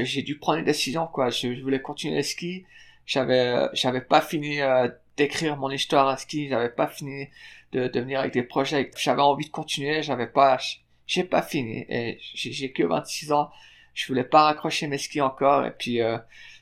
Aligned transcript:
J'ai 0.00 0.22
dû 0.22 0.38
prendre 0.38 0.60
une 0.60 0.64
décision, 0.64 1.08
quoi. 1.08 1.30
Je, 1.30 1.60
voulais 1.60 1.82
continuer 1.82 2.18
le 2.18 2.22
ski. 2.22 2.64
J'avais, 3.04 3.66
j'avais 3.72 4.00
pas 4.00 4.20
fini 4.20 4.60
euh, 4.60 4.88
d'écrire 5.16 5.56
mon 5.56 5.70
histoire 5.70 6.06
à 6.06 6.16
ski. 6.16 6.48
J'avais 6.48 6.68
pas 6.68 6.86
fini 6.86 7.28
de, 7.72 7.88
de 7.88 8.00
venir 8.00 8.20
avec 8.20 8.32
des 8.32 8.44
projets. 8.44 8.92
J'avais 8.96 9.22
envie 9.22 9.46
de 9.46 9.50
continuer. 9.50 10.04
J'avais 10.04 10.28
pas, 10.28 10.56
j'ai 11.06 11.24
pas 11.24 11.42
fini. 11.42 11.84
Et 11.88 12.20
j'ai 12.34 12.70
que 12.72 12.84
26 12.84 13.32
ans. 13.32 13.50
Je 13.92 14.06
voulais 14.06 14.22
pas 14.22 14.44
raccrocher 14.44 14.86
mes 14.86 14.98
skis 14.98 15.20
encore. 15.20 15.66
Et 15.66 15.72
puis, 15.72 16.00
euh, 16.00 16.16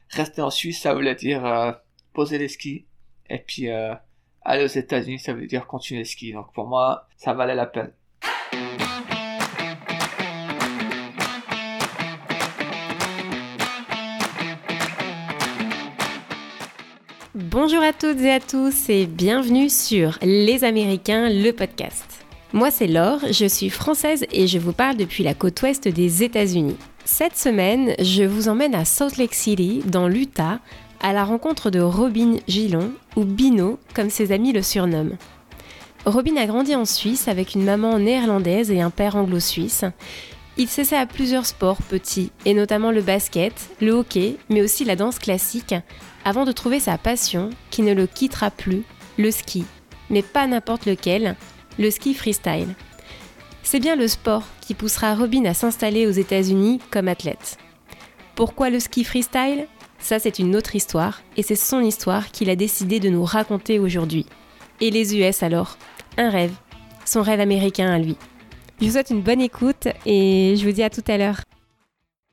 rester 0.09 0.41
en 0.41 0.49
Suisse, 0.51 0.81
ça 0.81 0.95
voulait 0.95 1.15
dire 1.15 1.45
euh, 1.45 1.73
poser 2.15 2.39
les 2.39 2.49
skis. 2.49 2.87
Et 3.29 3.39
puis, 3.39 3.69
euh, 3.69 3.95
aller 4.41 4.65
aux 4.65 4.67
États-Unis, 4.67 5.19
ça 5.19 5.35
veut 5.35 5.47
dire 5.47 5.67
continuer 5.67 6.01
le 6.01 6.07
ski. 6.07 6.33
Donc, 6.33 6.55
pour 6.55 6.67
moi, 6.67 7.07
ça 7.19 7.35
valait 7.35 7.55
la 7.55 7.67
peine. 7.67 7.93
Bonjour 17.59 17.83
à 17.83 17.95
toutes 17.95 18.21
et 18.21 18.33
à 18.33 18.39
tous 18.39 18.91
et 18.91 19.07
bienvenue 19.07 19.71
sur 19.71 20.19
Les 20.21 20.63
Américains, 20.63 21.31
le 21.31 21.53
podcast. 21.53 22.05
Moi 22.53 22.71
c'est 22.71 22.87
Laure, 22.87 23.21
je 23.31 23.47
suis 23.47 23.71
française 23.71 24.27
et 24.31 24.47
je 24.47 24.59
vous 24.59 24.75
parle 24.75 24.99
depuis 24.99 25.25
la 25.25 25.33
côte 25.33 25.63
ouest 25.63 25.89
des 25.89 26.23
États-Unis. 26.23 26.77
Cette 27.07 27.35
semaine, 27.35 27.95
je 27.99 28.25
vous 28.25 28.51
emmène 28.51 28.75
à 28.75 28.85
Salt 28.85 29.17
Lake 29.17 29.33
City, 29.33 29.81
dans 29.87 30.07
l'Utah, 30.07 30.61
à 31.01 31.15
la 31.15 31.25
rencontre 31.25 31.71
de 31.71 31.81
Robin 31.81 32.37
Gillon, 32.47 32.93
ou 33.17 33.25
Bino, 33.25 33.79
comme 33.95 34.11
ses 34.11 34.33
amis 34.33 34.53
le 34.53 34.61
surnomment. 34.61 35.17
Robin 36.05 36.37
a 36.37 36.45
grandi 36.45 36.77
en 36.77 36.85
Suisse 36.85 37.27
avec 37.27 37.55
une 37.55 37.65
maman 37.65 37.99
néerlandaise 37.99 38.71
et 38.71 38.83
un 38.83 38.91
père 38.91 39.17
anglo-suisse. 39.17 39.87
Il 40.59 40.69
s'essaie 40.69 40.99
à 40.99 41.07
plusieurs 41.07 41.47
sports 41.47 41.81
petits, 41.81 42.33
et 42.45 42.53
notamment 42.53 42.91
le 42.91 43.01
basket, 43.01 43.71
le 43.81 43.93
hockey, 43.93 44.37
mais 44.51 44.61
aussi 44.61 44.85
la 44.85 44.95
danse 44.95 45.19
classique, 45.19 45.75
avant 46.27 46.45
de 46.45 46.51
trouver 46.51 46.81
sa 46.81 46.99
passion 46.99 47.51
qui 47.71 47.83
ne 47.83 47.95
le 47.95 48.09
quittera 48.09 48.51
plus, 48.51 48.83
le 49.17 49.31
ski. 49.31 49.65
Mais 50.11 50.23
pas 50.23 50.49
n'importe 50.49 50.85
lequel, 50.85 51.37
le 51.79 51.89
ski 51.89 52.15
freestyle. 52.15 52.75
C'est 53.63 53.79
bien 53.79 53.95
le 53.95 54.09
sport 54.09 54.43
qui 54.61 54.75
poussera 54.75 55.15
Robin 55.15 55.45
à 55.45 55.55
s'installer 55.55 56.05
aux 56.05 56.11
États-Unis 56.11 56.81
comme 56.91 57.07
athlète. 57.07 57.59
Pourquoi 58.35 58.71
le 58.71 58.81
ski 58.81 59.05
freestyle? 59.05 59.69
Ça 60.01 60.19
c'est 60.19 60.41
une 60.41 60.57
autre 60.57 60.75
histoire, 60.75 61.23
et 61.37 61.45
c'est 61.45 61.55
son 61.55 61.81
histoire 61.81 62.33
qu'il 62.33 62.51
a 62.51 62.57
décidé 62.57 62.99
de 62.99 63.09
nous 63.09 63.25
raconter 63.25 63.79
aujourd'hui. 63.79 64.27
Et 64.81 64.91
les 64.91 65.17
US 65.17 65.45
alors? 65.45 65.79
Un 66.19 66.31
rêve, 66.31 66.55
son 67.05 67.23
rêve 67.23 67.41
américain 67.41 67.89
à 67.93 67.99
lui. 67.99 68.17
Je 68.81 68.87
vous 68.87 68.93
souhaite 68.93 69.11
une 69.11 69.23
bonne 69.23 69.41
écoute 69.41 69.87
et 70.05 70.57
je 70.57 70.67
vous 70.67 70.73
dis 70.73 70.83
à 70.83 70.91
tout 70.91 71.05
à 71.07 71.19
l'heure. 71.19 71.41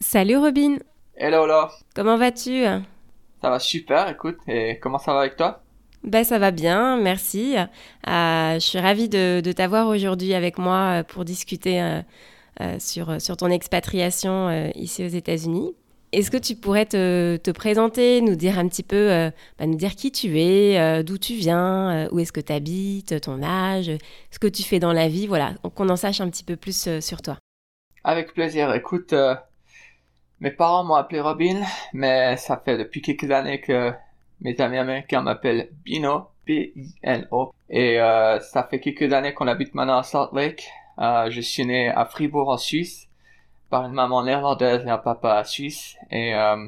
Salut 0.02 0.38
Robin 0.38 0.78
Hello 1.16 1.45
Laure 1.45 1.78
Comment 1.94 2.17
vas-tu? 2.17 2.66
Ça 3.44 3.49
va 3.49 3.59
super, 3.59 4.08
écoute. 4.08 4.38
Et 4.47 4.80
comment 4.80 4.99
ça 4.99 5.13
va 5.13 5.19
avec 5.19 5.36
toi? 5.36 5.61
Ben, 6.05 6.23
ça 6.23 6.39
va 6.39 6.52
bien, 6.52 6.95
merci. 6.95 7.58
Euh, 7.58 8.53
je 8.53 8.59
suis 8.59 8.80
ravie 8.80 9.09
de, 9.09 9.41
t'avoir 9.53 9.89
aujourd'hui 9.89 10.33
avec 10.33 10.58
moi 10.58 11.02
euh, 11.02 11.03
pour 11.03 11.25
discuter 11.25 11.81
euh, 11.81 12.80
sur, 12.80 13.19
sur 13.21 13.36
ton 13.36 13.49
expatriation 13.49 14.71
ici 14.75 15.03
aux 15.03 15.09
États-Unis. 15.09 15.75
Est-ce 16.14 16.31
que 16.31 16.38
tu 16.38 16.55
pourrais 16.55 16.86
te, 16.86 17.36
te, 17.36 17.52
présenter, 17.52 18.21
nous 18.21 18.38
dire 18.38 18.58
un 18.58 18.67
petit 18.69 18.83
peu, 18.83 19.09
bah, 19.59 19.66
nous 19.66 19.75
dire 19.75 19.95
qui 19.95 20.14
tu 20.14 20.39
es, 20.39 21.03
d'où 21.03 21.17
tu 21.17 21.33
viens, 21.33 22.08
où 22.11 22.19
est-ce 22.19 22.31
que 22.31 22.39
tu 22.39 22.53
habites, 22.53 23.19
ton 23.19 23.44
âge, 23.44 23.91
ce 24.31 24.39
que 24.39 24.47
tu 24.47 24.64
fais 24.64 24.80
dans 24.80 24.94
la 24.94 25.09
vie, 25.09 25.27
voilà, 25.27 25.55
qu'on 25.75 25.89
en 25.89 25.97
sache 25.97 26.21
un 26.21 26.30
petit 26.30 26.45
peu 26.45 26.55
plus 26.55 27.02
sur 27.02 27.21
toi? 27.21 27.39
Avec 28.05 28.33
plaisir. 28.33 28.73
Écoute, 28.73 29.14
mes 30.44 30.52
parents 30.52 30.83
m'ont 30.83 30.95
appelé 30.95 31.22
Robin, 31.22 31.63
mais 31.94 32.36
ça 32.36 32.58
fait 32.58 32.77
depuis 32.77 33.02
quelques 33.02 33.31
années 33.31 33.61
que 33.61 33.94
mes 34.41 34.59
amis 34.59 34.77
américains 34.77 35.22
m'appellent 35.22 35.69
Bino, 35.86 36.27
B-I-N-O. 36.45 37.53
Et 37.69 38.02
euh, 38.02 38.41
ça 38.41 38.67
fait 38.69 38.81
quelques 38.81 39.14
années 39.14 39.33
qu'on 39.33 39.48
habite 39.48 39.73
maintenant 39.73 39.99
à 39.99 40.03
Salt 40.03 40.32
Lake. 40.33 40.70
Euh, 40.99 41.30
je 41.30 41.39
suis 41.39 41.65
né 41.65 41.87
à 41.87 42.03
Fribourg 42.03 42.49
en 42.49 42.58
Suisse 42.58 43.08
par 43.70 43.86
une 43.86 43.93
maman 43.93 44.21
néerlandaise 44.26 44.86
et 44.86 44.89
un 44.89 44.98
papa 44.98 45.45
suisse. 45.45 45.95
Et 46.11 46.36
euh, 46.36 46.67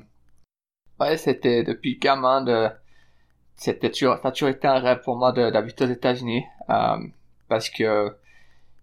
ouais, 1.02 1.18
c'était 1.18 1.64
depuis 1.64 1.98
gamin 1.98 2.44
de... 2.44 2.70
C'était 3.58 3.92
toujours, 3.92 4.16
ça 4.22 4.30
a 4.30 4.32
toujours 4.32 4.50
été 4.50 4.70
un 4.70 4.80
rêve 4.80 5.02
pour 5.04 5.18
moi 5.18 5.34
d'habiter 5.34 5.84
aux 5.84 5.90
États-Unis 5.90 6.46
euh, 6.70 6.98
parce 7.50 7.70
que 7.70 8.16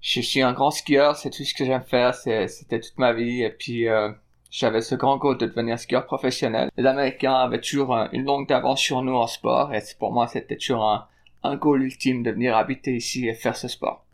je 0.02 0.20
suis 0.20 0.42
un 0.42 0.52
grand 0.52 0.70
skieur, 0.70 1.16
c'est 1.16 1.30
tout 1.30 1.44
ce 1.44 1.54
que 1.54 1.64
j'aime 1.64 1.82
faire, 1.82 2.14
c'était 2.14 2.80
toute 2.80 2.98
ma 2.98 3.14
vie. 3.14 3.42
Et 3.42 3.50
puis 3.50 3.88
euh, 3.88 4.12
j'avais 4.52 4.82
ce 4.82 4.94
grand 4.94 5.16
goût 5.16 5.34
de 5.34 5.46
devenir 5.46 5.78
skieur 5.78 6.04
professionnel. 6.04 6.70
Les 6.76 6.86
Américains 6.86 7.34
avaient 7.34 7.60
toujours 7.60 7.96
une 8.12 8.24
longue 8.24 8.46
d'avance 8.46 8.80
sur 8.80 9.02
nous 9.02 9.14
en 9.14 9.26
sport 9.26 9.74
et 9.74 9.82
pour 9.98 10.12
moi 10.12 10.28
c'était 10.28 10.56
toujours 10.56 10.84
un, 10.84 11.06
un 11.42 11.56
goal 11.56 11.82
ultime 11.82 12.22
de 12.22 12.30
venir 12.30 12.56
habiter 12.56 12.94
ici 12.94 13.26
et 13.26 13.34
faire 13.34 13.56
ce 13.56 13.66
sport. 13.66 14.04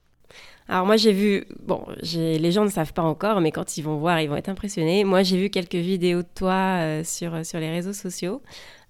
Alors 0.68 0.86
moi 0.86 0.96
j'ai 0.96 1.12
vu, 1.12 1.46
bon, 1.60 1.84
les 2.14 2.52
gens 2.52 2.64
ne 2.64 2.70
savent 2.70 2.92
pas 2.92 3.02
encore, 3.02 3.40
mais 3.40 3.50
quand 3.50 3.78
ils 3.78 3.82
vont 3.82 3.96
voir, 3.96 4.20
ils 4.20 4.28
vont 4.28 4.36
être 4.36 4.50
impressionnés. 4.50 5.02
Moi 5.02 5.22
j'ai 5.22 5.38
vu 5.38 5.50
quelques 5.50 5.74
vidéos 5.74 6.22
de 6.22 6.28
toi 6.34 6.78
euh, 6.82 7.04
sur, 7.04 7.44
sur 7.44 7.58
les 7.58 7.70
réseaux 7.70 7.94
sociaux. 7.94 8.40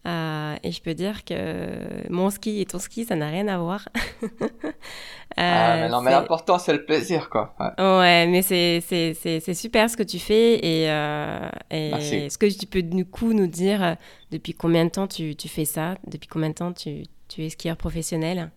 Euh, 0.06 0.56
et 0.62 0.72
je 0.72 0.80
peux 0.80 0.94
dire 0.94 1.24
que 1.24 2.10
mon 2.10 2.30
ski 2.30 2.60
et 2.60 2.66
ton 2.66 2.78
ski, 2.78 3.04
ça 3.04 3.16
n'a 3.16 3.28
rien 3.28 3.48
à 3.48 3.58
voir. 3.58 3.88
ah, 5.36 5.76
mais 5.76 5.88
non, 5.88 6.00
mais 6.00 6.10
l'important, 6.12 6.58
c'est 6.58 6.72
le 6.72 6.84
plaisir, 6.84 7.28
quoi. 7.28 7.54
Ouais, 7.78 8.26
mais 8.26 8.42
c'est 8.42 9.54
super 9.54 9.90
ce 9.90 9.96
que 9.96 10.02
tu 10.02 10.18
fais. 10.18 10.64
Et, 10.64 10.90
euh, 10.90 11.50
est-ce 11.70 12.38
que 12.38 12.46
tu 12.46 12.66
peux 12.66 12.82
du 12.82 13.04
coup 13.04 13.32
nous 13.32 13.46
dire 13.48 13.82
euh, 13.82 13.94
depuis 14.30 14.54
combien 14.54 14.84
de 14.84 14.90
temps 14.90 15.06
tu, 15.06 15.36
tu 15.36 15.48
fais 15.48 15.64
ça? 15.64 15.96
Depuis 16.06 16.28
combien 16.28 16.50
de 16.50 16.54
temps 16.54 16.72
tu, 16.72 17.02
tu 17.28 17.44
es 17.44 17.50
skieur 17.50 17.76
professionnel? 17.76 18.50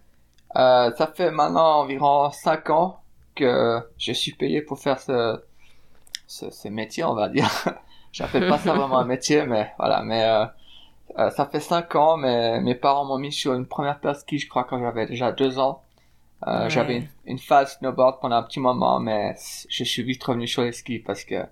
Euh, 0.56 0.92
Ça 0.96 1.08
fait 1.08 1.32
maintenant 1.32 1.80
environ 1.80 2.30
5 2.32 2.70
ans 2.70 3.00
que 3.36 3.80
je 3.98 4.12
suis 4.14 4.34
payé 4.34 4.62
pour 4.62 4.80
faire 4.80 5.00
ce, 5.00 5.42
ce, 6.28 6.50
ce 6.52 6.68
métier, 6.68 7.04
on 7.04 7.16
va 7.16 7.30
dire. 7.30 7.50
J'appelle 8.12 8.48
pas 8.48 8.58
ça 8.58 8.74
vraiment 8.74 9.00
un 9.00 9.06
métier, 9.06 9.46
mais 9.46 9.72
voilà. 9.78 10.04
Mais 10.04 10.24
euh, 11.18 11.30
ça 11.30 11.46
fait 11.46 11.60
5 11.60 11.96
ans, 11.96 12.18
mais 12.18 12.62
mes 12.62 12.76
parents 12.76 13.06
m'ont 13.06 13.18
mis 13.18 13.32
sur 13.32 13.54
une 13.54 13.66
première 13.66 14.00
paire 14.00 14.14
de 14.14 14.18
ski, 14.18 14.40
je 14.40 14.48
crois, 14.48 14.64
quand 14.64 14.80
j'avais 14.80 15.06
déjà 15.06 15.32
2 15.32 15.60
ans. 15.60 15.84
Euh, 16.48 16.70
J'avais 16.70 17.08
une, 17.26 17.38
phase 17.38 17.78
snowboard 17.78 18.20
pendant 18.20 18.38
un 18.38 18.44
petit 18.44 18.60
moment, 18.60 19.00
mais 19.00 19.36
je 19.70 19.84
suis 19.84 20.02
vite 20.02 20.24
revenu 20.24 20.48
sur 20.48 20.64
les 20.64 20.72
skis 20.72 20.98
parce 20.98 21.24
que 21.24 21.46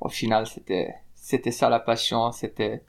au 0.00 0.08
final, 0.08 0.46
c'était 0.46 0.94
c'était 1.14 1.50
ça 1.50 1.68
la 1.68 1.78
passion. 1.78 2.32
C'était, 2.32 2.82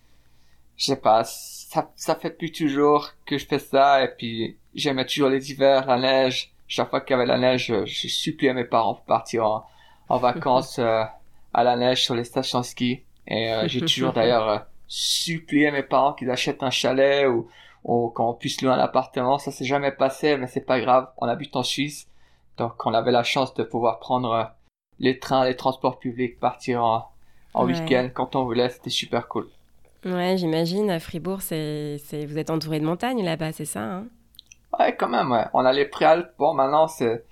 je 0.78 0.86
sais 0.86 0.96
pas, 0.96 1.24
ça, 1.26 1.92
ça 1.96 2.16
fait 2.16 2.30
depuis 2.30 2.52
toujours 2.52 3.10
que 3.26 3.38
je 3.38 3.46
fais 3.46 3.60
ça. 3.60 4.04
Et 4.04 4.10
puis 4.18 4.58
j'aimais 4.74 5.06
toujours 5.06 5.30
les 5.30 5.52
hivers, 5.52 5.86
la 5.88 6.00
neige. 6.00 6.54
Chaque 6.68 6.90
fois 6.90 7.02
qu'il 7.02 7.12
y 7.12 7.14
avait 7.16 7.26
la 7.26 7.38
neige, 7.38 7.66
je, 7.68 7.86
je 7.86 8.08
suppliais 8.08 8.54
mes 8.54 8.64
parents 8.64 8.96
pour 8.96 9.06
partir 9.06 9.46
en, 9.46 9.66
en 10.08 10.18
vacances 10.20 10.80
euh, 10.80 11.04
à 11.54 11.64
la 11.64 11.76
neige 11.76 12.04
sur 12.04 12.16
les 12.16 12.24
stations 12.24 12.64
ski. 12.64 13.04
Et 13.28 13.52
euh, 13.52 13.68
j'ai 13.68 13.82
toujours 13.82 14.14
d'ailleurs 14.14 14.48
euh, 14.48 14.60
supplier 14.94 15.72
mes 15.72 15.84
parents 15.84 16.12
qu'ils 16.12 16.30
achètent 16.30 16.64
un 16.64 16.70
chalet 16.70 17.26
ou, 17.26 17.48
ou 17.86 18.10
qu'on 18.10 18.34
puisse 18.34 18.62
louer 18.62 18.74
un 18.74 18.78
appartement. 18.78 19.38
Ça 19.38 19.50
s'est 19.50 19.64
jamais 19.64 19.94
passé, 19.94 20.36
mais 20.36 20.48
c'est 20.48 20.66
pas 20.66 20.82
grave. 20.82 21.08
On 21.16 21.30
habite 21.30 21.56
en 21.56 21.64
Suisse, 21.64 22.10
donc 22.58 22.86
on 22.86 22.94
avait 22.94 23.12
la 23.12 23.24
chance 23.24 23.54
de 23.54 23.64
pouvoir 23.64 24.00
prendre 24.00 24.32
euh, 24.34 24.44
les 25.00 25.18
trains, 25.18 25.46
les 25.46 25.56
transports 25.56 25.98
publics, 25.98 26.42
partir 26.42 26.84
en, 26.84 27.10
en 27.54 27.66
week-end 27.66 28.10
quand 28.14 28.36
on 28.36 28.44
voulait. 28.44 28.68
C'était 28.68 28.90
super 28.90 29.30
cool. 29.30 29.48
Ouais, 30.04 30.36
j'imagine. 30.36 30.90
À 30.92 31.00
Fribourg, 31.00 31.42
c'est, 31.42 31.98
c'est, 32.04 32.26
vous 32.26 32.38
êtes 32.38 32.50
entouré 32.50 32.82
de 32.82 32.86
montagnes 32.86 33.24
là-bas, 33.24 33.54
c'est 33.54 33.64
ça 33.66 33.82
hein? 33.82 34.08
Ouais, 34.78 34.94
quand 34.98 35.08
même. 35.08 35.32
Ouais. 35.32 35.46
On 35.54 35.64
a 35.64 35.72
les 35.72 35.86
préalpes. 35.86 36.34
Bon, 36.38 36.54
maintenant 36.54 36.90
c'est 36.90 37.24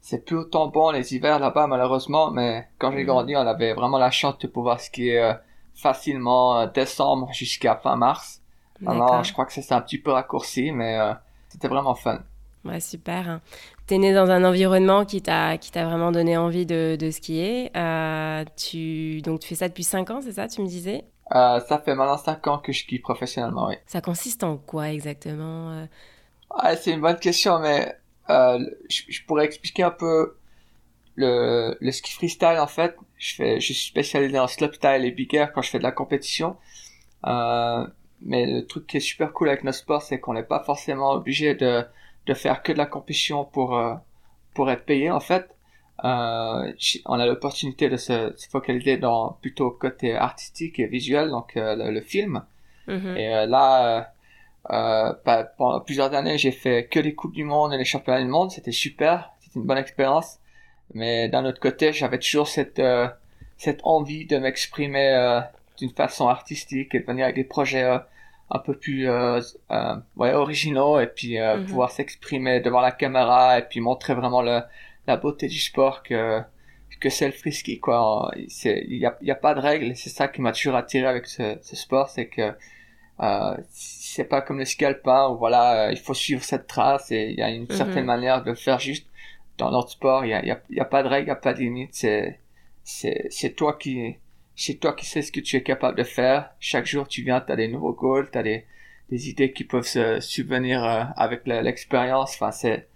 c'est 0.00 0.24
plus 0.24 0.36
autant 0.36 0.68
bon 0.68 0.92
les 0.92 1.12
hivers 1.14 1.40
là-bas 1.40 1.66
malheureusement, 1.66 2.30
mais 2.30 2.68
quand 2.78 2.92
j'ai 2.92 3.04
grandi, 3.04 3.34
on 3.34 3.40
avait 3.40 3.74
vraiment 3.74 3.98
la 3.98 4.12
chance 4.12 4.38
de 4.38 4.46
pouvoir 4.46 4.80
skier 4.80 5.18
euh, 5.18 5.34
facilement 5.80 6.58
euh, 6.58 6.66
décembre 6.66 7.32
jusqu'à 7.32 7.76
fin 7.76 7.96
mars. 7.96 8.42
Alors, 8.86 9.22
je 9.24 9.32
crois 9.32 9.44
que 9.44 9.52
c'est 9.52 9.72
un 9.72 9.80
petit 9.82 9.98
peu 9.98 10.10
raccourci, 10.10 10.72
mais 10.72 10.98
euh, 10.98 11.12
c'était 11.48 11.68
vraiment 11.68 11.94
fun. 11.94 12.20
Ouais, 12.64 12.80
super. 12.80 13.40
Tu 13.86 13.94
es 13.94 13.98
né 13.98 14.14
dans 14.14 14.30
un 14.30 14.42
environnement 14.44 15.04
qui 15.04 15.20
t'a 15.20 15.58
vraiment 15.74 16.12
donné 16.12 16.38
envie 16.38 16.64
de, 16.64 16.96
de 16.98 17.10
skier. 17.10 17.70
Euh, 17.76 18.44
tu, 18.56 19.20
donc, 19.20 19.40
tu 19.40 19.48
fais 19.48 19.54
ça 19.54 19.68
depuis 19.68 19.84
5 19.84 20.10
ans, 20.10 20.20
c'est 20.22 20.32
ça, 20.32 20.48
tu 20.48 20.62
me 20.62 20.66
disais? 20.66 21.04
Ça 21.30 21.80
fait 21.84 21.94
maintenant 21.94 22.16
5 22.16 22.46
ans 22.46 22.58
que 22.58 22.72
je 22.72 22.80
skie 22.80 22.98
professionnellement, 22.98 23.68
oui. 23.68 23.74
Ça 23.86 24.00
consiste 24.00 24.44
en 24.44 24.56
quoi 24.56 24.90
exactement 24.90 25.86
ouais, 26.62 26.76
C'est 26.76 26.92
une 26.92 27.02
bonne 27.02 27.18
question, 27.18 27.58
mais 27.58 27.96
je, 28.28 29.02
je, 29.08 29.24
pourrais 29.26 29.44
expliquer 29.44 29.82
un 29.82 29.90
peu 29.90 30.36
le, 31.20 31.76
le 31.80 31.92
ski 31.92 32.12
freestyle 32.12 32.58
en 32.58 32.66
fait. 32.66 32.96
Je 33.16 33.34
fais, 33.34 33.60
je 33.60 33.72
suis 33.72 33.74
spécialisé 33.74 34.38
en 34.38 34.46
slopestyle 34.46 35.04
et 35.04 35.10
big 35.10 35.34
air 35.34 35.52
quand 35.52 35.62
je 35.62 35.70
fais 35.70 35.78
de 35.78 35.82
la 35.82 35.92
compétition. 35.92 36.56
Euh, 37.26 37.86
mais 38.22 38.46
le 38.46 38.66
truc 38.66 38.86
qui 38.86 38.96
est 38.98 39.00
super 39.00 39.32
cool 39.32 39.48
avec 39.48 39.64
nos 39.64 39.72
sports, 39.72 40.02
c'est 40.02 40.18
qu'on 40.20 40.34
n'est 40.34 40.42
pas 40.42 40.62
forcément 40.64 41.12
obligé 41.12 41.54
de, 41.54 41.84
de 42.26 42.34
faire 42.34 42.62
que 42.62 42.72
de 42.72 42.78
la 42.78 42.86
compétition 42.86 43.44
pour 43.44 43.76
euh, 43.76 43.94
pour 44.54 44.70
être 44.70 44.84
payé 44.84 45.10
en 45.10 45.20
fait. 45.20 45.48
euh, 46.04 46.72
on 47.06 47.18
a 47.20 47.26
l'opportunité 47.26 47.88
de 47.88 47.96
se, 47.96 48.34
focaliser 48.50 48.96
dans 48.96 49.38
plutôt 49.42 49.70
côté 49.70 50.14
artistique 50.16 50.78
et 50.80 50.86
visuel, 50.86 51.30
donc 51.30 51.52
le, 51.56 52.00
film. 52.00 52.42
Mm-hmm. 52.88 53.16
Et 53.16 53.46
là, 53.46 54.12
euh, 54.70 55.12
pendant 55.56 55.80
plusieurs 55.80 56.12
années, 56.14 56.38
j'ai 56.38 56.52
fait 56.52 56.86
que 56.86 57.00
les 57.00 57.14
coupes 57.14 57.32
du 57.32 57.44
monde 57.44 57.72
et 57.72 57.78
les 57.78 57.84
championnats 57.84 58.20
du 58.20 58.28
monde. 58.28 58.50
C'était 58.50 58.72
super, 58.72 59.32
c'était 59.40 59.58
une 59.58 59.66
bonne 59.66 59.78
expérience. 59.78 60.38
Mais 60.94 61.28
d'un 61.28 61.44
autre 61.44 61.60
côté, 61.60 61.92
j'avais 61.92 62.18
toujours 62.18 62.48
cette 62.48 62.82
cette 63.56 63.80
envie 63.84 64.26
de 64.26 64.38
m'exprimer 64.38 65.40
d'une 65.78 65.90
façon 65.90 66.28
artistique 66.28 66.94
et 66.94 67.00
de 67.00 67.06
venir 67.06 67.24
avec 67.24 67.36
des 67.36 67.44
projets 67.44 67.88
un 68.50 68.58
peu 68.58 68.74
plus 68.74 69.08
ouais, 69.08 70.32
originaux 70.32 70.98
et 70.98 71.06
puis 71.06 71.34
mm-hmm. 71.34 71.66
pouvoir 71.66 71.90
s'exprimer 71.90 72.60
devant 72.60 72.80
la 72.80 72.92
caméra 72.92 73.58
et 73.58 73.62
puis 73.62 73.80
montrer 73.80 74.14
vraiment 74.14 74.42
le 74.42 74.60
la 75.06 75.16
beauté 75.16 75.46
du 75.48 75.58
sport 75.58 76.02
que 76.02 76.40
que 77.00 77.08
c'est 77.08 77.26
le 77.26 77.32
frisky 77.32 77.80
quoi 77.80 78.30
c'est 78.48 78.84
il 78.88 78.98
y 78.98 79.06
a, 79.06 79.16
y 79.22 79.30
a 79.30 79.34
pas 79.34 79.54
de 79.54 79.60
règles 79.60 79.96
c'est 79.96 80.10
ça 80.10 80.28
qui 80.28 80.40
m'a 80.42 80.52
toujours 80.52 80.76
attiré 80.76 81.06
avec 81.06 81.26
ce, 81.26 81.56
ce 81.62 81.76
sport 81.76 82.08
c'est 82.08 82.26
que 82.26 82.52
euh, 83.20 83.56
c'est 83.70 84.24
pas 84.24 84.40
comme 84.40 84.58
le 84.58 84.64
scalpin 84.64 85.28
où 85.28 85.36
voilà 85.36 85.88
euh, 85.88 85.92
il 85.92 85.98
faut 85.98 86.14
suivre 86.14 86.42
cette 86.42 86.66
trace 86.66 87.10
et 87.10 87.30
il 87.30 87.38
y 87.38 87.42
a 87.42 87.50
une 87.50 87.68
certaine 87.68 88.00
mhm. 88.00 88.14
manière 88.14 88.42
de 88.42 88.50
le 88.50 88.56
faire 88.56 88.78
juste 88.78 89.06
dans 89.60 89.70
notre 89.70 89.90
sport 89.90 90.24
il 90.24 90.30
y 90.30 90.34
a, 90.34 90.44
y 90.44 90.80
a, 90.80 90.84
pas 90.84 91.02
de 91.02 91.08
règles 91.08 91.26
il 91.26 91.28
y 91.28 91.32
a 91.32 91.36
pas 91.36 91.54
de 91.54 91.60
limite 91.60 91.94
c'est 92.84 93.56
toi 93.56 93.74
qui 93.74 94.16
c'est 94.56 94.74
toi 94.74 94.92
qui 94.92 95.06
sais 95.06 95.22
ce 95.22 95.32
que 95.32 95.40
tu 95.40 95.56
es 95.56 95.62
capable 95.62 95.96
de 95.96 96.04
faire 96.04 96.50
chaque 96.58 96.86
jour 96.86 97.08
tu 97.08 97.22
viens 97.22 97.40
tu 97.40 97.52
as 97.52 97.56
des 97.56 97.68
nouveaux 97.68 97.92
goals 97.92 98.30
tu 98.30 98.38
as 98.38 98.42
des 98.42 98.64
des 99.10 99.28
idées 99.28 99.52
qui 99.52 99.64
peuvent 99.64 99.86
se 99.86 100.20
subvenir 100.20 100.84
euh, 100.84 101.02
avec 101.16 101.46
l'expérience 101.46 102.34
enfin 102.34 102.52
c'est 102.52 102.88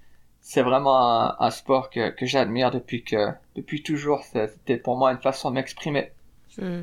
c'est 0.44 0.62
vraiment 0.62 1.40
un, 1.40 1.50
sport 1.50 1.88
que, 1.88 2.10
que 2.10 2.26
j'admire 2.26 2.70
depuis 2.70 3.02
que 3.02 3.30
depuis 3.56 3.82
toujours. 3.82 4.22
C'était 4.24 4.76
pour 4.76 4.98
moi 4.98 5.10
une 5.10 5.18
façon 5.18 5.48
de 5.48 5.54
m'exprimer. 5.54 6.10
Hmm. 6.58 6.82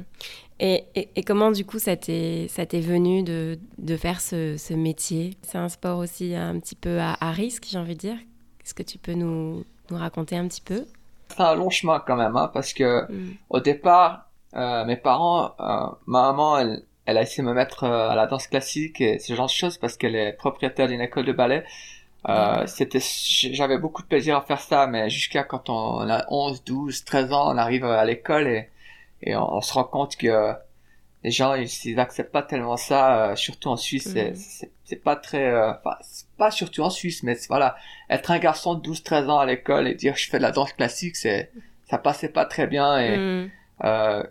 Et, 0.59 0.85
et, 0.95 1.23
comment 1.23 1.51
du 1.51 1.63
coup 1.63 1.77
ça 1.77 1.95
t'est 1.95 2.47
venu 2.47 3.21
de, 3.21 3.59
de 3.77 3.97
faire 3.97 4.19
ce, 4.19 4.57
ce 4.57 4.73
métier? 4.73 5.37
C'est 5.43 5.59
un 5.59 5.69
sport 5.69 5.99
aussi 5.99 6.33
un 6.33 6.59
petit 6.59 6.75
peu 6.75 6.99
à 6.99 7.31
risque, 7.31 7.67
j'ai 7.69 7.77
envie 7.77 7.93
de 7.93 7.99
dire. 7.99 8.17
Est-ce 8.63 8.73
que 8.73 8.83
tu 8.83 8.97
peux 8.97 9.13
nous, 9.13 9.63
nous 9.89 9.97
raconter 9.97 10.37
un 10.37 10.47
petit 10.47 10.61
peu? 10.61 10.85
C'est 11.29 11.41
un 11.41 11.55
long 11.55 11.69
chemin 11.69 12.03
quand 12.05 12.15
même, 12.15 12.35
hein, 12.35 12.49
parce 12.53 12.73
que 12.73 13.11
hmm. 13.11 13.35
au 13.49 13.59
départ, 13.59 14.29
euh, 14.55 14.85
mes 14.85 14.97
parents, 14.97 15.55
euh, 15.59 15.87
ma 16.05 16.23
maman, 16.23 16.57
elle, 16.57 16.83
elle 17.05 17.17
a 17.17 17.21
essayé 17.21 17.43
de 17.43 17.47
me 17.47 17.53
mettre 17.53 17.83
euh, 17.83 18.09
à 18.09 18.15
la 18.15 18.27
danse 18.27 18.47
classique 18.47 19.01
et 19.01 19.19
ce 19.19 19.33
genre 19.33 19.47
de 19.47 19.51
choses 19.51 19.77
parce 19.77 19.97
qu'elle 19.97 20.15
est 20.15 20.33
propriétaire 20.33 20.87
d'une 20.87 21.01
école 21.01 21.25
de 21.25 21.33
ballet. 21.33 21.63
Euh, 22.29 22.67
c'était, 22.67 22.99
j'avais 23.01 23.79
beaucoup 23.79 24.03
de 24.03 24.07
plaisir 24.07 24.37
à 24.37 24.41
faire 24.41 24.59
ça, 24.59 24.85
mais 24.87 25.09
jusqu'à 25.09 25.43
quand 25.43 25.69
on 25.69 26.07
a 26.09 26.25
11, 26.29 26.63
12, 26.63 27.03
13 27.03 27.33
ans, 27.33 27.51
on 27.53 27.57
arrive 27.57 27.83
à 27.83 28.05
l'école 28.05 28.47
et, 28.47 28.69
et 29.23 29.35
on, 29.35 29.61
se 29.61 29.73
rend 29.73 29.85
compte 29.85 30.15
que 30.15 30.53
les 31.23 31.31
gens, 31.31 31.53
ils, 31.53 31.69
ils 31.85 31.99
acceptent 31.99 32.31
pas 32.31 32.41
tellement 32.41 32.77
ça, 32.77 33.31
euh, 33.31 33.35
surtout 33.35 33.69
en 33.69 33.77
Suisse, 33.77 34.07
mm. 34.07 34.35
c'est, 34.35 34.71
c'est 34.85 35.03
pas 35.03 35.15
très, 35.15 35.51
euh, 35.51 35.71
enfin, 35.71 35.97
pas 36.37 36.51
surtout 36.51 36.81
en 36.81 36.89
Suisse, 36.89 37.23
mais 37.23 37.37
voilà, 37.47 37.75
être 38.09 38.31
un 38.31 38.39
garçon 38.39 38.75
de 38.75 38.81
12, 38.81 39.03
13 39.03 39.29
ans 39.29 39.39
à 39.39 39.45
l'école 39.45 39.87
et 39.87 39.95
dire 39.95 40.15
je 40.15 40.29
fais 40.29 40.37
de 40.37 40.43
la 40.43 40.51
danse 40.51 40.73
classique, 40.73 41.15
c'est, 41.15 41.51
ça 41.89 41.97
passait 41.97 42.29
pas 42.29 42.45
très 42.45 42.67
bien 42.67 42.97
et, 42.97 43.17
mm. 43.17 43.51
euh, 43.83 44.23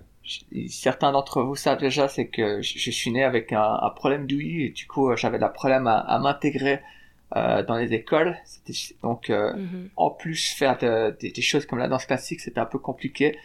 certains 0.69 1.13
d'entre 1.13 1.43
vous 1.43 1.57
savent 1.57 1.81
déjà, 1.81 2.09
c'est 2.09 2.29
que 2.29 2.63
je, 2.63 2.91
suis 2.91 3.11
né 3.11 3.25
avec 3.25 3.53
un, 3.53 3.79
un 3.83 3.91
problème 3.91 4.27
d'ouïe 4.27 4.65
et 4.65 4.71
du 4.71 4.87
coup, 4.87 5.15
j'avais 5.17 5.39
des 5.39 5.49
problèmes 5.53 5.87
à, 5.87 5.99
à 5.99 6.19
m'intégrer 6.19 6.81
euh, 7.37 7.63
dans 7.63 7.77
les 7.77 7.95
écoles. 7.95 8.37
Donc, 9.05 9.31
euh, 9.31 9.55
mhm. 9.55 9.91
en 9.95 10.11
plus, 10.11 10.53
faire 10.53 10.77
des 10.77 11.43
choses 11.43 11.65
comme 11.65 11.79
la 11.79 11.87
danse 11.87 12.05
classique, 12.05 12.41
c'était 12.41 12.59
un 12.59 12.67
peu 12.67 12.81
compliqué. 12.81 13.39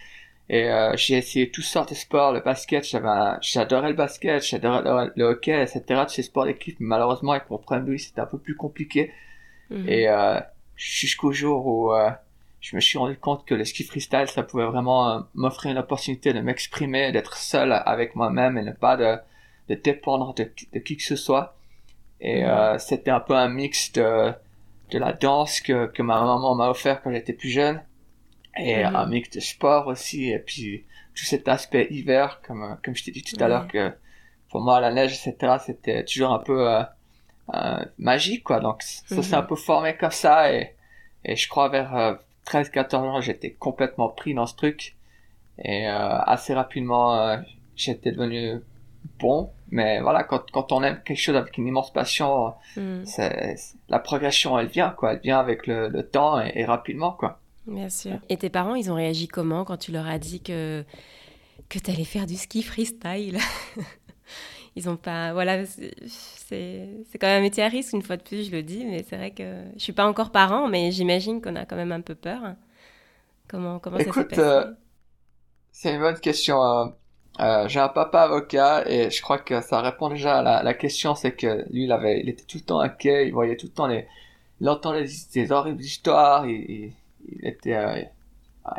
Et 0.47 0.69
euh, 0.69 0.95
j'ai 0.95 1.17
essayé 1.17 1.49
toutes 1.49 1.63
sortes 1.63 1.89
de 1.89 1.95
sports, 1.95 2.31
le 2.31 2.39
basket, 2.39 2.85
j'adorais 2.85 3.89
le 3.89 3.95
basket, 3.95 4.43
j'adorais 4.43 5.11
le, 5.15 5.23
hockey, 5.23 5.59
etc. 5.59 6.03
Tous 6.07 6.13
ces 6.13 6.21
sports 6.21 6.45
d'équipe, 6.45 6.79
mais 6.79 6.87
malheureusement, 6.87 7.31
avec 7.31 7.49
mon 7.49 7.57
problème 7.57 7.85
de 7.85 7.97
c'était 7.97 8.21
un 8.21 8.27
peu 8.27 8.37
plus 8.37 8.55
compliqué. 8.55 9.11
Mhm. 9.71 9.89
Et 9.89 10.07
euh, 10.07 10.39
jusqu'au 10.75 11.31
jour 11.31 11.65
où 11.65 11.93
euh, 11.93 12.11
je 12.61 12.75
me 12.75 12.81
suis 12.81 12.99
rendu 12.99 13.17
compte 13.17 13.45
que 13.45 13.55
le 13.55 13.65
ski 13.65 13.83
freestyle, 13.83 14.27
ça 14.27 14.43
pouvait 14.43 14.65
vraiment 14.65 15.25
m'offrir 15.33 15.71
une 15.71 15.79
opportunité 15.79 16.31
de 16.31 16.41
m'exprimer, 16.41 17.11
d'être 17.11 17.37
seul 17.37 17.71
avec 17.73 18.15
moi-même 18.15 18.57
et 18.59 18.63
ne 18.63 18.71
pas 18.71 18.97
de, 18.97 19.17
de 19.69 19.75
dépendre 19.75 20.35
de, 20.35 20.51
de 20.73 20.79
qui 20.79 20.97
que 20.97 21.03
ce 21.03 21.15
soit. 21.15 21.55
Et 22.21 22.45
euh, 22.45 22.77
c'était 22.77 23.11
un 23.11 23.19
peu 23.19 23.33
un 23.33 23.49
mix 23.49 23.91
de, 23.93 24.31
de 24.91 24.99
la 24.99 25.13
danse 25.13 25.59
que, 25.61 25.87
que 25.87 26.03
ma 26.03 26.19
maman 26.19 26.55
m'a 26.55 26.69
offert 26.69 27.01
quand 27.01 27.11
j'étais 27.11 27.33
plus 27.33 27.49
jeune. 27.49 27.81
Et 28.57 28.83
un 28.83 29.05
mix 29.07 29.29
de 29.31 29.39
sport 29.39 29.87
aussi. 29.87 30.29
Et 30.29 30.39
puis 30.39 30.85
tout 31.13 31.25
cet 31.25 31.47
aspect 31.47 31.87
hiver, 31.89 32.41
comme, 32.45 32.77
comme 32.83 32.95
je 32.95 33.03
t'ai 33.03 33.11
dit 33.11 33.23
tout 33.23 33.41
à 33.43 33.47
l'heure, 33.47 33.67
que 33.67 33.91
pour 34.49 34.61
moi 34.61 34.79
la 34.79 34.91
neige, 34.91 35.13
etc., 35.13 35.57
c'était 35.65 36.05
toujours 36.05 36.31
un 36.31 36.39
peu 36.39 36.69
euh, 36.69 36.83
euh, 37.53 37.85
magique. 37.97 38.43
quoi. 38.43 38.59
Donc 38.59 38.81
ça 38.83 39.21
s'est 39.21 39.35
un 39.35 39.41
mhm. 39.41 39.47
peu 39.47 39.55
formé 39.55 39.97
comme 39.97 40.11
ça. 40.11 40.53
Et, 40.53 40.75
et 41.23 41.35
je 41.35 41.49
crois 41.49 41.69
vers 41.69 42.17
13-14 42.47 42.95
ans, 42.95 43.21
j'étais 43.21 43.51
complètement 43.51 44.09
pris 44.09 44.33
dans 44.33 44.45
ce 44.45 44.55
truc. 44.55 44.95
Et 45.57 45.85
assez 45.87 46.53
rapidement, 46.53 47.41
j'étais 47.75 48.11
devenu 48.11 48.61
bon 49.19 49.51
mais 49.71 49.99
voilà, 49.99 50.23
quand, 50.23 50.49
quand 50.51 50.71
on 50.71 50.83
aime 50.83 51.01
quelque 51.03 51.19
chose 51.19 51.35
avec 51.35 51.57
une 51.57 51.67
immense 51.67 51.91
passion, 51.91 52.53
mm. 52.77 53.05
c'est, 53.05 53.55
la 53.89 53.99
progression, 53.99 54.57
elle 54.57 54.67
vient, 54.67 54.91
quoi. 54.91 55.13
Elle 55.13 55.19
vient 55.19 55.39
avec 55.39 55.67
le, 55.67 55.89
le 55.89 56.07
temps 56.07 56.39
et, 56.39 56.65
rapidement, 56.65 57.11
quoi. 57.11 57.39
Bien 57.67 57.89
sûr. 57.89 58.19
Et 58.29 58.37
tes 58.37 58.49
parents, 58.49 58.75
ils 58.75 58.91
ont 58.91 58.95
réagi 58.95 59.27
comment 59.27 59.65
quand 59.65 59.77
tu 59.77 59.91
leur 59.91 60.07
as 60.07 60.19
dit 60.19 60.41
que, 60.41 60.83
que 61.69 61.79
tu 61.79 61.91
allais 61.91 62.05
faire 62.05 62.27
du 62.27 62.37
ski 62.37 62.63
freestyle? 62.63 63.39
Ils 64.75 64.89
ont 64.89 64.97
pas. 64.97 65.33
Voilà, 65.33 65.65
c'est, 65.65 65.95
c'est 67.09 67.17
quand 67.19 67.27
même 67.27 67.39
un 67.39 67.41
métier 67.41 67.63
à 67.63 67.69
risque, 67.69 67.93
une 67.93 68.01
fois 68.01 68.17
de 68.17 68.23
plus, 68.23 68.47
je 68.47 68.51
le 68.51 68.63
dis, 68.63 68.85
mais 68.85 69.03
c'est 69.03 69.15
vrai 69.17 69.31
que 69.31 69.63
je 69.75 69.81
suis 69.83 69.93
pas 69.93 70.05
encore 70.07 70.31
parent, 70.31 70.67
mais 70.67 70.91
j'imagine 70.91 71.41
qu'on 71.41 71.55
a 71.55 71.65
quand 71.65 71.77
même 71.77 71.91
un 71.93 72.01
peu 72.01 72.15
peur. 72.15 72.55
Comment, 73.47 73.79
comment 73.79 73.99
ça 74.01 74.13
s'est 74.13 74.25
passé? 74.25 74.41
euh, 74.41 74.73
C'est 75.71 75.93
une 75.93 75.99
bonne 76.01 76.19
question. 76.19 76.61
Hein. 76.63 76.95
Euh, 77.39 77.67
j'ai 77.67 77.79
un 77.81 77.89
papa 77.89 78.21
avocat 78.23 78.83
et 78.89 79.11
je 79.11 79.21
crois 79.21 79.39
que 79.39 79.61
ça 79.61 79.81
répond 79.81 80.09
déjà 80.09 80.39
à 80.39 80.41
la, 80.41 80.63
la 80.63 80.73
question, 80.73 81.15
c'est 81.15 81.33
que 81.35 81.65
lui, 81.71 81.83
il 81.85 81.91
avait, 81.91 82.21
il 82.21 82.29
était 82.29 82.45
tout 82.45 82.57
le 82.57 82.63
temps 82.63 82.79
inquiet, 82.79 83.27
il 83.27 83.33
voyait 83.33 83.57
tout 83.57 83.67
le 83.67 83.73
temps 83.73 83.87
les, 83.87 84.07
il 84.61 84.69
entendait 84.69 85.05
des, 85.33 85.51
horribles 85.51 85.81
histoires, 85.83 86.47
il, 86.47 86.55
il, 86.71 86.93
était, 87.43 87.75
euh, 87.75 88.01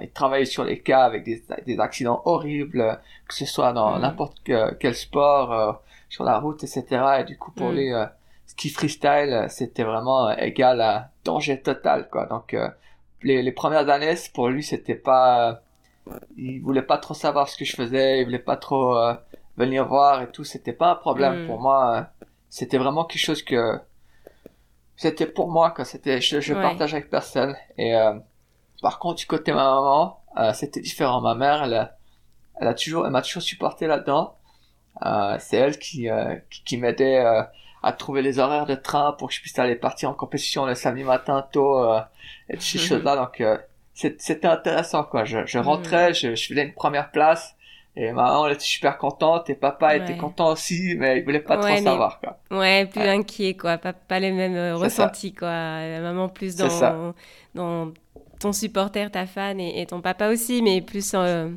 il 0.00 0.10
travaillait 0.10 0.44
sur 0.44 0.64
les 0.64 0.80
cas 0.80 1.04
avec 1.04 1.24
des, 1.24 1.42
des 1.66 1.78
accidents 1.78 2.22
horribles, 2.24 3.00
que 3.28 3.34
ce 3.34 3.46
soit 3.46 3.72
dans 3.72 3.98
mm. 3.98 4.00
n'importe 4.02 4.36
quel 4.80 4.94
sport, 4.94 5.52
euh, 5.52 5.72
sur 6.08 6.24
la 6.24 6.38
route, 6.38 6.62
etc. 6.64 6.84
Et 7.20 7.24
du 7.24 7.38
coup, 7.38 7.52
pour 7.52 7.70
mm. 7.70 7.74
lui, 7.74 7.92
euh, 7.92 8.06
ski 8.46 8.70
freestyle, 8.70 9.46
c'était 9.48 9.84
vraiment 9.84 10.30
égal 10.36 10.80
à 10.80 11.10
danger 11.24 11.60
total, 11.60 12.08
quoi. 12.10 12.26
Donc, 12.26 12.56
les, 13.22 13.42
les 13.42 13.52
premières 13.52 13.88
années, 13.88 14.14
pour 14.34 14.48
lui, 14.48 14.62
c'était 14.62 14.94
pas 14.94 15.62
il 16.36 16.60
voulait 16.60 16.82
pas 16.82 16.98
trop 16.98 17.14
savoir 17.14 17.48
ce 17.48 17.56
que 17.56 17.64
je 17.64 17.74
faisais, 17.74 18.20
il 18.20 18.24
voulait 18.24 18.38
pas 18.38 18.56
trop 18.56 18.96
euh, 18.96 19.14
venir 19.56 19.86
voir 19.86 20.22
et 20.22 20.30
tout. 20.30 20.44
C'était 20.44 20.72
pas 20.72 20.90
un 20.90 20.94
problème 20.96 21.44
mm. 21.44 21.46
pour 21.46 21.60
moi. 21.60 22.08
C'était 22.48 22.78
vraiment 22.78 23.04
quelque 23.04 23.22
chose 23.22 23.42
que 23.42 23.78
c'était 24.96 25.26
pour 25.26 25.50
moi 25.50 25.70
quoi. 25.70 25.84
C'était 25.84 26.20
je, 26.20 26.40
je 26.40 26.54
partage 26.54 26.94
avec 26.94 27.10
personne. 27.10 27.56
Et 27.76 27.94
euh, 27.94 28.14
par 28.82 28.98
contre 28.98 29.16
du 29.20 29.26
côté 29.26 29.50
de 29.52 29.56
ma 29.56 29.64
maman, 29.64 30.20
euh, 30.38 30.52
c'était 30.52 30.80
différent. 30.80 31.20
Ma 31.20 31.34
mère, 31.34 31.64
elle, 31.64 31.92
elle 32.60 32.68
a 32.68 32.74
toujours, 32.74 33.06
elle 33.06 33.12
m'a 33.12 33.22
toujours 33.22 33.42
supporté 33.42 33.86
là-dedans. 33.86 34.36
c'est 35.38 35.56
elle 35.56 35.78
qui 35.78 36.08
qui, 36.50 36.64
qui 36.64 36.76
m'aidait 36.78 37.24
à 37.82 37.92
trouver 37.92 38.22
les 38.22 38.38
horaires 38.38 38.66
de 38.66 38.74
train 38.74 39.12
pour 39.12 39.28
que 39.28 39.34
je 39.34 39.40
puisse 39.40 39.58
aller 39.58 39.76
partir 39.76 40.10
en 40.10 40.14
compétition 40.14 40.66
le 40.66 40.74
samedi 40.74 41.04
matin 41.04 41.46
tôt 41.52 41.84
et 42.48 42.54
toutes 42.54 42.62
ces 42.62 42.78
choses-là. 42.78 43.16
Donc 43.16 43.42
c'était 43.94 44.46
intéressant 44.46 45.04
quoi. 45.04 45.24
Je, 45.24 45.46
je 45.46 45.58
rentrais, 45.58 46.12
je, 46.14 46.34
je 46.34 46.46
faisais 46.48 46.64
une 46.64 46.74
première 46.74 47.10
place 47.10 47.54
et 47.98 48.12
maman 48.12 48.46
elle 48.46 48.52
était 48.52 48.62
super 48.64 48.98
contente 48.98 49.48
et 49.48 49.54
papa 49.54 49.96
était 49.96 50.16
content 50.16 50.52
aussi, 50.52 50.96
mais 50.98 51.18
il 51.18 51.24
voulait 51.24 51.40
pas 51.40 51.56
trop 51.56 51.76
savoir 51.76 52.20
quoi. 52.20 52.38
Ouais, 52.50 52.86
plus 52.86 53.00
inquiet 53.00 53.54
quoi, 53.56 53.78
pas, 53.78 53.92
pas 53.94 54.18
les 54.20 54.32
mêmes 54.32 54.56
euh, 54.56 54.76
ressentis 54.76 55.32
quoi. 55.32 55.48
La 55.48 56.00
maman 56.00 56.28
plus 56.28 56.56
dans 56.56 57.14
dans 57.54 57.92
ton 58.38 58.52
supporter, 58.52 59.10
ta 59.10 59.26
fan 59.26 59.60
et, 59.60 59.86
ton 59.86 60.00
papa 60.00 60.28
aussi, 60.28 60.62
mais 60.62 60.80
plus 60.80 61.12
euh, 61.14 61.50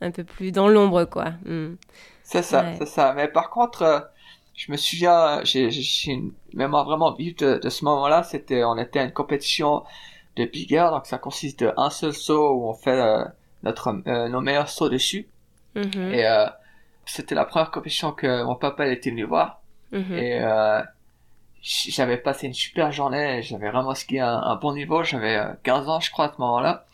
un 0.00 0.10
peu 0.10 0.24
plus 0.24 0.52
dans 0.52 0.68
l'ombre 0.68 1.04
quoi. 1.04 1.30
Hmm. 1.44 1.76
C'est 2.22 2.42
ça, 2.42 2.64
c'est 2.78 2.86
ça. 2.86 3.14
Mais 3.14 3.28
par 3.28 3.48
contre, 3.50 3.82
euh, 3.82 4.00
je 4.54 4.70
me 4.70 4.76
souviens, 4.76 5.40
j'ai 5.44 5.70
une 6.06 6.32
mémoire 6.52 6.84
vraiment 6.84 7.14
vive 7.14 7.36
de, 7.36 7.58
de 7.58 7.68
ce 7.70 7.84
moment-là. 7.84 8.22
C'était, 8.22 8.64
on 8.64 8.76
était 8.76 8.98
à 8.98 9.04
une 9.04 9.12
compétition 9.12 9.84
de 10.36 10.44
bigger, 10.44 10.88
donc 10.90 11.06
ça 11.06 11.18
consiste 11.18 11.64
d'un 11.64 11.90
seul 11.90 12.12
saut 12.12 12.52
où 12.52 12.68
on 12.68 12.74
fait 12.74 12.90
euh, 12.90 13.24
notre 13.62 13.92
nos 14.28 14.40
meilleurs 14.40 14.68
sauts 14.68 14.90
dessus. 14.90 15.26
Mm-hmm. 15.74 16.12
Et 16.12 16.46
c'était 17.06 17.34
la 17.34 17.44
première 17.44 17.70
compétition 17.70 18.12
que 18.12 18.44
mon 18.44 18.56
papa 18.56 18.86
était 18.88 19.10
venu 19.10 19.24
voir. 19.24 19.62
Mm-hmm. 19.92 20.18
Et 20.18 20.82
j'avais 21.62 22.18
passé 22.18 22.46
une 22.46 22.54
super 22.54 22.92
journée, 22.92 23.42
j'avais 23.42 23.70
vraiment 23.70 23.94
skié 23.94 24.20
un, 24.20 24.28
un 24.38 24.56
bon 24.56 24.74
niveau, 24.74 25.02
j'avais 25.04 25.40
15 25.64 25.88
ans 25.88 26.00
je 26.00 26.10
crois 26.10 26.26
à 26.26 26.32
ce 26.34 26.38
moment-là. 26.40 26.86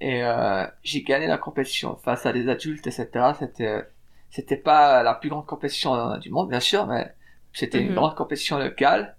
et 0.00 0.24
euh, 0.24 0.66
j'ai 0.84 1.02
gagné 1.02 1.26
la 1.28 1.38
compétition 1.38 1.96
face 1.96 2.26
à 2.26 2.32
des 2.32 2.48
adultes, 2.48 2.86
etc. 2.86 3.34
C'était 3.38 3.84
c'était 4.30 4.56
pas 4.56 5.02
la 5.02 5.14
plus 5.14 5.30
grande 5.30 5.46
compétition 5.46 6.18
du 6.18 6.30
monde, 6.30 6.50
bien 6.50 6.60
sûr, 6.60 6.86
mais 6.86 7.14
c'était 7.54 7.82
une 7.82 7.92
Mhm. 7.92 7.94
grande 7.94 8.16
compétition 8.16 8.58
locale. 8.58 9.16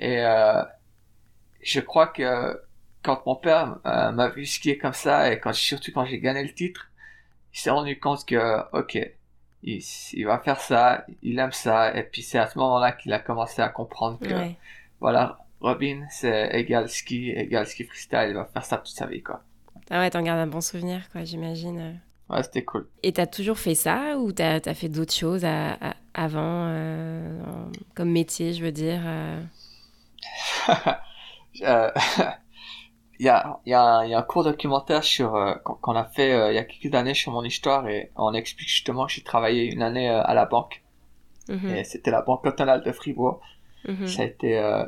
Et 0.00 0.20
euh, 0.24 0.62
je 1.62 1.80
crois 1.80 2.06
que 2.08 2.60
quand 3.02 3.24
mon 3.26 3.36
père 3.36 3.78
euh, 3.86 4.12
m'a 4.12 4.28
vu 4.28 4.46
skier 4.46 4.78
comme 4.78 4.92
ça, 4.92 5.32
et 5.32 5.40
quand 5.40 5.52
surtout 5.52 5.92
quand 5.92 6.04
j'ai 6.04 6.20
gagné 6.20 6.42
le 6.42 6.52
titre, 6.54 6.90
il 7.54 7.60
s'est 7.60 7.70
rendu 7.70 7.98
compte 8.00 8.26
que, 8.26 8.38
ok, 8.78 8.98
il, 9.62 9.82
il 10.14 10.24
va 10.26 10.38
faire 10.38 10.60
ça, 10.60 11.04
il 11.22 11.38
aime 11.38 11.52
ça, 11.52 11.94
et 11.96 12.02
puis 12.04 12.22
c'est 12.22 12.38
à 12.38 12.46
ce 12.48 12.58
moment-là 12.58 12.92
qu'il 12.92 13.12
a 13.12 13.18
commencé 13.18 13.60
à 13.62 13.68
comprendre 13.68 14.18
que, 14.18 14.32
Ouais. 14.34 14.56
voilà, 15.00 15.38
Robin, 15.60 16.06
c'est 16.10 16.50
égal 16.58 16.88
ski, 16.88 17.30
égal 17.30 17.66
ski 17.66 17.84
freestyle, 17.84 18.26
il 18.28 18.34
va 18.34 18.46
faire 18.46 18.64
ça 18.64 18.78
toute 18.78 18.88
sa 18.94 19.06
vie, 19.06 19.22
quoi. 19.22 19.42
Ah 19.90 20.00
ouais, 20.00 20.10
t'en 20.10 20.22
gardes 20.22 20.38
un 20.40 20.46
bon 20.46 20.60
souvenir, 20.60 21.08
quoi, 21.10 21.24
j'imagine. 21.24 22.00
Ouais, 22.28 22.42
c'était 22.44 22.62
cool. 22.64 22.86
Et 23.02 23.12
t'as 23.12 23.26
toujours 23.26 23.58
fait 23.58 23.74
ça 23.74 24.16
ou 24.18 24.30
t'as 24.32 24.60
as 24.64 24.74
fait 24.74 24.88
d'autres 24.88 25.12
choses 25.12 25.44
à- 25.44 25.72
à- 25.72 25.96
avant, 26.14 26.66
euh, 26.68 27.40
comme 27.94 28.10
métier, 28.12 28.54
je 28.54 28.62
veux 28.64 28.70
dire 28.72 29.00
euh, 29.04 29.40
Euh, 31.62 31.90
Il 33.20 33.26
y 33.26 33.28
a, 33.28 33.60
il 33.66 33.70
y, 33.70 33.74
a 33.74 34.06
y 34.06 34.14
a 34.14 34.18
un 34.18 34.22
court 34.22 34.44
documentaire 34.44 35.04
sur 35.04 35.36
euh, 35.36 35.54
qu'on 35.64 35.94
a 35.94 36.04
fait 36.04 36.32
euh, 36.32 36.52
il 36.52 36.56
y 36.56 36.58
a 36.58 36.64
quelques 36.64 36.94
années 36.96 37.14
sur 37.14 37.32
mon 37.32 37.44
histoire 37.44 37.86
et 37.88 38.10
on 38.16 38.32
explique 38.34 38.68
justement 38.68 39.06
que 39.06 39.12
j'ai 39.12 39.22
travaillé 39.22 39.64
une 39.72 39.82
année 39.82 40.10
euh, 40.10 40.22
à 40.22 40.34
la 40.34 40.46
banque 40.46 40.82
mhm, 41.48 41.70
et 41.70 41.84
c'était 41.84 42.10
la 42.10 42.22
banque 42.22 42.42
cantonale 42.44 42.82
de 42.82 42.92
Fribourg. 42.92 43.40
mhm. 43.88 44.06
Ça 44.06 44.22
a 44.22 44.26
été 44.26 44.58
euh, 44.58 44.84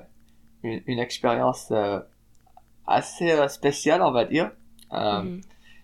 une, 0.64 0.82
une 0.86 1.00
expérience 1.00 1.68
euh, 1.72 2.00
assez 2.86 3.48
spéciale, 3.48 4.02
on 4.02 4.12
va 4.12 4.24
dire. 4.24 4.50
Euh, 4.92 5.22
Mhm. 5.22 5.40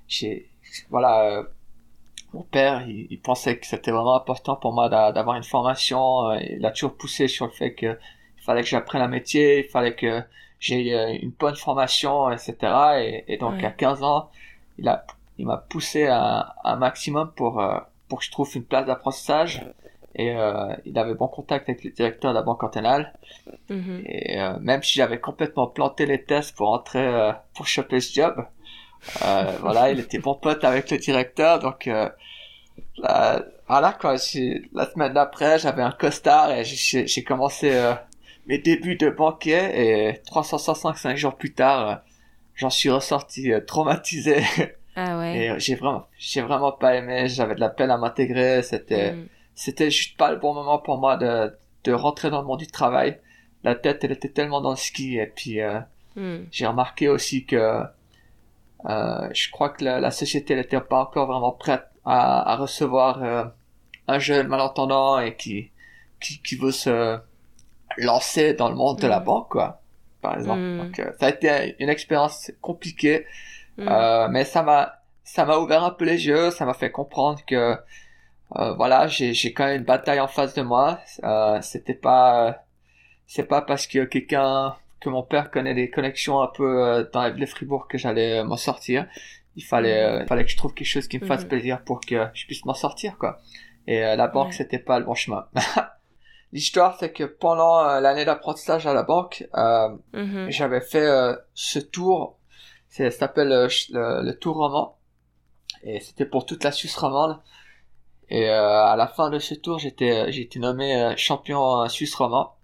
j'ai 0.08 0.50
voilà 0.90 1.22
euh, 1.24 1.44
mon 2.34 2.42
père 2.42 2.86
il, 2.88 3.06
il 3.10 3.20
pensait 3.20 3.58
que 3.58 3.66
c'était 3.66 3.90
vraiment 3.90 4.16
important 4.16 4.56
pour 4.56 4.72
moi 4.72 4.88
d'a- 4.88 5.12
d'avoir 5.12 5.36
une 5.36 5.44
formation 5.44 6.32
il 6.34 6.64
a 6.66 6.70
toujours 6.70 6.94
poussé 6.96 7.28
sur 7.28 7.46
le 7.46 7.52
fait 7.52 7.74
que 7.74 7.98
il 8.38 8.42
fallait 8.42 8.62
que 8.62 8.68
j'apprenne 8.68 9.02
un 9.02 9.08
métier 9.08 9.64
il 9.64 9.70
fallait 9.70 9.94
que 9.94 10.22
j'ai 10.60 10.94
euh, 10.94 11.16
une 11.22 11.30
bonne 11.30 11.56
formation 11.56 12.30
etc 12.30 12.52
et, 12.98 13.24
et 13.34 13.36
donc 13.38 13.54
Ouais. 13.58 13.66
à 13.66 13.70
15 13.70 14.02
ans 14.02 14.30
il 14.78 14.88
a 14.88 15.06
il 15.38 15.46
m'a 15.46 15.56
poussé 15.58 16.06
un, 16.08 16.46
un 16.64 16.76
maximum 16.76 17.32
pour 17.36 17.60
euh, 17.60 17.78
pour 18.08 18.18
que 18.20 18.24
je 18.24 18.30
trouve 18.30 18.50
une 18.56 18.64
place 18.64 18.86
d'apprentissage 18.86 19.64
et 20.14 20.34
euh, 20.34 20.74
il 20.84 20.98
avait 20.98 21.14
bon 21.14 21.28
contact 21.28 21.68
avec 21.68 21.84
le 21.84 21.90
directeur 21.92 22.32
de 22.32 22.36
la 22.36 22.42
banque 22.42 22.60
cantonale 22.60 23.12
Mhm. 23.70 24.02
et 24.06 24.40
euh, 24.40 24.58
même 24.60 24.82
si 24.82 24.94
j'avais 24.94 25.20
complètement 25.20 25.66
planté 25.66 26.06
les 26.06 26.22
tests 26.24 26.56
pour 26.56 26.70
entrer, 26.70 27.06
euh, 27.06 27.32
pour 27.54 27.66
choper 27.66 28.00
ce 28.00 28.14
job, 28.14 28.46
euh, 29.24 29.52
voilà, 29.60 29.90
il 29.90 30.00
était 30.00 30.18
bon 30.18 30.34
pote 30.34 30.64
avec 30.64 30.90
le 30.90 30.98
directeur, 30.98 31.58
donc 31.58 31.86
euh, 31.86 32.08
là, 32.98 33.42
voilà 33.68 33.92
quoi. 33.92 34.16
j'ai- 34.16 34.62
La 34.72 34.86
semaine 34.90 35.12
d'après, 35.14 35.58
j'avais 35.58 35.82
un 35.82 35.92
costard 35.92 36.50
et 36.52 36.64
j'ai 36.64 37.06
j'ai 37.06 37.24
commencé 37.24 37.70
euh, 37.72 37.94
mes 38.48 38.58
débuts 38.58 38.96
de 38.96 39.10
banquier 39.10 40.08
et 40.08 40.20
365 40.26 41.16
jours 41.16 41.36
plus 41.36 41.52
tard, 41.54 41.88
euh, 41.88 41.94
j'en 42.54 42.70
suis 42.70 42.90
ressorti 42.90 43.52
euh, 43.52 43.60
traumatisé 43.60 44.42
Ah 44.96 45.18
ouais. 45.18 45.36
et 45.38 45.50
euh, 45.50 45.58
j'ai 45.58 45.74
vraiment, 45.76 46.06
j'ai 46.18 46.40
vraiment 46.42 46.72
pas 46.72 46.96
aimé. 46.96 47.28
J'avais 47.28 47.54
de 47.54 47.60
la 47.60 47.68
peine 47.68 47.90
à 47.90 47.98
m'intégrer. 47.98 48.62
C'était 48.62 49.12
Mhm. 49.12 49.26
c'était 49.54 49.90
juste 49.90 50.16
pas 50.16 50.30
le 50.32 50.38
bon 50.38 50.54
moment 50.54 50.78
pour 50.78 50.98
moi 50.98 51.16
de, 51.16 51.56
de 51.84 51.92
rentrer 51.92 52.30
dans 52.30 52.40
le 52.40 52.46
monde 52.46 52.58
du 52.60 52.66
travail. 52.66 53.18
La 53.64 53.74
tête, 53.74 54.02
elle 54.04 54.12
était 54.12 54.28
tellement 54.30 54.60
dans 54.60 54.70
le 54.70 54.76
ski. 54.76 55.16
Et 55.18 55.26
puis, 55.26 55.60
euh, 55.60 55.78
Mhm. 56.16 56.46
j'ai 56.50 56.66
remarqué 56.66 57.08
aussi 57.08 57.44
que 57.44 57.82
euh, 58.86 59.28
je 59.34 59.50
crois 59.50 59.70
que 59.70 59.84
la, 59.84 60.00
la 60.00 60.10
société 60.10 60.54
n'était 60.54 60.80
pas 60.80 61.00
encore 61.00 61.26
vraiment 61.26 61.52
prête 61.52 61.84
à, 62.04 62.52
à 62.52 62.56
recevoir 62.56 63.22
euh, 63.22 63.44
un 64.06 64.18
jeune 64.18 64.46
malentendant 64.48 65.18
et 65.18 65.34
qui, 65.36 65.70
qui, 66.20 66.40
qui 66.40 66.56
veut 66.56 66.72
se 66.72 67.18
lancer 67.98 68.54
dans 68.54 68.68
le 68.68 68.74
monde 68.76 68.98
de 69.00 69.06
la 69.06 69.18
Mhm. 69.20 69.24
banque, 69.26 69.48
quoi, 69.50 69.80
par 70.22 70.34
exemple. 70.36 70.60
Mhm. 70.60 70.78
Donc, 70.78 70.98
euh, 71.00 71.12
ça 71.20 71.26
a 71.26 71.30
été 71.30 71.76
une 71.80 71.88
expérience 71.88 72.50
compliquée. 72.60 73.26
Mhm. 73.78 73.88
Euh, 73.88 74.28
mais 74.28 74.44
ça 74.44 74.62
m'a 74.62 74.94
ça 75.24 75.44
m'a 75.44 75.58
ouvert 75.58 75.84
un 75.84 75.90
peu 75.90 76.04
les 76.06 76.26
yeux, 76.26 76.50
ça 76.50 76.64
m'a 76.64 76.74
fait 76.74 76.90
comprendre 76.90 77.40
que 77.46 77.76
euh, 78.56 78.72
voilà, 78.74 79.06
j'ai 79.08 79.34
j'ai 79.34 79.52
quand 79.52 79.66
même 79.66 79.78
une 79.80 79.84
bataille 79.84 80.20
en 80.20 80.28
face 80.28 80.54
de 80.54 80.62
moi. 80.62 81.00
Euh, 81.24 81.60
c'était 81.62 81.94
pas 81.94 82.64
c'est 83.26 83.44
pas 83.46 83.62
parce 83.62 83.86
que 83.86 84.04
quelqu'un 84.04 84.74
que 85.00 85.08
mon 85.10 85.22
père 85.22 85.50
connaît 85.50 85.74
des 85.74 85.90
connexions 85.90 86.40
un 86.40 86.48
peu 86.48 86.82
euh, 86.84 87.04
dans 87.12 87.30
de 87.34 87.46
Fribourg 87.46 87.86
que 87.88 87.98
j'allais 87.98 88.42
m'en 88.44 88.56
sortir. 88.56 89.06
Il 89.56 89.64
fallait 89.64 90.02
euh, 90.02 90.22
il 90.22 90.26
fallait 90.28 90.44
que 90.44 90.50
je 90.50 90.56
trouve 90.56 90.72
quelque 90.74 90.86
chose 90.88 91.08
qui 91.08 91.18
me 91.18 91.26
fasse 91.26 91.44
plaisir 91.44 91.82
pour 91.84 92.00
que 92.00 92.26
je 92.34 92.46
puisse 92.46 92.64
m'en 92.64 92.74
sortir 92.74 93.18
quoi. 93.18 93.38
Et 93.86 94.02
euh, 94.04 94.16
la 94.16 94.28
banque 94.28 94.48
Ouais. 94.48 94.52
c'était 94.54 94.78
pas 94.78 94.98
le 94.98 95.04
bon 95.04 95.14
chemin. 95.14 95.46
L'histoire 96.52 96.96
c'est 96.98 97.12
que 97.12 97.24
pendant 97.24 97.80
euh, 97.80 98.00
l'année 98.00 98.24
d'apprentissage 98.24 98.86
à 98.86 98.94
la 98.94 99.02
banque, 99.02 99.46
euh, 99.56 99.88
Mhm. 100.12 100.50
j'avais 100.50 100.80
fait 100.80 101.06
euh, 101.06 101.36
ce 101.54 101.78
tour, 101.78 102.38
c'est- 102.88 103.10
ça 103.10 103.20
s'appelle 103.20 103.52
euh, 103.52 103.68
le, 103.90 104.22
le 104.24 104.38
tour 104.38 104.56
roman, 104.56 104.96
et 105.84 106.00
c'était 106.00 106.26
pour 106.26 106.46
toute 106.46 106.64
la 106.64 106.72
Suisse 106.72 106.96
romande. 106.96 107.40
Et 108.30 108.48
euh, 108.50 108.84
à 108.86 108.96
la 108.96 109.06
fin 109.08 109.30
de 109.30 109.38
ce 109.38 109.54
tour, 109.54 109.78
j'étais 109.78 110.32
j'ai 110.32 110.42
été 110.42 110.58
nommé 110.60 111.14
champion 111.16 111.88
suisse 111.88 112.14
roman. 112.14 112.54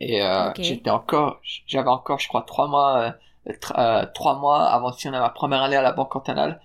Et 0.00 0.22
euh, 0.22 0.50
Ok. 0.50 0.60
j'étais 0.62 0.90
encore, 0.90 1.40
j'avais 1.66 1.88
encore, 1.88 2.18
je 2.18 2.28
crois, 2.28 2.42
trois 2.42 2.68
mois, 2.68 3.14
euh, 3.48 3.52
tra- 3.54 4.10
trois 4.12 4.38
mois 4.38 4.64
avant 4.64 4.90
de 4.90 4.96
finir 4.96 5.20
ma 5.20 5.30
première 5.30 5.62
année 5.62 5.76
à 5.76 5.82
la 5.82 5.92
Banque 5.92 6.10
cantonale. 6.12 6.60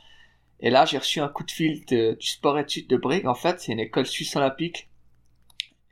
Et 0.62 0.70
là, 0.72 0.86
j'ai 0.86 1.00
reçu 1.00 1.22
un 1.22 1.30
coup 1.30 1.44
de 1.46 1.52
fil 1.52 1.86
de- 1.88 2.16
du 2.20 2.28
sport 2.28 2.60
études 2.60 2.90
de 2.90 2.98
Brigue. 2.98 3.28
En 3.28 3.36
fait, 3.36 3.62
c'est 3.62 3.74
une 3.74 3.80
école 3.82 4.08
suisse 4.08 4.36
olympique. 4.38 4.90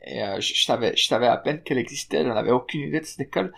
Et 0.06 0.24
euh, 0.24 0.40
je, 0.40 0.54
je 0.54 0.64
savais, 0.64 0.96
je 0.96 1.06
savais 1.06 1.28
à 1.28 1.38
peine 1.38 1.62
qu'elle 1.64 1.78
existait. 1.78 2.24
J'en 2.24 2.36
avais 2.36 2.52
aucune 2.52 2.82
idée 2.82 3.00
de 3.02 3.06
cette 3.06 3.20
école. 3.22 3.54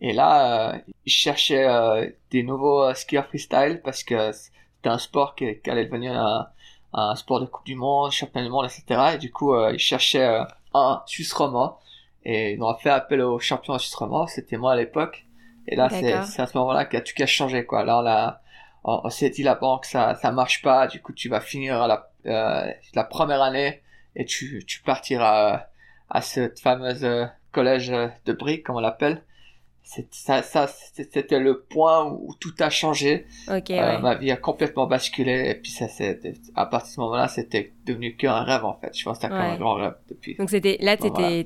Et 0.00 0.12
là, 0.12 0.74
euh, 0.74 0.78
ils 1.06 1.12
cherchaient 1.12 1.66
euh, 1.68 2.08
des 2.30 2.42
nouveaux 2.42 2.82
euh, 2.84 2.94
skieurs 2.94 3.26
freestyle 3.26 3.80
parce 3.84 4.02
que 4.02 4.32
c'était 4.32 4.88
un 4.88 4.98
sport 4.98 5.34
qui, 5.34 5.60
qui 5.60 5.70
allait 5.70 5.84
devenir 5.84 6.12
un, 6.18 6.48
un 6.92 7.14
sport 7.16 7.40
de 7.40 7.46
Coupe 7.46 7.66
du 7.66 7.74
Monde, 7.76 8.10
championnat 8.12 8.46
du 8.46 8.52
monde, 8.52 8.66
etc. 8.66 9.12
Et 9.14 9.18
du 9.18 9.30
coup, 9.32 9.54
euh, 9.54 9.72
ils 9.72 9.78
cherchaient 9.78 10.26
euh, 10.26 10.44
un 10.74 11.02
Suisse 11.06 11.32
roman. 11.32 11.78
Et 12.24 12.52
ils 12.52 12.62
ont 12.62 12.74
fait 12.76 12.90
appel 12.90 13.20
au 13.22 13.38
champion 13.38 13.78
Suisse 13.78 13.94
roman. 13.94 14.26
C'était 14.26 14.56
moi 14.56 14.72
à 14.72 14.76
l'époque. 14.76 15.26
Et 15.66 15.76
là, 15.76 15.88
c'est 15.90 16.12
à 16.12 16.46
ce 16.46 16.58
moment-là 16.58 16.84
qu'il 16.84 16.98
y 16.98 17.02
a 17.02 17.04
tout 17.04 17.14
qui 17.14 17.22
a 17.22 17.26
changé, 17.26 17.64
quoi. 17.64 17.84
Là, 17.84 17.98
on 18.02 18.06
a, 18.06 18.40
on, 18.84 19.00
on 19.04 19.10
s'est 19.10 19.30
dit 19.30 19.42
la 19.42 19.54
banque, 19.54 19.84
ça, 19.84 20.14
ça 20.16 20.32
marche 20.32 20.62
pas. 20.62 20.86
Du 20.86 21.00
coup, 21.02 21.12
tu 21.12 21.28
vas 21.28 21.40
finir 21.40 21.86
la, 21.86 22.10
euh, 22.26 22.72
la 22.94 23.04
première 23.04 23.42
année 23.42 23.82
et 24.16 24.24
tu, 24.24 24.64
tu 24.66 24.82
partiras 24.82 25.66
à 26.10 26.20
cette 26.20 26.60
fameuse 26.60 27.04
euh, 27.04 27.26
collège 27.52 27.90
euh, 27.90 28.08
de 28.26 28.32
briques, 28.32 28.64
comme 28.66 28.76
on 28.76 28.80
l'appelle. 28.80 29.22
Ça, 30.12 30.42
ça, 30.42 30.68
c'était 30.68 31.40
le 31.40 31.62
point 31.62 32.04
où 32.06 32.32
tout 32.38 32.52
a 32.60 32.70
changé. 32.70 33.26
Ok, 33.48 33.70
Euh, 33.70 33.74
ouais. 33.96 33.98
ma 33.98 34.14
vie 34.14 34.30
a 34.30 34.36
complètement 34.36 34.86
basculé. 34.86 35.50
Et 35.50 35.54
puis 35.56 35.72
ça, 35.72 35.86
à 36.54 36.66
partir 36.66 36.88
de 36.90 36.94
ce 36.94 37.00
moment-là, 37.00 37.26
c'était 37.26 37.72
devenu 37.86 38.14
qu'un 38.16 38.42
rêve 38.44 38.64
en 38.64 38.74
fait. 38.74 38.96
Je 38.96 39.02
pense 39.04 39.18
que 39.18 39.22
c'était 39.22 39.34
Ouais. 39.34 39.40
un 39.40 39.56
grand 39.56 39.74
rêve 39.74 39.94
depuis. 40.08 40.36
Donc 40.36 40.50
c'était 40.50 40.76
là 40.80 40.96
t'étais 40.96 41.44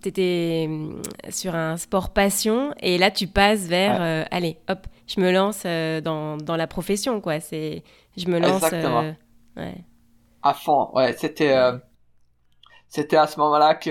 t'étais 0.00 0.66
hum, 0.68 1.02
sur 1.30 1.56
un 1.56 1.76
sport 1.78 2.12
passion 2.12 2.72
et 2.80 2.96
là 2.96 3.10
tu 3.10 3.26
passes 3.26 3.66
vers 3.66 3.98
Ouais. 3.98 4.06
euh, 4.06 4.24
allez 4.30 4.58
hop 4.68 4.86
je 5.08 5.20
me 5.20 5.32
lance 5.32 5.62
euh, 5.66 6.00
dans, 6.00 6.36
dans 6.36 6.56
la 6.56 6.68
profession 6.68 7.20
quoi 7.20 7.40
c'est 7.40 7.82
je 8.16 8.28
me 8.28 8.38
lance 8.38 8.62
Exactement. 8.62 9.14
ouais 9.56 9.74
À 10.42 10.54
fond, 10.54 10.90
ouais, 10.94 11.12
c'était 11.14 11.56
c'était 12.90 13.16
à 13.16 13.26
ce 13.28 13.40
moment-là 13.40 13.76
que 13.76 13.90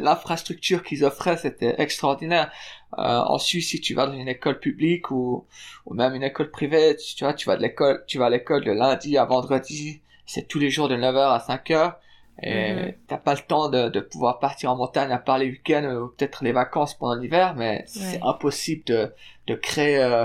l'infrastructure 0.00 0.82
qu'ils 0.82 1.04
offraient, 1.04 1.36
c'était 1.38 1.76
extraordinaire. 1.80 2.50
Euh, 2.98 3.02
en 3.02 3.38
Suisse, 3.38 3.70
si 3.70 3.80
tu 3.80 3.94
vas 3.94 4.06
dans 4.06 4.14
une 4.14 4.28
école 4.28 4.58
publique 4.60 5.10
ou, 5.10 5.46
ou 5.86 5.94
même 5.94 6.14
une 6.14 6.22
école 6.24 6.50
privée, 6.50 6.96
tu, 6.96 7.14
tu 7.16 7.24
vois, 7.24 7.34
tu 7.34 7.46
vas 7.46 7.56
de 7.56 7.62
l'école, 7.62 8.04
tu 8.06 8.18
vas 8.18 8.26
à 8.26 8.30
l'école 8.30 8.64
de 8.64 8.72
lundi 8.72 9.18
à 9.18 9.26
vendredi, 9.26 10.00
c'est 10.26 10.48
tous 10.48 10.58
les 10.58 10.70
jours 10.70 10.88
de 10.88 10.96
9h 10.96 11.34
à 11.34 11.38
5h, 11.40 11.96
et 12.42 12.74
Mhm. 12.74 12.94
t'as 13.08 13.18
pas 13.18 13.34
le 13.34 13.40
temps 13.40 13.68
de, 13.68 13.88
de 13.90 14.00
pouvoir 14.00 14.38
partir 14.38 14.70
en 14.72 14.76
montagne 14.76 15.12
à 15.12 15.18
part 15.18 15.38
les 15.38 15.46
week-ends 15.50 15.84
ou 15.96 16.08
peut-être 16.08 16.44
les 16.44 16.52
vacances 16.52 16.94
pendant 16.94 17.14
l'hiver, 17.20 17.54
mais 17.56 17.84
c'est 17.86 18.20
impossible 18.22 18.84
de, 18.86 19.12
de 19.48 19.54
créer, 19.54 19.98
euh, 19.98 20.24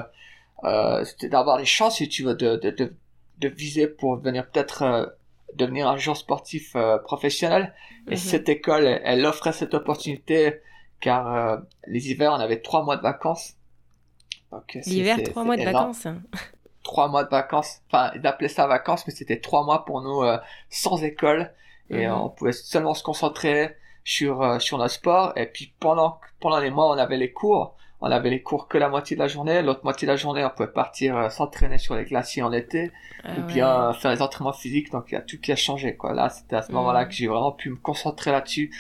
euh, 0.64 1.06
d'avoir 1.24 1.58
des 1.58 1.66
chances 1.66 1.98
si 1.98 2.10
tu 2.10 2.24
veux 2.24 2.36
de, 2.36 2.56
de, 2.58 2.72
de, 2.72 2.94
de 3.40 3.48
viser 3.50 3.88
pour 3.88 4.18
devenir 4.18 4.48
peut-être 4.50 4.84
euh, 4.84 5.06
devenir 5.58 5.88
un 5.88 5.98
joueur 5.98 6.18
sportif 6.18 6.76
euh, 6.76 6.98
professionnel. 6.98 7.74
Et 8.08 8.12
Mhm. 8.12 8.18
cette 8.18 8.50
école, 8.50 8.86
elle, 8.86 9.02
elle 9.06 9.26
offrait 9.26 9.54
cette 9.54 9.74
opportunité 9.74 10.62
car 11.00 11.34
euh, 11.34 11.58
les 11.88 12.10
hivers, 12.10 12.32
on 12.34 12.40
avait 12.40 12.62
trois 12.62 12.84
mois 12.84 12.98
de 12.98 13.02
vacances. 13.02 13.56
L'hiver 14.86 15.24
trois 15.24 15.44
mois 15.44 15.56
de 15.58 15.62
énorme. 15.62 15.76
vacances 15.76 16.06
hein. 16.06 16.22
Trois 16.84 17.08
mois 17.08 17.24
de 17.24 17.30
vacances. 17.30 17.80
Enfin, 17.88 18.12
ils 18.16 18.28
appelaient 18.28 18.50
ça 18.50 18.68
vacances, 18.68 19.08
mais 19.08 19.14
c'était 19.14 19.40
trois 19.40 19.64
mois 19.64 19.86
pour 19.86 20.02
nous 20.02 20.22
euh, 20.22 20.38
sans 20.70 21.02
école. 21.04 21.54
Et 21.90 22.08
Mhm. 22.08 22.14
on 22.14 22.30
pouvait 22.30 22.52
seulement 22.52 22.94
se 22.94 23.04
concentrer 23.04 23.76
sur 24.04 24.42
euh, 24.42 24.60
sur 24.60 24.78
notre 24.78 24.94
sport. 24.94 25.32
Et 25.38 25.46
puis 25.46 25.74
pendant 25.80 26.20
pendant 26.42 26.60
les 26.60 26.72
mois, 26.72 26.90
on 26.90 26.98
avait 26.98 27.18
les 27.18 27.32
cours. 27.32 27.76
On 28.06 28.12
avait 28.12 28.30
les 28.30 28.42
cours 28.44 28.68
que 28.68 28.78
la 28.78 28.90
moitié 28.90 29.16
de 29.16 29.22
la 29.22 29.28
journée, 29.30 29.62
l'autre 29.62 29.80
moitié 29.86 30.06
de 30.06 30.12
la 30.12 30.18
journée, 30.18 30.44
on 30.44 30.50
pouvait 30.50 30.68
partir 30.72 31.16
euh, 31.18 31.30
s'entraîner 31.30 31.78
sur 31.78 31.96
les 31.96 32.04
glaciers 32.04 32.44
en 32.44 32.52
été, 32.52 32.92
Ah 33.24 33.30
ou 33.32 33.40
ouais. 33.40 33.48
bien 33.48 33.94
faire 33.94 34.12
les 34.12 34.22
entraînements 34.22 34.52
physiques, 34.54 34.92
donc 34.92 35.06
il 35.10 35.14
y 35.14 35.18
a 35.18 35.22
tout 35.22 35.40
qui 35.40 35.52
a 35.54 35.56
changé, 35.56 35.96
quoi. 35.96 36.14
Là, 36.14 36.30
c'était 36.30 36.58
à 36.58 36.62
ce 36.62 36.72
Mhm. 36.72 36.78
moment-là 36.80 37.06
que 37.06 37.14
j'ai 37.14 37.28
vraiment 37.28 37.54
pu 37.54 37.70
me 37.70 37.78
concentrer 37.78 38.32
là-dessus, 38.32 38.72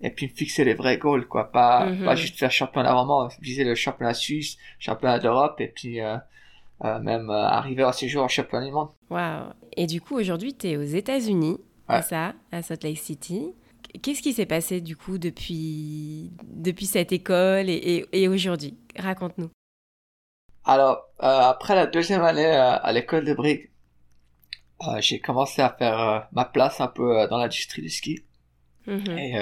et 0.00 0.10
puis 0.10 0.26
me 0.26 0.32
fixer 0.32 0.64
les 0.64 0.74
vrais 0.74 0.98
goals, 0.98 1.28
quoi. 1.28 1.52
Pas, 1.52 1.86
Mhm. 1.86 2.04
pas 2.06 2.16
juste 2.16 2.36
faire 2.38 2.50
championnat, 2.50 2.92
vraiment 2.92 3.28
viser 3.40 3.62
le 3.62 3.76
championnat 3.76 4.14
suisse, 4.14 4.58
championnat 4.80 5.20
d'Europe, 5.20 5.60
et 5.60 5.68
puis 5.68 6.00
euh, 6.00 6.16
euh, 6.84 6.98
même 6.98 7.30
euh, 7.30 7.34
arriver 7.46 7.84
à 7.84 7.92
ce 7.92 8.06
jour 8.06 8.24
au 8.24 8.28
championnat 8.28 8.66
du 8.66 8.72
monde. 8.72 8.88
Waouh. 9.10 9.52
Et 9.76 9.86
du 9.86 10.00
coup, 10.00 10.16
aujourd'hui, 10.18 10.54
tu 10.54 10.66
es 10.68 10.76
aux 10.76 10.82
États-Unis, 10.82 11.58
Ouais. 11.88 12.02
c'est 12.02 12.08
ça, 12.08 12.32
à 12.50 12.62
Salt 12.62 12.82
Lake 12.84 12.98
City. 12.98 13.54
Qu'est-ce 14.00 14.22
qui 14.22 14.32
s'est 14.32 14.46
passé 14.46 14.80
du 14.80 14.96
coup 14.96 15.18
depuis, 15.18 16.32
depuis 16.44 16.86
cette 16.86 17.12
école 17.12 17.68
et, 17.68 17.74
et- 18.12 18.22
et 18.22 18.28
aujourd'hui? 18.28 18.78
Raconte-nous. 18.98 19.50
Alors, 20.64 21.08
euh, 21.22 21.26
après 21.26 21.74
la 21.74 21.86
deuxième 21.86 22.22
année 22.22 22.46
euh, 22.46 22.76
à 22.78 22.92
l'école 22.92 23.24
de 23.24 23.34
Brigue, 23.34 23.70
euh, 24.88 25.00
j'ai 25.00 25.20
commencé 25.20 25.60
à 25.60 25.70
faire 25.70 26.28
ma 26.32 26.44
place 26.44 26.80
un 26.80 26.86
peu 26.88 27.26
dans 27.28 27.36
l'industrie 27.38 27.82
du 27.82 27.90
ski 27.90 28.20
Mhm. 28.86 29.16
et 29.18 29.34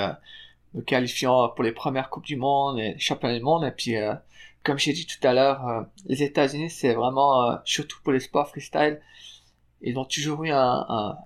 me 0.75 0.83
qualifiant 0.83 1.49
pour 1.51 1.65
les 1.65 1.73
premières 1.73 2.11
coupes 2.11 2.27
du 2.27 2.37
monde 2.37 2.79
et 2.79 2.93
les 2.95 2.99
championnats 2.99 3.39
du 3.39 3.43
monde. 3.45 3.65
Et 3.65 3.71
puis, 3.71 3.95
comme 4.65 4.79
j'ai 4.79 4.93
dit 4.93 5.07
tout 5.07 5.27
à 5.27 5.33
l'heure, 5.33 5.87
les 6.07 6.23
États-Unis, 6.23 6.69
c'est 6.71 6.93
vraiment, 6.95 7.59
surtout 7.65 7.99
pour 8.03 8.13
les 8.13 8.21
sports 8.21 8.49
freestyle, 8.49 9.01
ils 9.81 9.97
ont 9.99 10.05
toujours 10.05 10.45
eu 10.45 10.51
un, 10.51 10.85
un, 10.89 11.17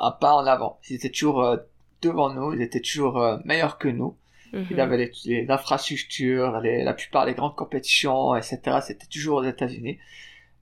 un 0.00 0.10
pas 0.10 0.32
en 0.34 0.44
avant. 0.46 0.80
Ils 0.88 0.96
étaient 0.96 1.10
toujours 1.10 1.56
devant 2.02 2.32
nous, 2.32 2.52
ils 2.54 2.62
étaient 2.62 2.80
toujours 2.80 3.18
euh, 3.18 3.38
meilleurs 3.44 3.78
que 3.78 3.88
nous. 3.88 4.16
Mhm. 4.52 4.66
Il 4.70 4.80
avait 4.80 4.96
les, 4.96 5.12
les 5.26 5.50
infrastructures, 5.50 6.60
les, 6.60 6.82
la 6.82 6.92
plupart 6.94 7.26
des 7.26 7.34
grandes 7.34 7.54
compétitions, 7.56 8.34
etc. 8.34 8.60
C'était 8.84 9.06
toujours 9.06 9.38
aux 9.38 9.44
États-Unis. 9.44 9.98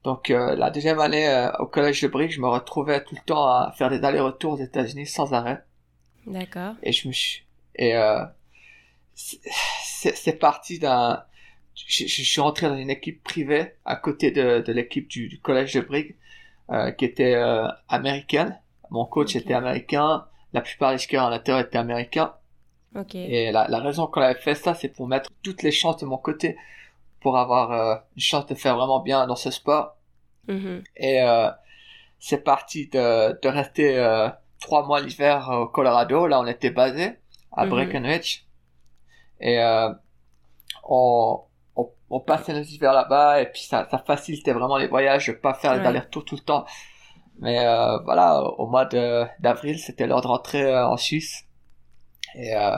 Donc 0.04 0.30
euh, 0.30 0.54
la 0.57 0.71
deuxième 0.71 1.00
année 1.00 1.28
euh, 1.28 1.50
au 1.59 1.66
collège 1.66 2.02
de 2.02 2.09
Brick, 2.09 2.30
je 2.30 2.40
me 2.40 2.49
retrouvais 2.49 3.02
tout 3.02 3.14
le 3.14 3.21
temps 3.25 3.47
à 3.47 3.73
faire 3.76 3.90
des 3.90 4.04
allers-retours 4.04 4.52
aux 4.54 4.59
États-Unis 4.62 5.07
sans 5.07 5.33
arrêt. 5.33 5.62
D'accord. 6.26 6.75
Et 6.83 6.92
je 6.92 7.09
me 7.09 7.12
suis 7.12 7.45
et 7.76 7.97
euh, 7.97 8.25
c'est- 9.14 10.38
parti 10.38 10.78
d'un 10.78 11.23
je, 11.75 12.07
je 12.07 12.23
suis 12.23 12.40
rentré 12.40 12.68
dans 12.68 12.76
une 12.76 12.90
équipe 12.90 13.23
privée 13.23 13.73
à 13.85 13.95
côté 13.97 14.30
de, 14.33 14.61
de 14.61 14.73
l'équipe 14.73 15.09
du, 15.09 15.28
du 15.28 15.40
collège 15.40 15.75
de 15.75 15.80
Brigue 15.80 16.16
euh, 16.71 16.90
qui 16.90 17.04
était 17.04 17.37
américaine. 17.88 18.59
Mon 18.90 19.04
coach 19.04 19.37
était 19.37 19.54
américain, 19.54 20.26
la 20.52 20.61
plupart 20.61 20.93
des 20.93 20.99
skieurs 20.99 21.25
amateurs 21.25 21.59
étaient 21.59 21.78
américains. 21.78 22.35
Ok. 22.97 23.14
Et 23.14 23.52
la, 23.52 23.69
la 23.69 23.78
raison 23.81 24.07
qu'on 24.07 24.23
avait 24.23 24.38
fait 24.40 24.55
ça, 24.55 24.75
c'est 24.75 24.88
pour 24.88 25.07
mettre 25.09 25.31
toutes 25.43 25.62
les 25.62 25.73
chances 25.73 25.99
de 25.99 26.07
mon 26.07 26.17
côté 26.19 26.57
pour 27.21 27.37
avoir 27.37 27.73
euh, 27.73 27.97
une 28.17 28.23
chance 28.23 28.47
de 28.47 28.55
faire 28.55 28.76
vraiment 28.76 29.00
bien 29.00 29.26
dans 29.26 29.37
ce 29.37 29.50
sport. 29.50 29.97
Mhm. 30.47 30.83
Et 30.97 31.23
euh, 31.23 31.50
c'est 32.19 32.43
parti 32.45 32.87
de, 32.88 33.38
de 33.40 33.49
rester 33.49 33.99
euh, 33.99 34.28
trois 34.61 34.87
mois 34.87 35.00
l'hiver 35.00 35.49
au 35.50 35.67
Colorado. 35.67 36.26
Là, 36.26 36.40
on 36.40 36.47
était 36.47 36.71
basé 36.71 37.17
à 37.52 37.64
Mhm. 37.64 37.71
Breckenridge. 37.71 38.45
Et 39.40 39.59
on, 40.85 41.40
on, 41.76 41.90
on 42.11 42.21
passait 42.21 42.52
nos 42.55 42.62
hivers 42.62 42.93
là-bas 42.93 43.40
et 43.43 43.47
puis 43.47 43.62
ça, 43.62 43.87
ça 43.90 43.99
facilitait 43.99 44.52
vraiment 44.52 44.78
les 44.78 44.88
voyages, 44.88 45.26
de 45.28 45.33
pas 45.33 45.55
faire 45.55 45.75
les 45.75 45.81
Ouais. 45.81 45.87
allers-retours 45.87 46.25
tout 46.25 46.35
le 46.37 46.40
temps. 46.40 46.64
Mais 47.40 47.64
euh, 47.64 47.99
voilà, 47.99 48.42
au 48.42 48.66
mois 48.66 48.85
d'avril, 48.85 49.78
c'était 49.78 50.07
l'heure 50.07 50.23
de 50.23 50.26
rentrer 50.26 50.62
euh, 50.62 50.87
en 50.88 50.97
Suisse. 50.97 51.45
Et 52.35 52.54
euh, 52.54 52.76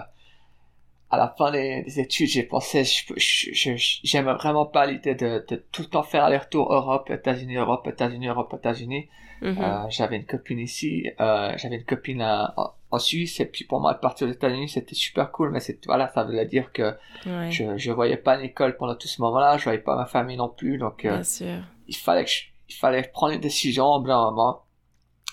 à 1.12 1.16
la 1.16 1.34
fin 1.36 1.50
des, 1.50 1.82
des 1.82 1.98
études, 2.00 2.28
j'ai 2.28 2.42
pensé, 2.44 2.84
j'aime 3.16 4.30
vraiment 4.30 4.66
pas 4.66 4.86
l'idée 4.86 5.14
de, 5.14 5.44
de 5.48 5.56
tout 5.72 5.82
le 5.82 5.88
temps 5.88 6.02
faire 6.02 6.24
aller-retour 6.24 6.72
Europe, 6.72 7.10
États-Unis, 7.10 7.56
Europe, 7.56 7.86
États-Unis, 7.86 8.28
Europe, 8.28 8.54
États-Unis. 8.56 9.08
Mhm. 9.42 9.56
Euh, 9.58 9.86
j'avais 9.88 10.16
une 10.16 10.26
copine 10.26 10.58
ici, 10.58 11.06
j'avais 11.18 11.76
une 11.76 11.84
copine 11.84 12.20
à- 12.20 12.52
en, 12.58 12.72
en 12.90 12.98
Suisse, 12.98 13.40
et 13.40 13.46
puis 13.46 13.64
pour 13.64 13.80
moi 13.80 13.94
de 13.94 13.98
partir 13.98 14.28
aux 14.28 14.30
États-Unis, 14.30 14.68
c'était 14.68 14.94
super 14.94 15.32
cool, 15.32 15.50
mais 15.50 15.60
c'est 15.60 15.84
voilà, 15.86 16.08
ça 16.14 16.24
voulait 16.24 16.44
dire 16.44 16.72
que 16.72 16.94
Ouais. 17.26 17.50
je 17.50 17.76
je 17.78 17.90
voyais 17.90 18.18
pas 18.18 18.36
l'école 18.36 18.76
pendant 18.76 18.94
tout 18.96 19.08
ce 19.08 19.22
moment-là, 19.22 19.56
je 19.56 19.64
voyais 19.64 19.78
pas 19.78 19.96
ma 19.96 20.04
famille 20.04 20.36
non 20.36 20.50
plus, 20.50 20.76
donc 20.76 21.02
Bien 21.02 21.22
sûr. 21.24 21.56
il 21.88 21.96
fallait 21.96 22.24
que 22.24 22.30
je- 22.30 22.44
il 22.70 22.74
fallait 22.74 23.02
prendre 23.02 23.34
une 23.34 23.40
décision 23.40 23.86
au 23.86 24.00
d'un 24.00 24.30
moment. 24.30 24.62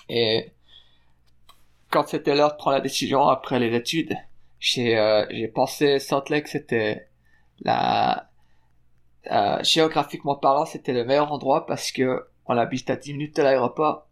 Et 0.08 0.52
quand 1.90 2.06
c'était 2.08 2.34
l'heure 2.34 2.52
de 2.52 2.56
prendre 2.56 2.76
la 2.76 2.80
décision 2.80 3.28
après 3.28 3.58
les 3.60 3.74
études, 3.74 4.16
j'ai 4.58 4.98
euh, 4.98 5.24
j'ai 5.30 5.48
pensé 5.48 6.00
Salt 6.00 6.30
Lake 6.30 6.48
c'était 6.48 7.08
la 7.60 8.28
euh, 9.30 9.62
géographiquement 9.62 10.34
parlant 10.34 10.66
c'était 10.66 10.92
le 10.92 11.04
meilleur 11.04 11.32
endroit 11.32 11.64
parce 11.66 11.92
que 11.92 12.26
on 12.46 12.56
habite 12.56 12.90
à 12.90 12.96
10 12.96 13.12
minutes 13.12 13.36
de 13.36 13.42
l'aéroport, 13.42 14.08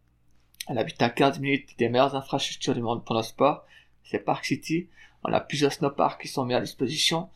on 0.69 0.77
habite 0.77 1.03
à 1.03 1.09
15 1.09 1.41
minutes 1.41 1.77
des 1.79 1.89
meilleures 1.89 2.15
infrastructures 2.15 2.75
du 2.75 2.83
monde 2.83 3.05
pour 3.05 3.17
le 3.17 3.23
sport, 3.23 3.65
c'est 4.05 4.21
Park 4.21 4.45
City, 4.45 4.89
on 5.25 5.33
a 5.33 5.41
plusieurs 5.41 5.73
snowparks 5.73 6.23
qui 6.23 6.29
sont 6.29 6.45
mis 6.45 6.55
à 6.55 6.61
disposition. 6.61 7.29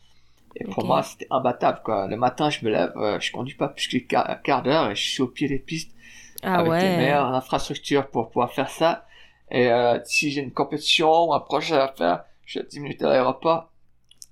Et 0.55 0.65
pour 0.65 0.85
moi, 0.85 1.03
c'était 1.03 1.27
imbattable, 1.29 1.81
quoi. 1.83 2.07
Le 2.07 2.17
matin, 2.17 2.49
je 2.49 2.65
me 2.65 2.71
lève, 2.71 2.91
euh, 2.97 3.19
je 3.19 3.31
conduis 3.31 3.55
pas 3.55 3.69
plus 3.69 3.87
qu'un 3.87 3.99
quart, 3.99 4.41
quart 4.41 4.63
d'heure 4.63 4.89
et 4.89 4.95
je 4.95 5.09
suis 5.09 5.21
au 5.21 5.27
pied 5.27 5.47
des 5.47 5.59
pistes 5.59 5.91
Ah 6.43 6.59
avec 6.59 6.73
les 6.73 6.79
ouais. 6.89 6.97
meilleures 6.97 7.33
infrastructures 7.33 8.07
pour 8.07 8.29
pouvoir 8.29 8.51
faire 8.51 8.69
ça. 8.69 9.05
Et 9.49 9.71
euh, 9.71 9.99
si 10.03 10.31
j'ai 10.31 10.41
une 10.41 10.51
compétition 10.51 11.29
ou 11.29 11.33
un 11.33 11.39
projet 11.39 11.75
à 11.75 11.89
faire, 11.89 12.23
je 12.45 12.51
suis 12.51 12.59
à 12.59 12.63
10 12.63 12.79
minutes 12.79 13.03
à 13.03 13.09
l'aéroport. 13.09 13.69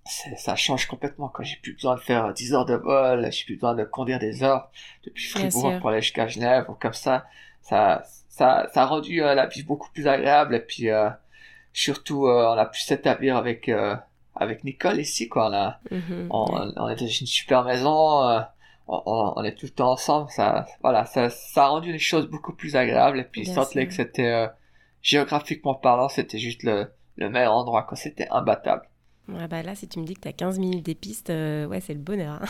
Ça 0.05 0.55
change 0.55 0.88
complètement 0.88 1.29
quand 1.29 1.43
j'ai 1.43 1.58
plus 1.58 1.73
besoin 1.73 1.95
de 1.95 1.99
faire 1.99 2.34
10 2.34 2.53
heures 2.53 2.65
de 2.65 2.73
vol, 2.73 3.32
j'ai 3.32 3.45
plus 3.45 3.55
besoin 3.55 3.75
de 3.75 3.84
conduire 3.84 4.17
des 4.17 4.43
heures 4.43 4.71
depuis 5.05 5.27
Fribourg 5.27 5.79
pour 5.79 5.89
aller 5.89 6.01
jusqu'à 6.01 6.27
Genève 6.27 6.65
ou 6.67 6.73
comme 6.73 6.93
ça. 6.93 7.25
Ça, 7.62 8.01
ça, 8.29 8.67
ça 8.73 8.84
a 8.84 8.86
rendu 8.86 9.21
euh, 9.21 9.36
la 9.36 9.45
vie 9.45 9.62
beaucoup 9.62 9.89
plus 9.91 10.08
agréable 10.08 10.55
et 10.55 10.62
puis 10.62 10.89
euh, 10.89 11.10
surtout 11.73 12.27
euh, 12.27 12.53
on 12.53 12.58
a 12.58 12.65
pu 12.65 12.82
s'établir 12.82 13.38
avec 13.38 13.69
euh, 13.69 13.95
avec 14.39 14.63
Nicole 14.63 14.99
ici 14.99 15.30
quoi. 15.30 15.49
On 15.49 15.54
a 15.54 15.80
Mhm. 15.91 16.28
on, 16.32 16.45
on 16.78 16.89
est 16.89 16.95
dans 16.95 17.06
une 17.08 17.28
super 17.28 17.63
maison, 17.63 18.23
euh, 18.28 18.39
on, 18.88 19.43
est 19.43 19.54
tout 19.54 19.67
le 19.67 19.71
temps 19.71 19.91
ensemble, 19.91 20.32
ça, 20.32 20.65
voilà, 20.82 21.06
ça, 21.06 21.30
ça 21.30 21.65
a 21.65 21.67
rendu 21.67 21.91
les 21.91 21.99
choses 21.99 22.28
beaucoup 22.28 22.54
plus 22.54 22.75
agréables. 22.75 23.19
Et 23.19 23.23
puis 23.23 23.43
Bien 23.43 23.65
Lake, 23.75 23.91
sûr. 23.91 24.06
c'était 24.06 24.32
euh, 24.32 24.47
géographiquement 25.04 25.75
parlant, 25.75 26.10
c'était 26.10 26.39
juste 26.39 26.63
le, 26.63 26.91
le 27.17 27.30
meilleur 27.30 27.54
endroit, 27.54 27.84
quoi. 27.84 27.95
C'était 27.95 28.28
imbattable. 28.32 28.88
Ouais, 29.33 29.47
bah 29.47 29.61
là, 29.61 29.75
si 29.75 29.87
tu 29.87 29.99
me 29.99 30.05
dis 30.05 30.15
que 30.15 30.21
tu 30.21 30.27
as 30.27 30.33
15 30.33 30.59
minutes 30.59 30.85
des 30.85 30.95
pistes, 30.95 31.29
euh, 31.29 31.67
ouais, 31.67 31.81
c'est 31.81 31.93
le 31.93 31.99
bonheur. 31.99 32.41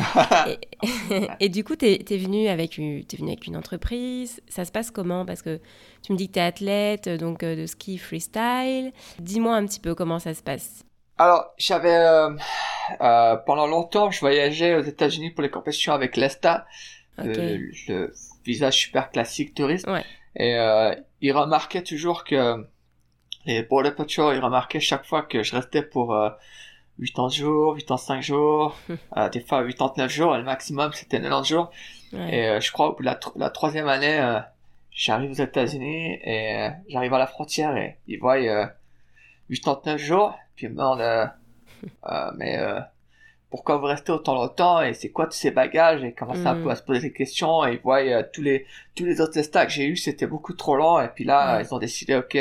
hein. 0.00 0.46
et, 0.48 1.28
et 1.40 1.48
du 1.48 1.62
coup, 1.62 1.76
tu 1.76 1.86
es, 1.86 2.16
venu 2.16 2.48
avec 2.48 2.78
une, 2.78 3.02
venu 3.02 3.28
avec 3.28 3.46
une 3.46 3.56
entreprise. 3.56 4.40
Ça 4.48 4.64
se 4.64 4.72
passe 4.72 4.90
comment? 4.90 5.24
Parce 5.24 5.42
que 5.42 5.60
tu 6.02 6.12
me 6.12 6.18
dis 6.18 6.28
que 6.28 6.34
tu 6.34 6.38
es 6.38 6.42
athlète, 6.42 7.08
donc 7.08 7.42
euh, 7.42 7.54
de 7.54 7.66
ski 7.66 7.98
freestyle. 7.98 8.92
Dis-moi 9.20 9.54
un 9.54 9.66
petit 9.66 9.80
peu 9.80 9.94
comment 9.94 10.18
ça 10.18 10.34
se 10.34 10.42
passe. 10.42 10.84
Alors, 11.18 11.46
j'avais 11.58 11.96
euh, 11.96 13.36
pendant 13.46 13.66
longtemps, 13.66 14.10
je 14.10 14.20
voyageais 14.20 14.74
aux 14.74 14.82
États-Unis 14.82 15.30
pour 15.30 15.42
les 15.42 15.50
compétitions 15.50 15.92
avec 15.92 16.16
l'ESTA, 16.16 16.66
le, 17.18 17.70
visa 18.44 18.70
super 18.70 19.10
classique 19.10 19.54
touriste. 19.54 19.86
Ouais. 19.88 20.04
Et 20.36 20.56
ils 21.20 21.32
remarquaient 21.32 21.82
toujours 21.82 22.22
que 22.22 22.64
les 23.48 23.62
Border 23.62 23.90
Patrol, 23.92 24.36
ils 24.36 24.40
remarquaient 24.44 24.80
chaque 24.80 25.04
fois 25.04 25.22
que 25.22 25.42
je 25.42 25.54
restais 25.56 25.82
pour 25.82 26.14
euh, 26.14 26.30
80 27.04 27.28
jours, 27.30 27.76
85 27.76 28.22
jours, 28.22 28.76
euh, 29.16 29.28
des 29.30 29.40
fois 29.40 29.64
89 29.66 30.10
jours, 30.10 30.34
et 30.34 30.38
le 30.38 30.44
maximum 30.44 30.92
c'était 30.92 31.20
90 31.20 31.48
jours. 31.48 31.70
Ouais. 32.12 32.34
Et 32.36 32.48
euh, 32.48 32.60
je 32.60 32.70
crois 32.72 32.90
au 32.90 32.92
bout 32.94 33.00
de 33.02 33.06
la, 33.06 33.14
tro- 33.14 33.32
la 33.36 33.50
troisième 33.50 33.88
année, 33.88 34.18
euh, 34.20 34.38
j'arrive 34.90 35.30
aux 35.30 35.34
États-Unis 35.42 36.18
et 36.22 36.56
euh, 36.56 36.68
j'arrive 36.88 37.14
à 37.14 37.18
la 37.18 37.26
frontière 37.26 37.76
et 37.76 37.96
ils 38.06 38.18
voient 38.18 38.36
euh, 38.38 38.66
89 39.50 39.98
jours, 40.00 40.38
puis 40.56 40.66
ils 40.66 40.70
me 40.70 40.74
demandent 40.76 41.30
mais 42.36 42.58
pourquoi 43.50 43.78
vous 43.78 43.86
restez 43.86 44.12
autant 44.12 44.34
longtemps 44.34 44.82
et 44.82 44.92
c'est 44.92 45.10
quoi 45.10 45.24
tous 45.26 45.32
ces 45.38 45.50
bagages? 45.52 46.02
Et 46.04 46.12
commencent 46.12 46.44
un 46.44 46.60
peu 46.62 46.68
à 46.70 46.74
se 46.76 46.82
poser 46.82 47.00
des 47.00 47.12
questions 47.12 47.64
et 47.66 47.74
ils 47.74 47.80
voient 47.80 48.22
tous 48.24 48.42
les 48.42 48.66
tous 48.94 49.04
les 49.06 49.20
autres 49.22 49.32
testats 49.34 49.64
que 49.64 49.72
j'ai 49.72 49.86
eu 49.86 49.96
c'était 49.96 50.26
beaucoup 50.26 50.52
trop 50.52 50.76
long 50.76 51.00
et 51.00 51.08
puis 51.08 51.24
là 51.24 51.56
Ouais. 51.56 51.64
ils 51.64 51.72
ont 51.74 51.78
décidé 51.78 52.14
ok 52.16 52.36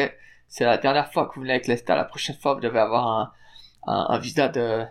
c'est 0.48 0.66
la 0.66 0.78
dernière 0.78 1.12
fois 1.12 1.26
que 1.28 1.36
vous 1.36 1.42
venez 1.42 1.54
avec 1.54 1.68
l'ESTA 1.68 1.96
la 1.96 2.06
prochaine 2.06 2.36
fois 2.38 2.54
vous 2.56 2.60
devez 2.62 2.80
avoir 2.80 3.08
un 3.08 3.32
un, 3.86 4.06
un 4.10 4.20
visa 4.20 4.48
de 4.50 4.84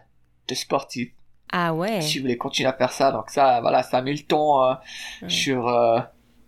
de 0.48 0.54
sportif. 0.54 1.10
Ah 1.52 1.74
ouais. 1.74 2.00
si 2.00 2.18
vous 2.18 2.22
voulez 2.24 2.36
continuer 2.36 2.68
à 2.68 2.72
faire 2.72 2.92
ça. 2.92 3.12
Donc 3.12 3.30
ça 3.30 3.60
voilà 3.60 3.82
ça 3.82 3.98
a 3.98 4.02
mis 4.02 4.12
le 4.16 4.22
ton 4.24 4.62
euh, 4.62 4.74
Ouais. 5.22 5.28
sur 5.28 5.68
euh, 5.68 6.00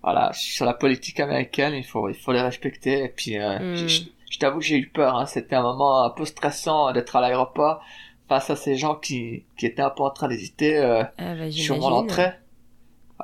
voilà 0.02 0.30
sur 0.32 0.64
la 0.64 0.74
politique 0.74 1.20
américaine. 1.20 1.74
Il 1.74 1.84
faut 1.84 2.08
il 2.08 2.14
faut 2.14 2.32
les 2.32 2.40
respecter. 2.40 3.04
Et 3.04 3.08
puis 3.08 3.38
euh, 3.38 3.58
Mm. 3.58 3.76
je, 3.76 3.86
je- 3.88 4.02
je 4.30 4.38
t'avoue 4.38 4.58
que 4.58 4.64
j'ai 4.64 4.76
eu 4.76 4.88
peur 4.90 5.16
hein. 5.16 5.24
c'était 5.26 5.56
un 5.56 5.62
moment 5.62 6.04
un 6.04 6.10
peu 6.10 6.24
stressant 6.26 6.92
d'être 6.92 7.16
à 7.16 7.20
l'aéroport 7.22 7.82
face 8.28 8.50
à 8.50 8.56
ces 8.56 8.76
gens 8.76 8.94
qui 8.94 9.46
qui 9.58 9.64
étaient 9.66 9.80
un 9.82 9.88
peu 9.90 10.02
en 10.02 10.10
train 10.10 10.28
d'hésiter 10.28 10.76
euh, 10.78 11.02
Ah 11.16 11.34
bah, 11.34 11.50
sur 11.50 11.78
mon 11.78 11.86
entrée. 11.92 12.32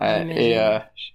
Ouais, 0.01 0.27
et 0.51 0.59
euh, 0.59 0.79
je, 0.97 1.11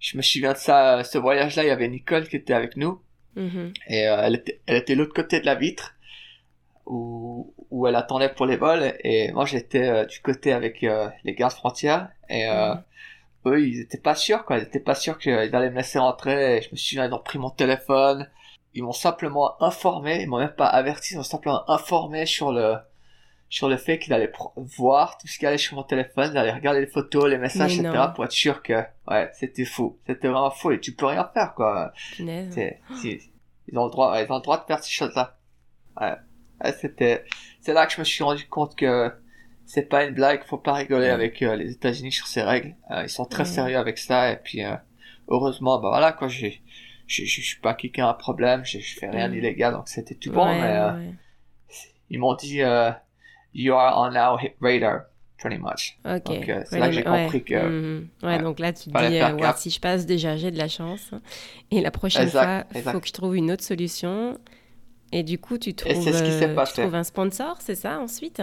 je 0.00 0.16
me 0.16 0.22
souviens 0.22 0.52
de 0.52 0.58
ça 0.58 1.02
ce 1.04 1.18
voyage 1.18 1.56
là 1.56 1.62
il 1.64 1.68
y 1.68 1.70
avait 1.70 1.88
Nicole 1.88 2.28
qui 2.28 2.36
était 2.36 2.52
avec 2.52 2.76
nous 2.76 3.00
Mhm. 3.36 3.72
et 3.88 4.08
euh, 4.08 4.22
elle 4.24 4.34
était 4.36 4.60
elle 4.66 4.76
était 4.76 4.94
de 4.94 5.00
l'autre 5.00 5.14
côté 5.14 5.40
de 5.40 5.46
la 5.46 5.54
vitre 5.54 5.94
où 6.86 7.54
où 7.70 7.86
elle 7.86 7.96
attendait 7.96 8.28
pour 8.28 8.46
les 8.46 8.56
vols 8.56 8.94
et 9.02 9.32
moi 9.32 9.46
j'étais 9.46 10.04
du 10.06 10.20
côté 10.20 10.52
avec 10.52 10.82
les 10.82 11.34
gardes 11.34 11.52
frontières 11.52 12.10
et 12.28 12.46
mhm. 12.46 12.82
eux 13.46 13.66
ils 13.66 13.80
étaient 13.80 13.98
pas 13.98 14.14
sûrs 14.14 14.44
quoi, 14.44 14.58
ils 14.58 14.64
étaient 14.64 14.80
pas 14.80 14.94
sûrs 14.94 15.18
qu'ils 15.18 15.32
allaient 15.32 15.70
me 15.70 15.76
laisser 15.76 15.98
rentrer. 15.98 16.58
Et 16.58 16.62
je 16.62 16.70
me 16.72 16.76
souviens 16.76 17.06
ils 17.06 17.14
ont 17.14 17.18
pris 17.18 17.38
mon 17.38 17.50
téléphone, 17.50 18.28
ils 18.74 18.82
m'ont 18.82 18.92
simplement 18.92 19.60
informé, 19.62 20.22
ils 20.22 20.28
m'ont 20.28 20.38
même 20.38 20.54
pas 20.54 20.66
averti, 20.66 21.14
ils 21.14 21.16
m'ont 21.16 21.22
simplement 21.22 21.68
informé 21.70 22.26
sur 22.26 22.52
le 22.52 22.76
sur 23.52 23.68
le 23.68 23.76
fait 23.76 23.98
qu'ils 23.98 24.14
allaient 24.14 24.32
voir 24.56 25.18
tout 25.18 25.28
ce 25.28 25.38
qui 25.38 25.44
allait 25.44 25.58
sur 25.58 25.76
mon 25.76 25.82
téléphone, 25.82 26.30
ils 26.32 26.38
allaient 26.38 26.54
regarder 26.54 26.80
les 26.80 26.86
photos, 26.86 27.28
les 27.28 27.36
messages, 27.36 27.78
etc. 27.78 28.06
pour 28.14 28.24
être 28.24 28.32
sûr 28.32 28.62
que 28.62 28.82
ouais 29.08 29.28
c'était 29.34 29.66
fou, 29.66 29.98
c'était 30.06 30.28
vraiment 30.28 30.50
fou 30.50 30.70
et 30.70 30.80
tu 30.80 30.94
peux 30.94 31.04
rien 31.04 31.30
faire 31.34 31.52
quoi. 31.54 31.92
C'est, 32.16 32.80
ils 33.68 33.78
ont 33.78 33.84
le 33.84 33.90
droit, 33.90 34.18
ils 34.18 34.32
ont 34.32 34.36
le 34.36 34.42
droit 34.42 34.58
de 34.58 34.64
faire 34.64 34.82
ces 34.82 34.90
choses-là. 34.90 35.36
Ouais, 36.00 36.16
c'était, 36.80 37.26
c'est 37.60 37.74
là 37.74 37.86
que 37.86 37.92
je 37.92 38.00
me 38.00 38.04
suis 38.04 38.24
rendu 38.24 38.48
compte 38.48 38.74
que 38.74 39.12
c'est 39.66 39.86
pas 39.86 40.04
une 40.04 40.14
blague, 40.14 40.42
faut 40.44 40.56
pas 40.56 40.72
rigoler 40.72 41.08
avec 41.08 41.42
euh, 41.42 41.54
les 41.54 41.72
États-Unis 41.72 42.12
sur 42.12 42.28
ces 42.28 42.40
règles. 42.40 42.74
Euh, 42.90 43.02
ils 43.02 43.10
sont 43.10 43.26
très 43.26 43.44
sérieux 43.44 43.76
avec 43.76 43.98
ça 43.98 44.32
et 44.32 44.36
puis 44.36 44.64
euh, 44.64 44.74
heureusement 45.28 45.78
bah 45.78 45.90
voilà 45.90 46.12
quoi 46.12 46.28
j'ai 46.28 46.62
je, 47.06 47.24
suis 47.24 47.60
pas 47.60 47.74
quelqu'un 47.74 48.08
à 48.08 48.14
problème, 48.14 48.64
je, 48.64 48.78
fais 48.78 49.10
rien 49.10 49.28
d'illégal, 49.28 49.74
donc 49.74 49.88
c'était 49.88 50.14
tout 50.14 50.32
bon, 50.32 50.46
mais 50.46 50.76
euh, 50.78 51.10
ils 52.08 52.18
m'ont 52.18 52.34
dit, 52.34 52.62
euh, 52.62 52.90
you 53.54 53.74
are 53.74 53.98
on 53.98 54.14
our 54.16 54.38
hit 54.38 54.54
radar, 54.60 55.02
pretty 55.38 55.58
much. 55.58 55.98
Ok. 56.04 56.24
Donc 56.24 56.48
euh, 56.48 56.62
c'est 56.66 56.78
là 56.78 56.88
que 56.88 56.92
j'ai 56.92 57.04
compris 57.04 57.44
que. 57.44 57.54
Mhm. 57.54 58.08
Ouais, 58.22 58.38
donc 58.38 58.58
là 58.58 58.72
tu 58.72 58.90
te 58.90 58.98
dis, 58.98 59.42
ouais, 59.42 59.52
si 59.56 59.70
je 59.70 59.80
passe 59.80 60.06
déjà, 60.06 60.36
j'ai 60.36 60.50
de 60.50 60.58
la 60.58 60.68
chance. 60.68 61.10
Et 61.70 61.80
la 61.80 61.90
prochaine 61.90 62.28
fois, 62.28 62.64
il 62.74 62.82
faut 62.82 63.00
que 63.00 63.08
je 63.08 63.12
trouve 63.12 63.36
une 63.36 63.50
autre 63.50 63.64
solution. 63.64 64.38
Et 65.14 65.22
du 65.22 65.38
coup, 65.38 65.58
tu 65.58 65.74
trouves, 65.74 65.92
ce 65.92 66.72
tu 66.74 66.80
trouves 66.80 66.94
un 66.94 67.04
sponsor, 67.04 67.58
c'est 67.60 67.74
ça, 67.74 68.00
ensuite? 68.00 68.40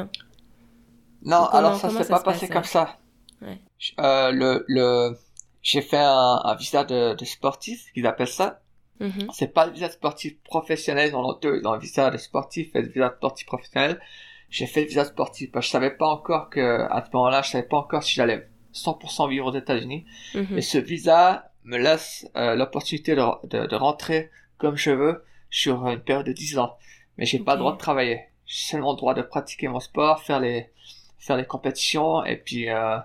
Non, 1.23 1.45
alors 1.47 1.75
ça 1.75 1.89
s'est 1.89 2.07
pas 2.07 2.19
passé 2.19 2.47
comme 2.47 2.63
ça. 2.63 2.97
Ouais. 3.41 3.57
le, 3.97 4.65
le, 4.67 5.17
j'ai 5.61 5.81
fait 5.81 5.97
un, 5.97 6.41
un 6.43 6.55
visa 6.55 6.83
de, 6.83 7.15
de, 7.15 7.25
sportif, 7.25 7.91
qu'ils 7.93 8.05
appellent 8.05 8.27
ça. 8.27 8.61
Mm-hmm. 9.01 9.29
C'est 9.33 9.47
pas 9.47 9.65
le 9.65 9.71
visa 9.71 9.89
sportif 9.89 10.39
professionnel, 10.43 11.11
dans 11.11 11.33
deux, 11.39 11.61
dans 11.61 11.73
le 11.73 11.79
visa 11.79 12.11
de 12.11 12.17
sportif 12.17 12.75
et 12.75 12.81
le 12.81 12.89
visa 12.89 13.13
sportif 13.17 13.47
professionnel. 13.47 13.99
J'ai 14.49 14.65
fait 14.65 14.81
le 14.81 14.87
visa 14.87 15.05
sportif 15.05 15.51
parce 15.51 15.65
que 15.65 15.67
je 15.67 15.71
savais 15.71 15.91
pas 15.91 16.07
encore 16.07 16.49
que, 16.49 16.87
à 16.89 17.05
ce 17.05 17.15
moment-là, 17.15 17.41
je 17.41 17.51
savais 17.51 17.67
pas 17.67 17.77
encore 17.77 18.03
si 18.03 18.15
j'allais 18.15 18.47
100% 18.73 19.29
vivre 19.29 19.47
aux 19.47 19.55
États-Unis. 19.55 20.05
Mm-hmm. 20.33 20.57
Et 20.57 20.61
ce 20.61 20.77
visa 20.77 21.51
me 21.63 21.77
laisse 21.77 22.27
euh, 22.35 22.55
l'opportunité 22.55 23.15
de, 23.15 23.23
de, 23.47 23.67
de, 23.67 23.75
rentrer 23.75 24.31
comme 24.57 24.75
je 24.75 24.91
veux 24.91 25.23
sur 25.49 25.87
une 25.87 25.99
période 25.99 26.25
de 26.25 26.33
10 26.33 26.57
ans. 26.57 26.77
Mais 27.17 27.25
j'ai 27.25 27.39
pas 27.39 27.53
le 27.53 27.59
droit 27.59 27.73
de 27.73 27.77
travailler. 27.77 28.21
J'ai 28.45 28.71
seulement 28.71 28.91
le 28.91 28.97
droit 28.97 29.13
de 29.13 29.21
pratiquer 29.21 29.67
mon 29.67 29.79
sport, 29.79 30.21
faire 30.21 30.39
les, 30.39 30.71
faire 31.19 31.37
les 31.37 31.45
compétitions 31.45 32.23
et 32.25 32.37
puis, 32.37 32.69
euh, 32.69 32.97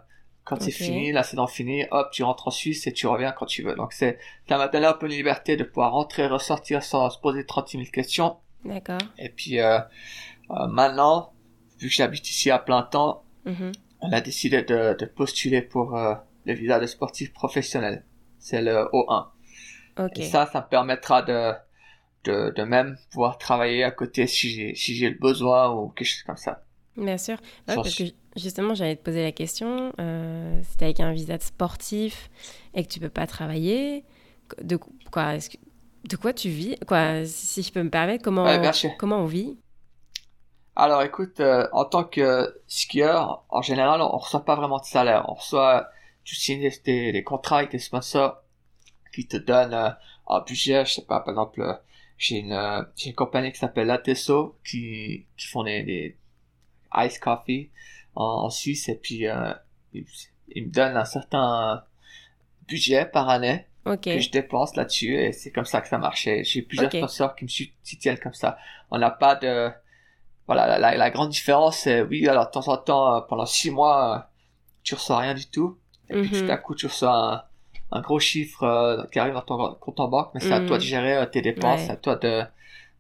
quand 0.45 0.61
c'est 0.61 0.71
fini, 0.71 1.11
la 1.11 1.23
saison 1.23 1.47
finie, 1.47 1.85
hop, 1.91 2.11
tu 2.13 2.23
rentres 2.23 2.49
en 2.49 2.51
Suisse 2.51 2.87
et 2.87 2.93
tu 2.93 3.07
reviens 3.07 3.33
quand 3.33 3.47
tu 3.47 3.63
veux. 3.63 3.75
Donc 3.75 3.95
c'est, 3.95 4.19
ça 4.47 4.59
m'a 4.59 4.69
donné 4.69 4.87
un 4.87 4.93
peu 4.93 5.07
une 5.07 5.13
liberté 5.13 5.57
de 5.57 5.65
pouvoir 5.65 5.93
rentrer, 5.93 6.27
ressortir 6.27 6.83
sans 6.83 7.09
se 7.09 7.19
poser 7.19 7.47
36 7.47 7.79
000 7.79 7.91
questions. 7.91 8.37
D'accord. 8.65 9.01
Et 9.19 9.31
puis 9.31 9.59
euh, 9.61 9.79
euh, 10.51 10.67
maintenant, 10.67 11.33
vu 11.85 11.91
que 11.91 11.95
j'habite 11.95 12.31
ici 12.31 12.51
à 12.51 12.59
plein 12.59 12.83
temps, 12.83 13.25
mm-hmm. 13.47 13.73
on 14.01 14.13
a 14.13 14.23
décidé 14.23 14.63
de, 14.63 14.97
de 14.99 15.05
postuler 15.05 15.61
pour 15.61 15.97
euh, 15.97 16.15
le 16.47 16.55
visa 16.55 16.81
de 16.81 16.87
sportif 16.87 17.33
professionnel. 17.35 18.05
C'est 18.39 18.63
le 18.63 18.89
O1. 18.93 19.27
Okay. 19.99 20.23
Et 20.23 20.25
ça, 20.25 20.49
ça 20.51 20.63
me 20.63 20.67
permettra 20.67 21.21
de, 21.21 21.53
de, 22.25 22.55
de 22.57 22.63
même 22.63 22.97
pouvoir 23.11 23.37
travailler 23.37 23.85
à 23.85 23.91
côté 23.91 24.27
si 24.27 24.49
j'ai, 24.51 24.75
si 24.75 24.99
le 24.99 25.19
besoin 25.19 25.73
ou 25.73 25.89
quelque 25.89 26.09
chose 26.09 26.23
comme 26.23 26.39
ça. 26.39 26.63
Bien 26.97 27.19
sûr. 27.19 27.37
Ouais, 27.69 27.75
parce 27.75 27.95
que 27.95 28.05
justement, 28.35 28.75
j'allais 28.75 28.97
te 28.97 29.03
poser 29.03 29.23
la 29.23 29.33
question. 29.33 29.93
Euh, 30.01 30.61
si 30.63 30.85
avec 30.85 31.01
un 31.01 31.13
visa 31.13 31.37
de 31.37 31.43
sportif 31.43 32.31
et 32.73 32.83
que 32.83 32.89
tu 32.89 32.99
peux 32.99 33.11
pas 33.11 33.27
travailler, 33.27 34.05
de 34.63 34.79
quoi, 35.11 35.37
que, 35.37 35.59
de 36.09 36.17
quoi 36.17 36.33
tu 36.33 36.49
vis? 36.49 36.77
Quoi, 36.87 37.27
si 37.27 37.63
je 37.63 37.71
peux 37.71 37.83
me 37.83 37.91
permettre, 37.91 38.25
comment, 38.25 38.47
comment 38.99 39.19
on 39.19 39.27
vit? 39.27 39.59
Alors, 40.77 41.03
écoute, 41.03 41.41
euh, 41.41 41.69
en 41.73 41.85
tant 41.85 42.05
que 42.05 42.61
skieur, 42.67 43.45
en 43.49 43.63
général, 43.63 44.01
on, 44.01 44.19
reçoit 44.19 44.45
pas 44.45 44.57
vraiment 44.57 44.79
de 44.79 44.85
salaire. 44.85 45.25
On 45.29 45.35
reçoit, 45.35 45.89
tu 46.25 46.35
signes 46.35 46.69
des, 46.85 47.23
contrats 47.25 47.59
avec 47.59 47.71
des 47.71 47.79
sponsors 47.79 48.43
qui 49.15 49.29
te 49.29 49.37
donnent 49.37 49.75
euh, 49.75 49.91
un 50.29 50.41
budget. 50.41 50.85
Je 50.85 50.95
sais 50.95 51.05
pas, 51.05 51.21
par 51.21 51.31
exemple, 51.31 51.81
j'ai 52.19 52.39
une, 52.39 52.87
une 53.07 53.15
compagnie 53.15 53.53
qui 53.53 53.59
s'appelle 53.59 53.87
Latesso 53.87 54.59
qui, 54.65 55.27
qui 55.37 55.47
font 55.47 55.63
des, 55.63 55.83
des 55.85 56.19
Ice 56.97 57.19
Coffee 57.19 57.71
en, 58.15 58.51
Suisse 58.51 58.89
et 58.89 58.97
puis 58.97 59.27
euh, 59.27 59.53
il, 59.93 60.67
me 60.67 60.71
donne 60.71 60.97
un 60.97 61.05
certain 61.05 61.85
budget 62.69 63.07
par 63.07 63.29
année 63.29 63.67
que 63.85 64.19
je 64.19 64.31
dépense 64.31 64.77
là-dessus 64.77 65.15
et 65.15 65.33
c'est 65.33 65.51
comme 65.51 65.65
ça 65.65 65.81
que 65.81 65.89
ça 65.89 65.99
marchait. 65.99 66.45
J'ai 66.45 66.63
plusieurs 66.63 66.91
sponsors 66.91 67.35
qui 67.35 67.45
me 67.45 67.49
soutiennent 67.49 68.19
comme 68.19 68.35
ça. 68.35 68.57
On 68.91 68.99
n'a 68.99 69.11
pas 69.11 69.35
de 69.35 69.71
voilà 70.47 70.79
la, 70.79 70.97
la, 70.97 71.11
grande 71.11 71.31
différence 71.31 71.79
c'est 71.79 72.03
oui 72.03 72.29
alors 72.29 72.47
de 72.47 72.51
temps 72.51 72.69
en 72.69 72.77
temps 72.77 73.17
euh, 73.17 73.21
pendant 73.21 73.47
six 73.47 73.71
mois 73.71 74.15
euh, 74.15 74.19
tu 74.83 74.95
reçois 74.95 75.19
rien 75.19 75.35
du 75.35 75.47
tout 75.47 75.79
et 76.11 76.21
puis 76.21 76.31
tout 76.31 76.45
mhm. 76.45 76.51
à 76.51 76.57
coup 76.57 76.75
tu 76.75 76.87
reçois 76.87 77.47
un, 77.91 78.01
gros 78.01 78.19
chiffre 78.19 79.07
qui 79.13 79.19
arrive 79.19 79.35
dans 79.35 79.43
ton 79.43 79.75
compte 79.75 80.01
en 80.01 80.09
banque 80.09 80.31
mais 80.35 80.41
c'est 80.41 80.53
à 80.53 80.61
toi 80.61 80.79
de 80.79 80.83
mhm. 80.83 80.89
gérer 80.89 81.31
tes 81.31 81.43
dépenses, 81.43 81.83
c'est 81.83 81.93
à 81.93 81.97
toi 81.97 82.17
de 82.17 82.45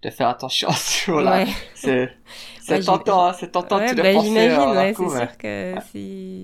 de 0.04 0.10
faire 0.10 0.28
attention 0.28 0.68
là. 1.20 1.46
C'est 1.74 2.10
c'est 2.60 2.80
tentant, 2.80 3.26
hein, 3.26 3.32
c'est 3.32 3.52
tentant 3.52 3.78
ouais, 3.78 3.94
de 3.94 4.02
bah, 4.02 4.12
J'imagine, 4.12 4.76
ouais, 4.76 4.94
c'est 4.94 5.08
sûr 5.08 5.36
que 5.38 5.74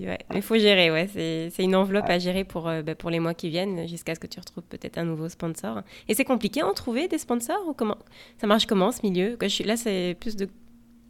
ouais. 0.07 0.17
il 0.35 0.41
faut 0.41 0.57
gérer, 0.57 0.91
ouais. 0.91 1.07
C'est 1.13 1.63
une 1.63 1.75
enveloppe 1.75 2.09
à 2.09 2.19
gérer 2.19 2.43
pour, 2.43 2.67
euh, 2.67 2.81
bah, 2.81 2.95
pour 2.95 3.09
les 3.09 3.19
mois 3.19 3.33
qui 3.33 3.49
viennent 3.49 3.87
jusqu'à 3.87 4.15
ce 4.15 4.19
que 4.19 4.27
tu 4.27 4.39
retrouves 4.39 4.63
peut-être 4.63 4.97
un 4.97 5.05
nouveau 5.05 5.29
sponsor. 5.29 5.81
Et 6.07 6.15
c'est 6.15 6.25
compliqué 6.25 6.61
à 6.61 6.67
en 6.67 6.73
trouver 6.73 7.07
des 7.07 7.17
sponsors 7.17 7.67
ou 7.67 7.73
comment 7.73 7.97
Ça 8.39 8.47
marche 8.47 8.65
comment 8.65 8.91
ce 8.91 9.01
milieu? 9.03 9.37
Là, 9.65 9.77
c'est 9.77 10.15
plus 10.19 10.35
de 10.35 10.49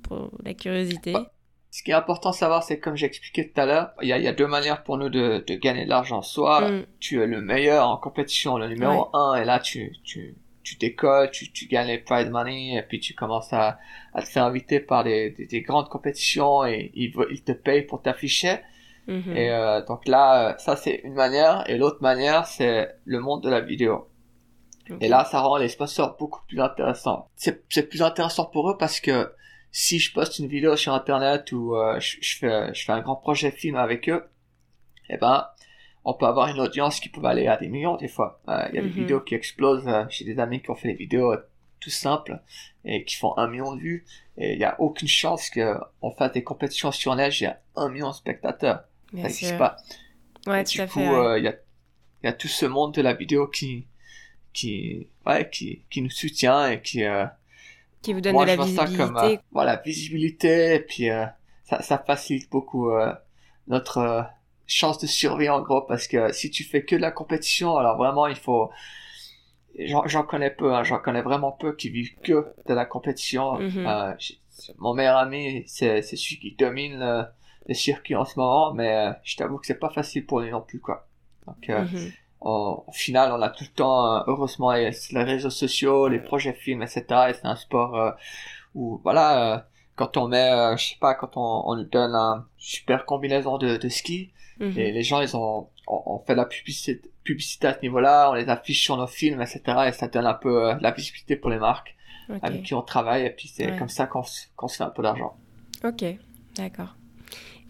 pour 0.02 0.32
la 0.44 0.54
curiosité. 0.54 1.14
Bah, 1.14 1.32
ce 1.72 1.84
qui 1.84 1.92
est 1.92 1.96
important 1.96 2.30
à 2.30 2.34
savoir, 2.34 2.64
c'est 2.64 2.80
comme 2.80 2.98
j'ai 2.98 3.06
expliqué 3.06 3.50
tout 3.50 3.60
à 3.60 3.66
l'heure, 3.66 3.92
il 4.02 4.10
y 4.10 4.14
a, 4.14 4.20
y 4.20 4.28
a, 4.28 4.34
deux 4.34 4.48
manières 4.48 4.84
pour 4.84 4.98
nous 4.98 5.10
de, 5.10 5.44
de 5.48 5.56
gagner 5.56 5.86
de 5.86 5.90
l'argent. 5.90 6.22
Soit 6.22 6.70
mm. 6.70 6.86
tu 7.00 7.22
es 7.22 7.28
le 7.28 7.42
meilleur 7.42 7.88
en 7.88 7.98
compétition, 7.98 8.58
le 8.58 8.68
numéro 8.68 9.10
un, 9.16 9.36
et 9.36 9.46
là 9.46 9.60
tu, 9.60 9.94
tu, 10.04 10.36
tu 10.64 10.76
décolles, 10.76 11.32
tu, 11.32 11.50
tu 11.54 11.68
gagnes 11.68 11.88
les 11.88 11.98
prize 11.98 12.30
money, 12.30 12.76
et 12.76 12.82
puis 12.82 13.00
tu 13.00 13.14
commences 13.14 13.54
à, 13.54 13.80
à 14.14 14.22
te 14.22 14.28
faire 14.28 14.44
inviter 14.44 14.82
par 14.82 15.06
des, 15.06 15.30
des, 15.32 15.62
grandes 15.62 15.88
compétitions 15.88 16.66
et 16.66 16.92
ils, 16.94 17.14
ils 17.32 17.44
te 17.44 17.54
payent 17.54 17.84
pour 17.84 18.02
t'afficher. 18.02 18.60
Mm-hmm. 19.08 19.36
Et 19.36 19.50
euh, 19.50 19.82
donc 19.86 20.06
là, 20.10 20.58
ça 20.58 20.76
c'est 20.76 21.02
une 21.06 21.14
manière, 21.14 21.64
et 21.70 21.78
l'autre 21.78 22.02
manière 22.02 22.48
c'est 22.48 22.90
le 23.06 23.20
monde 23.22 23.44
de 23.44 23.50
la 23.50 23.62
vidéo. 23.62 24.10
Et 25.00 25.08
là, 25.08 25.24
ça 25.24 25.40
rend 25.40 25.56
les 25.56 25.70
sponsors 25.70 26.18
beaucoup 26.18 26.42
plus 26.48 26.60
intéressants. 26.60 27.30
C'est 27.36 27.90
plus 27.90 28.02
intéressant 28.02 28.44
pour 28.44 28.70
eux 28.70 28.78
parce 28.78 29.00
que 29.00 29.32
si 29.72 30.00
je 30.00 30.14
poste 30.14 30.40
une 30.40 30.48
vidéo 30.48 30.76
sur 30.76 30.94
internet 30.94 31.52
ou 31.52 31.76
euh, 31.76 32.00
je, 32.00 32.18
je, 32.22 32.38
fais, 32.38 32.74
je 32.74 32.84
fais 32.86 32.92
un 32.92 33.02
grand 33.02 33.16
projet 33.16 33.52
film 33.52 33.76
avec 33.76 34.10
eux, 34.10 34.26
eh 35.10 35.18
ben, 35.18 35.48
on 36.04 36.14
peut 36.14 36.26
avoir 36.26 36.48
une 36.48 36.60
audience 36.60 37.00
qui 37.00 37.10
peut 37.10 37.24
aller 37.24 37.48
à 37.48 37.58
des 37.58 37.68
millions 37.68 37.98
des 37.98 38.08
fois. 38.08 38.42
Euh, 38.48 38.66
il 38.70 38.76
y 38.76 38.80
a 38.80 38.82
des 38.82 38.88
mhm. 38.88 38.94
vidéos 38.94 39.22
qui 39.22 39.36
explosent. 39.36 39.88
Euh, 39.88 40.06
j'ai 40.10 40.26
des 40.26 40.40
amis 40.40 40.62
qui 40.62 40.70
ont 40.72 40.76
fait 40.76 40.90
des 40.90 40.96
vidéos 40.96 41.34
euh, 41.34 41.48
tout 41.80 41.90
simples 41.90 42.40
et 42.86 43.04
qui 43.06 43.16
font 43.16 43.38
un 43.38 43.48
million 43.48 43.76
de 43.76 43.82
vues. 43.82 44.06
Et 44.38 44.54
il 44.54 44.58
n'y 44.58 44.64
a 44.64 44.80
aucune 44.80 45.08
chance 45.08 45.50
qu'on 45.50 46.12
fasse 46.12 46.32
des 46.32 46.44
compétitions 46.44 46.92
sur 46.92 47.16
neige, 47.16 47.42
il 47.42 47.46
y 47.46 47.48
a 47.48 47.60
un 47.76 47.90
million 47.90 48.10
de 48.10 48.16
spectateurs. 48.16 48.84
ça 49.12 49.18
n'existe 49.18 49.58
pas. 49.58 49.78
Ouais, 50.48 50.64
tout 50.64 50.82
à 50.82 50.88
coup, 50.88 51.00
il 51.00 51.44
y, 51.44 51.48
a, 51.48 51.56
y 52.24 52.28
a 52.28 52.34
tout 52.34 52.48
ce 52.48 52.66
monde 52.66 52.94
de 52.96 53.02
la 53.02 53.14
vidéo 53.14 53.48
qui, 53.48 53.86
qui, 54.54 55.08
ouais, 55.26 55.48
qui, 55.52 55.84
qui 55.90 56.02
nous 56.02 56.10
soutient 56.10 56.72
et 56.72 56.82
qui, 56.82 57.04
qui 58.02 58.14
vous 58.14 58.22
donne 58.22 58.38
de 58.38 58.46
la 58.46 58.56
visibilité. 58.56 58.98
comme, 58.98 59.38
voilà, 59.52 59.76
visibilité 59.78 60.76
et 60.76 60.80
puis 60.80 61.08
ça, 61.64 61.82
ça 61.82 61.98
facilite 61.98 62.50
beaucoup 62.50 62.90
notre 63.68 64.26
chance 64.72 65.00
de 65.00 65.08
survie 65.08 65.50
en 65.50 65.62
gros 65.62 65.82
parce 65.82 66.08
que 66.08 66.32
si 66.32 66.50
tu 66.50 66.64
fais 66.64 66.84
que 66.84 66.96
de 66.96 67.02
la 67.02 67.12
compétition 67.12 67.78
alors 67.78 67.98
vraiment 67.98 68.28
il 68.28 68.38
faut 68.38 68.72
j'en 69.78 70.24
connais 70.24 70.50
peu 70.50 70.74
hein, 70.74 70.84
j'en 70.84 71.00
connais 71.00 71.22
vraiment 71.22 71.52
peu 71.52 71.76
qui 71.76 71.90
vivent 71.90 72.16
que 72.24 72.54
de 72.68 72.74
la 72.74 72.86
compétition. 72.86 73.60
Euh, 73.60 74.14
mon 74.78 74.94
meilleur 74.94 75.18
ami 75.18 75.64
c'est 75.68 76.02
celui 76.02 76.40
qui 76.40 76.56
domine 76.56 77.02
euh, 77.02 77.24
les 77.68 77.74
circuits 77.74 78.16
en 78.16 78.26
ce 78.26 78.40
moment 78.40 78.74
mais 78.74 78.96
euh, 78.96 79.12
je 79.24 79.36
t'avoue 79.36 79.58
que 79.58 79.66
c'est 79.66 79.80
pas 79.80 79.90
facile 79.90 80.26
pour 80.26 80.40
lui 80.40 80.52
non 80.52 80.62
plus 80.62 80.80
quoi. 80.80 81.08
Donc 81.48 81.72
mhm. 82.42 82.84
au 82.88 82.92
final 82.92 83.32
on 83.32 83.42
a 83.42 83.50
tout 83.50 83.64
le 83.64 83.76
temps 83.76 84.24
heureusement 84.28 84.72
les, 84.74 84.92
réseaux 85.14 85.50
sociaux 85.50 86.08
les 86.08 86.20
projets 86.20 86.54
films 86.54 86.84
etc 86.84 87.04
et 87.30 87.34
c'est 87.34 87.46
un 87.46 87.56
sport 87.56 88.16
où 88.76 89.00
voilà 89.04 89.68
quand 89.96 90.18
on 90.18 90.28
met 90.28 90.50
je 90.78 90.90
sais 90.90 90.98
pas 91.00 91.14
quand 91.16 91.38
on, 91.38 91.64
on 91.66 91.84
donne 91.84 92.16
un 92.16 92.46
super 92.58 93.06
combinaison 93.06 93.58
de, 93.58 93.78
de 93.78 93.90
ski 93.90 94.32
Mhm. 94.62 94.78
Et 94.78 94.92
les 94.92 95.04
gens, 95.04 95.22
ils 95.22 95.36
ont, 95.36 95.70
on, 95.88 96.20
fait 96.20 96.34
de 96.34 96.38
la 96.38 96.46
publicité, 96.46 97.02
publicité 97.24 97.68
à 97.68 97.74
ce 97.74 97.82
niveau-là, 97.82 98.30
on 98.30 98.34
les 98.34 98.48
affiche 98.48 98.84
sur 98.84 98.96
nos 98.96 99.08
films, 99.08 99.42
etc. 99.42 99.62
Et 99.88 99.92
ça 99.92 100.08
donne 100.08 100.28
un 100.28 100.36
peu 100.36 100.70
euh, 100.70 100.76
la 100.82 100.92
visibilité 100.92 101.36
pour 101.36 101.50
les 101.50 101.58
marques 101.58 101.96
avec 102.42 102.64
qui 102.64 102.74
on 102.74 102.82
travaille. 102.82 103.26
Et 103.26 103.32
puis 103.32 103.48
c'est 103.48 103.76
comme 103.78 103.90
ça 103.90 104.06
qu'on 104.06 104.24
se 104.24 104.48
fait 104.78 104.84
un 104.84 104.90
peu 104.90 105.02
d'argent. 105.02 105.36
Ok, 105.84 106.06
d'accord. 106.56 106.96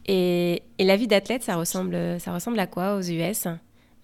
Et, 0.05 0.63
et, 0.77 0.83
la 0.83 0.97
vie 0.97 1.07
d'athlète, 1.07 1.43
ça 1.43 1.55
ressemble, 1.55 2.19
ça 2.19 2.33
ressemble 2.33 2.59
à 2.59 2.67
quoi 2.67 2.95
aux 2.95 3.01
US 3.01 3.47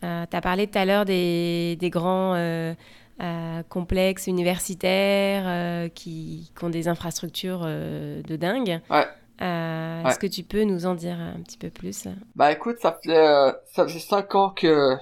euh, 0.04 0.26
Tu 0.30 0.36
as 0.36 0.42
parlé 0.42 0.68
tout 0.68 0.78
à 0.78 0.86
l'heure 0.86 1.06
des, 1.06 1.78
des, 1.80 1.90
grands 1.90 2.34
euh, 2.36 2.74
euh, 3.22 3.64
complexes 3.70 4.28
universitaires 4.28 5.44
euh, 5.48 5.90
qui, 5.90 6.52
qui, 6.58 6.66
ont 6.66 6.70
des 6.70 6.88
infrastructures 6.88 7.66
de 7.66 8.36
dingue. 8.36 8.82
Ouais. 8.90 9.06
Est-ce 9.40 10.20
que 10.20 10.28
tu 10.28 10.44
peux 10.44 10.64
nous 10.64 10.86
en 10.86 10.96
dire 10.96 11.20
un 11.20 11.42
petit 11.42 11.58
peu 11.58 11.70
plus? 11.70 12.08
Bah 12.36 12.52
écoute, 12.52 12.78
ça 12.80 12.98
faisait, 13.02 13.54
ça 13.74 13.84
faisait 13.86 14.00
5 14.00 14.36
ans 14.36 14.50
que, 14.50 14.96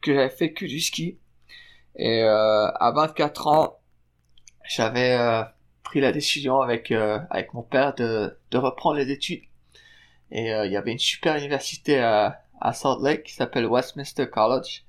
que 0.00 0.14
j'avais 0.14 0.30
fait 0.30 0.52
que 0.52 0.64
du 0.64 0.80
ski. 0.80 1.18
Et 1.96 2.22
à 2.22 2.92
24 2.94 3.46
ans, 3.46 3.78
j'avais 4.68 5.18
pris 5.82 6.00
la 6.00 6.12
décision 6.12 6.60
avec, 6.60 6.90
avec 6.92 7.52
mon 7.54 7.62
père 7.62 7.94
de, 7.94 8.38
de 8.50 8.58
reprendre 8.58 8.96
les 8.96 9.10
études 9.10 9.42
et 10.30 10.50
il 10.50 10.72
y 10.72 10.76
avait 10.76 10.92
une 10.92 10.98
super 10.98 11.36
université 11.36 12.00
à, 12.00 12.42
à 12.60 12.72
Salt 12.72 13.02
Lake 13.02 13.24
qui 13.24 13.34
s'appelle 13.34 13.66
Westminster 13.66 14.26
College. 14.28 14.84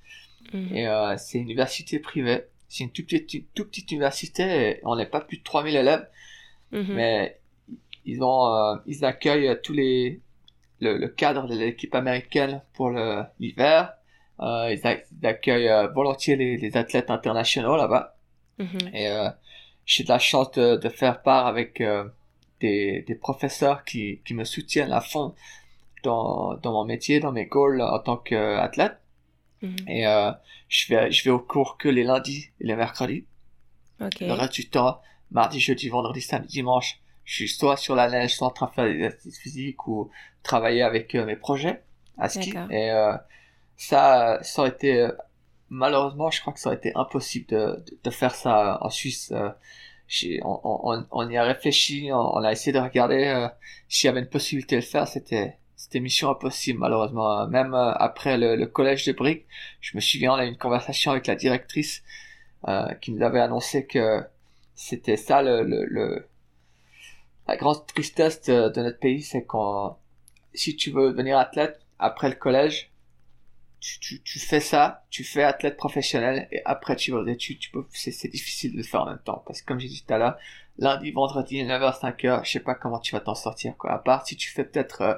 -hmm. 0.54 0.74
Et 0.76 0.88
euh, 0.88 1.18
c'est 1.18 1.38
une 1.38 1.46
université 1.46 2.00
privée. 2.00 2.46
C'est 2.70 2.84
une 2.84 2.92
toute 2.92 3.08
petite, 3.08 3.34
une 3.34 3.46
toute 3.56 3.70
petite 3.70 3.92
université. 3.92 4.44
Et 4.44 4.82
on 4.84 4.96
n'est 4.96 5.06
pas 5.06 5.22
plus 5.22 5.38
de 5.38 5.44
3000 5.44 5.76
élèves. 5.76 6.08
-hmm. 6.72 6.94
Mais 6.94 7.40
ils 8.06 8.22
ont, 8.24 8.46
euh, 8.48 8.76
ils 8.86 9.04
accueillent 9.06 9.58
tous 9.64 9.74
les, 9.74 10.22
le, 10.80 10.98
le 10.98 11.08
cadre 11.08 11.48
de 11.48 11.56
l'équipe 11.56 11.96
américaine 11.96 12.62
pour 12.74 12.90
l'hiver. 13.40 13.94
Euh, 14.40 14.74
ils, 14.74 14.82
ils, 15.22 15.26
accueillent 15.26 15.72
volontiers 15.94 16.36
les, 16.36 16.58
les, 16.58 16.78
athlètes 16.78 17.10
internationaux 17.10 17.76
là-bas. 17.84 18.16
-hmm. 18.60 18.96
Et 19.02 19.08
j'ai 19.86 20.04
de 20.04 20.10
la 20.10 20.20
chance 20.20 20.52
de, 20.52 20.66
de 20.86 20.90
faire 20.90 21.18
part 21.22 21.46
avec 21.48 21.72
des, 22.62 23.04
des 23.08 23.16
professeurs 23.16 23.80
qui, 23.90 24.04
qui 24.26 24.34
me 24.34 24.44
soutiennent 24.44 24.92
à 24.92 25.02
fond 25.02 25.28
dans, 26.04 26.56
dans 26.56 26.72
mon 26.72 26.86
métier, 26.86 27.20
dans 27.20 27.32
mes 27.32 27.46
goals 27.46 27.82
en 27.82 28.00
tant 28.00 28.18
qu'athlète. 28.18 28.98
Mm 29.62 29.68
-hmm. 29.68 29.90
Et 29.90 30.08
euh, 30.08 30.32
je, 30.70 30.84
vais, 30.90 31.12
je 31.12 31.24
vais 31.24 31.32
au 31.32 31.40
cours 31.40 31.78
que 31.78 31.90
les 31.90 32.04
lundis 32.04 32.52
et 32.60 32.66
les 32.70 32.76
mercredis. 32.76 33.26
Okay. 34.00 34.28
Le 34.28 34.34
reste 34.34 34.54
du 34.54 34.70
temps, 34.70 35.02
mardi, 35.32 35.60
jeudi, 35.60 35.90
vendredi, 35.90 36.22
samedi, 36.22 36.54
dimanche, 36.60 37.00
je 37.26 37.34
suis 37.38 37.50
soit 37.50 37.78
sur 37.78 37.96
la 37.96 38.08
neige, 38.10 38.36
soit 38.38 38.48
en 38.48 38.52
train 38.52 38.68
de 38.68 38.74
faire 38.76 38.86
des 38.86 38.96
exercices 39.00 39.40
physiques 39.40 39.88
ou 39.88 40.10
travailler 40.44 40.84
avec 40.84 41.16
euh, 41.16 41.26
mes 41.26 41.36
projets 41.36 41.78
à 42.18 42.30
ski. 42.30 42.52
Et 42.70 42.92
euh, 42.92 43.16
ça, 43.76 44.00
ça 44.44 44.62
aurait 44.62 44.76
été, 44.78 44.92
malheureusement, 45.70 46.30
je 46.32 46.40
crois 46.42 46.54
que 46.54 46.60
ça 46.60 46.70
aurait 46.70 46.78
été 46.78 46.92
impossible 46.96 47.48
de, 47.56 47.64
de, 47.88 47.94
de 48.06 48.12
faire 48.12 48.36
ça 48.44 48.78
en 48.86 48.90
Suisse 48.90 49.34
on, 50.44 50.60
on, 50.64 51.06
on, 51.12 51.30
y 51.30 51.38
a 51.38 51.44
réfléchi, 51.44 52.10
on, 52.12 52.36
on, 52.38 52.44
a 52.44 52.52
essayé 52.52 52.72
de 52.72 52.80
regarder 52.80 53.48
s'il 53.90 54.08
y 54.08 54.10
avait 54.10 54.22
une 54.22 54.30
possibilité 54.30 54.76
de 54.76 54.82
le 54.82 54.88
faire. 54.88 55.08
C'était 55.08 55.58
c'était 55.88 56.02
mission 56.02 56.30
impossible 56.30 56.80
malheureusement. 56.80 57.48
Même 57.48 57.74
euh, 57.74 57.94
après 57.94 58.38
le, 58.38 58.66
collège 58.66 59.06
de 59.06 59.14
Brick, 59.14 59.46
je 59.80 59.96
me 59.96 60.02
souviens, 60.02 60.34
on 60.34 60.36
a 60.36 60.46
eu 60.46 60.50
une 60.50 60.58
conversation 60.58 61.12
avec 61.12 61.28
la 61.28 61.36
directrice 61.36 62.04
euh, 62.68 62.94
qui 62.96 63.12
nous 63.12 63.24
avait 63.24 63.40
annoncé 63.40 63.86
que 63.86 64.22
c'était 64.76 65.16
ça 65.16 65.42
le, 65.42 66.28
la 67.48 67.56
grande 67.56 67.86
tristesse 67.88 68.42
de, 68.44 68.82
notre 68.82 69.00
pays, 69.00 69.22
c'est 69.22 69.46
qu'on 69.46 69.96
si 70.54 70.76
tu 70.76 70.92
veux 70.92 71.12
devenir 71.12 71.38
athlète 71.38 71.80
après 72.00 72.30
le 72.30 72.36
collège, 72.36 72.92
tu, 73.80 74.00
tu, 74.00 74.22
tu, 74.24 74.40
fais 74.40 74.60
ça, 74.60 75.06
tu 75.10 75.24
fais 75.24 75.44
athlète 75.44 75.78
professionnel 75.78 76.48
et 76.52 76.62
après 76.66 76.96
tu 76.96 77.12
vas 77.12 77.20
aux 77.20 77.28
études, 77.28 77.60
tu 77.60 77.70
peux, 77.70 77.86
c'est, 77.92 78.28
difficile 78.28 78.74
de 78.74 78.78
le 78.78 78.84
faire 78.84 79.04
en 79.04 79.06
même 79.06 79.22
temps 79.24 79.44
parce 79.46 79.62
que 79.62 79.68
comme 79.68 79.80
j'ai 79.80 79.88
dit 79.88 80.04
tout 80.06 80.14
à 80.14 80.18
l'heure, 80.18 80.38
lundi, 80.80 81.12
vendredi, 81.12 81.64
9h, 81.64 82.02
5h, 82.02 82.44
je 82.44 82.52
sais 82.52 82.60
pas 82.60 82.76
comment 82.76 83.00
tu 83.00 83.14
vas 83.16 83.22
t'en 83.22 83.36
sortir 83.36 83.78
quoi. 83.78 83.94
À 83.94 84.00
part 84.00 84.28
si 84.28 84.36
tu 84.36 84.52
fais 84.52 84.66
peut-être 84.66 85.02
euh, 85.02 85.14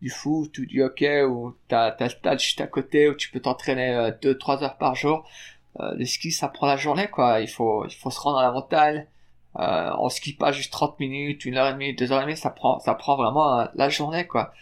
du 0.00 0.10
foot 0.10 0.56
ou 0.58 0.66
du 0.66 0.82
hockey 0.82 1.22
ou 1.22 1.56
t'as, 1.68 1.90
t'as 1.92 2.04
le 2.04 2.10
stade 2.10 2.38
juste 2.38 2.60
à 2.60 2.66
côté 2.66 3.08
où 3.08 3.14
tu 3.14 3.30
peux 3.30 3.40
t'entraîner 3.40 3.94
euh, 3.94 4.10
2-3 4.10 4.62
heures 4.64 4.78
par 4.78 4.94
jour. 4.94 5.28
Euh, 5.80 5.94
le 5.94 6.04
ski 6.04 6.30
ça 6.32 6.48
prend 6.48 6.66
la 6.66 6.76
journée 6.76 7.08
quoi. 7.08 7.40
Il 7.40 7.48
faut, 7.48 7.84
il 7.86 7.94
faut 7.94 8.10
se 8.10 8.20
rendre 8.20 8.38
à 8.38 8.42
la 8.42 8.52
montagne. 8.52 9.06
Euh, 9.58 9.90
on 9.98 10.08
skie 10.08 10.34
pas 10.34 10.52
juste 10.52 10.72
30 10.72 11.00
minutes, 11.00 11.44
une 11.44 11.56
heure 11.56 11.68
et 11.68 11.72
demie, 11.72 11.94
deux 11.94 12.12
heures 12.12 12.20
et 12.20 12.24
demie, 12.26 12.36
ça 12.36 12.50
prend, 12.50 12.78
ça 12.80 12.94
prend 12.94 13.16
vraiment 13.16 13.60
euh, 13.60 13.66
la 13.74 13.88
journée 13.88 14.26
quoi. 14.26 14.52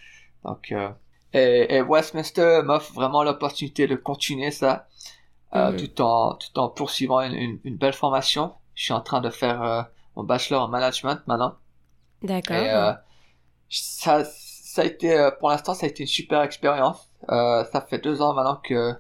Donc 0.45 0.73
euh, 0.73 0.89
et, 1.33 1.77
et 1.77 1.83
Westminster 1.83 2.63
m'offre 2.65 2.93
vraiment 2.95 3.23
l'opportunité 3.23 3.87
de 3.87 3.97
continuer 3.97 4.51
ça, 4.51 4.87
euh, 5.55 5.73
mmh. 5.73 5.77
tout 5.77 6.01
en 6.01 6.35
tout 6.35 6.59
en 6.59 6.69
poursuivant 6.69 7.21
une, 7.21 7.35
une, 7.35 7.59
une, 7.65 7.77
belle 7.77 7.93
formation. 7.93 8.55
Je 8.75 8.85
suis 8.85 8.93
en 8.93 9.01
train 9.01 9.21
de 9.21 9.31
faire 9.31 9.63
euh, 9.63 9.83
mon 10.17 10.25
bachelor 10.25 10.63
en 10.63 10.69
management 10.69 11.21
maintenant. 11.27 11.57
D'accord. 12.23 12.57
Et 12.57 12.71
euh, 12.71 12.93
ça 13.69 14.25
ça 14.77 14.83
a 14.83 14.85
été 14.85 15.19
euh, 15.19 15.31
pour 15.31 15.49
l'instant 15.51 15.75
ça 15.75 15.87
a 15.87 15.89
été 15.89 16.03
une 16.03 16.09
super 16.09 16.43
expérience. 16.43 17.11
Euh, 17.31 17.65
ça 17.73 17.81
fait 17.81 17.99
deux 17.99 18.23
ans 18.23 18.35
maintenant 18.35 18.61
que 18.63 18.95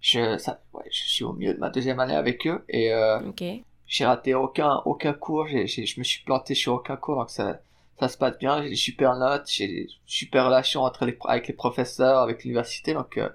je 0.00 0.38
ça, 0.38 0.60
ouais, 0.74 0.84
je 0.90 1.02
suis 1.08 1.24
au 1.24 1.32
milieu 1.32 1.54
de 1.54 1.58
ma 1.58 1.70
deuxième 1.70 1.98
année 2.00 2.14
avec 2.14 2.46
eux 2.46 2.64
et 2.68 2.92
okay. 3.28 3.64
j'ai 3.86 4.04
raté 4.06 4.34
aucun 4.34 4.82
aucun 4.84 5.12
cours. 5.12 5.46
Je 5.48 5.98
me 5.98 6.04
suis 6.04 6.22
planté 6.24 6.54
sur 6.54 6.74
aucun 6.74 6.96
cours 6.96 7.16
donc 7.16 7.30
ça 7.30 7.58
ça 7.98 8.08
se 8.08 8.18
passe 8.18 8.38
bien, 8.38 8.62
j'ai 8.62 8.70
des 8.70 8.76
super 8.76 9.16
notes, 9.16 9.48
j'ai 9.48 9.68
des 9.68 9.88
super 10.06 10.46
relations 10.46 10.82
entre 10.82 11.04
les, 11.06 11.16
avec 11.26 11.46
les 11.46 11.54
professeurs, 11.54 12.18
avec 12.18 12.42
l'université, 12.42 12.92
donc 12.92 13.16
euh, 13.16 13.28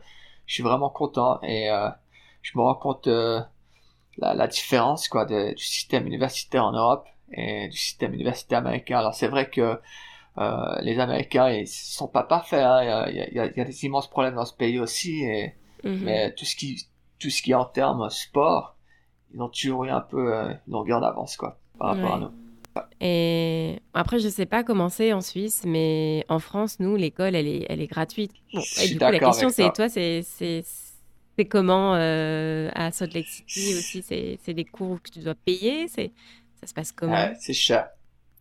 je 0.45 0.56
suis 0.56 0.63
vraiment 0.63 0.89
content 0.89 1.39
et 1.43 1.69
euh, 1.69 1.89
je 2.41 2.58
me 2.58 2.63
rends 2.63 2.75
compte 2.75 3.08
euh, 3.08 3.39
la, 4.17 4.34
la, 4.34 4.47
différence 4.47 5.08
quoi 5.08 5.25
de, 5.25 5.54
du 5.54 5.63
système 5.63 6.08
universitaire 6.08 6.65
en 6.65 6.73
Europe 6.73 7.08
et 7.32 7.69
du 7.69 7.78
système 7.78 8.13
universitaire 8.13 8.60
américain. 8.60 8.97
Alors 8.99 9.13
c'est 9.13 9.28
vrai 9.28 9.49
que 9.49 9.80
euh, 10.39 10.82
les 10.82 10.99
Américains 10.99 11.49
ils 11.49 11.67
sont 11.67 12.08
pas 12.08 12.23
parfaits, 12.23 12.63
hein. 12.63 12.82
il, 12.82 12.88
y 12.88 12.91
a, 12.91 13.10
il, 13.10 13.36
y 13.36 13.39
a, 13.39 13.45
il, 13.45 13.58
y 13.58 13.62
a, 13.62 13.65
des 13.65 13.86
immenses 13.86 14.10
problèmes 14.10 14.36
dans 14.36 14.45
ce 14.45 14.56
pays 14.56 14.80
aussi, 14.80 15.23
et, 15.23 15.54
mm 15.84 15.89
-hmm. 15.89 16.04
mais 16.04 16.34
tout 16.34 16.45
ce 16.45 16.56
qui 16.56 16.88
tout 17.19 17.30
ce 17.30 17.41
qui 17.41 17.52
est 17.52 17.62
en 17.65 17.65
termes 17.65 18.10
sport, 18.10 18.78
ils 19.34 19.41
ont 19.41 19.49
toujours 19.49 19.86
eu 19.86 19.89
un 19.89 20.02
peu 20.02 20.34
euh, 20.34 20.49
une 20.67 20.73
longueur 20.73 21.02
d'avance 21.02 21.36
quoi 21.38 21.60
par 21.78 21.89
rapport 21.89 22.12
ouais. 22.12 22.15
à 22.15 22.19
nous. 22.19 22.32
Et 23.02 23.80
après, 23.93 24.19
je 24.19 24.30
sais 24.30 24.45
pas 24.45 24.63
comment 24.63 24.89
c'est 24.89 25.12
en 25.13 25.21
Suisse, 25.21 25.63
mais 25.65 26.25
en 26.30 26.39
France, 26.39 26.80
nous, 26.80 26.95
l'école, 26.95 27.36
elle 27.36 27.47
est, 27.47 27.65
elle 27.67 27.82
est 27.82 27.88
gratuite. 27.88 28.32
Bon, 28.54 28.62
et 28.82 28.88
du 28.88 28.97
coup, 28.97 29.12
la 29.12 29.19
question, 29.19 29.49
c'est 29.49 29.71
toi, 29.73 29.89
c'est 29.89 31.45
comment 31.49 31.95
euh, 31.95 32.69
à 32.73 32.91
Salt 32.91 33.13
Lake 33.13 33.28
City 33.28 33.75
aussi 33.78 34.04
C'est 34.43 34.54
des 34.54 34.65
cours 34.65 35.02
que 35.02 35.10
tu 35.10 35.19
dois 35.19 35.36
payer 35.36 35.88
ça 35.88 36.67
se 36.67 36.73
passe 36.73 36.91
comment? 36.91 37.13
Ouais, 37.13 37.34
C'est 37.39 37.54
cher. 37.54 37.89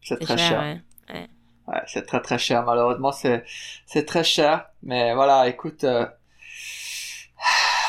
C'est 0.03 0.19
très 0.19 0.37
cher. 0.37 0.83
cher. 1.09 1.29
Ouais. 1.69 1.81
C'est 1.87 2.07
très 2.07 2.21
très 2.21 2.39
cher. 2.39 2.65
Malheureusement, 2.65 3.13
c'est 3.13 3.45
c'est 3.87 4.05
très 4.05 4.25
cher. 4.25 4.69
Mais 4.83 5.15
voilà, 5.15 5.49
écoute, 5.49 5.85
euh, 5.85 6.07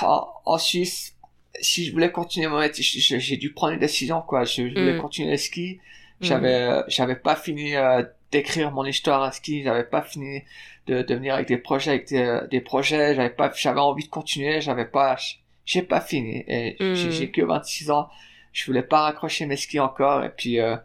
en, 0.02 0.28
en 0.46 0.58
Suisse, 0.58 1.16
si 1.62 1.86
je 1.86 1.92
voulais 1.92 2.12
continuer 2.12 2.48
mon 2.48 2.60
métier, 2.60 2.84
j'ai 2.84 3.38
dû 3.38 3.54
prendre 3.54 3.74
une 3.74 3.80
décision 3.80 4.22
quoi. 4.22 4.44
Je, 4.44 4.68
je 4.68 4.80
voulais 4.80 4.94
mm. 4.94 5.02
continuer 5.02 5.32
le 5.32 5.38
ski 5.38 5.80
j'avais, 6.22 6.70
mmh. 6.70 6.84
j'avais 6.88 7.16
pas 7.16 7.36
fini 7.36 7.76
euh, 7.76 8.04
d'écrire 8.32 8.72
mon 8.72 8.86
histoire 8.86 9.24
à 9.24 9.32
ski, 9.32 9.64
j'avais 9.64 9.84
pas 9.84 10.02
fini 10.02 10.44
de, 10.88 11.02
de 11.02 11.16
venir 11.16 11.36
avec 11.36 11.48
des 11.48 11.58
projets, 11.58 11.92
avec 11.92 12.08
des, 12.08 12.42
des 12.52 12.62
projets, 12.62 13.16
j'avais 13.16 13.30
pas, 13.30 13.52
j'avais 13.56 13.80
envie 13.80 14.04
de 14.04 14.10
continuer, 14.10 14.62
j'avais 14.62 14.86
pas, 14.86 15.18
j'ai 15.66 15.82
pas 15.82 16.02
fini 16.02 16.44
et 16.48 16.76
mmh. 16.80 16.96
j'ai 17.12 17.32
que 17.32 17.42
26 17.42 17.92
ans, 17.92 18.10
je 18.52 18.66
voulais 18.66 18.84
pas 18.84 19.02
raccrocher 19.02 19.46
mes 19.46 19.56
skis 19.56 19.80
encore 19.80 20.24
et 20.24 20.30
puis 20.30 20.60
euh, 20.60 20.76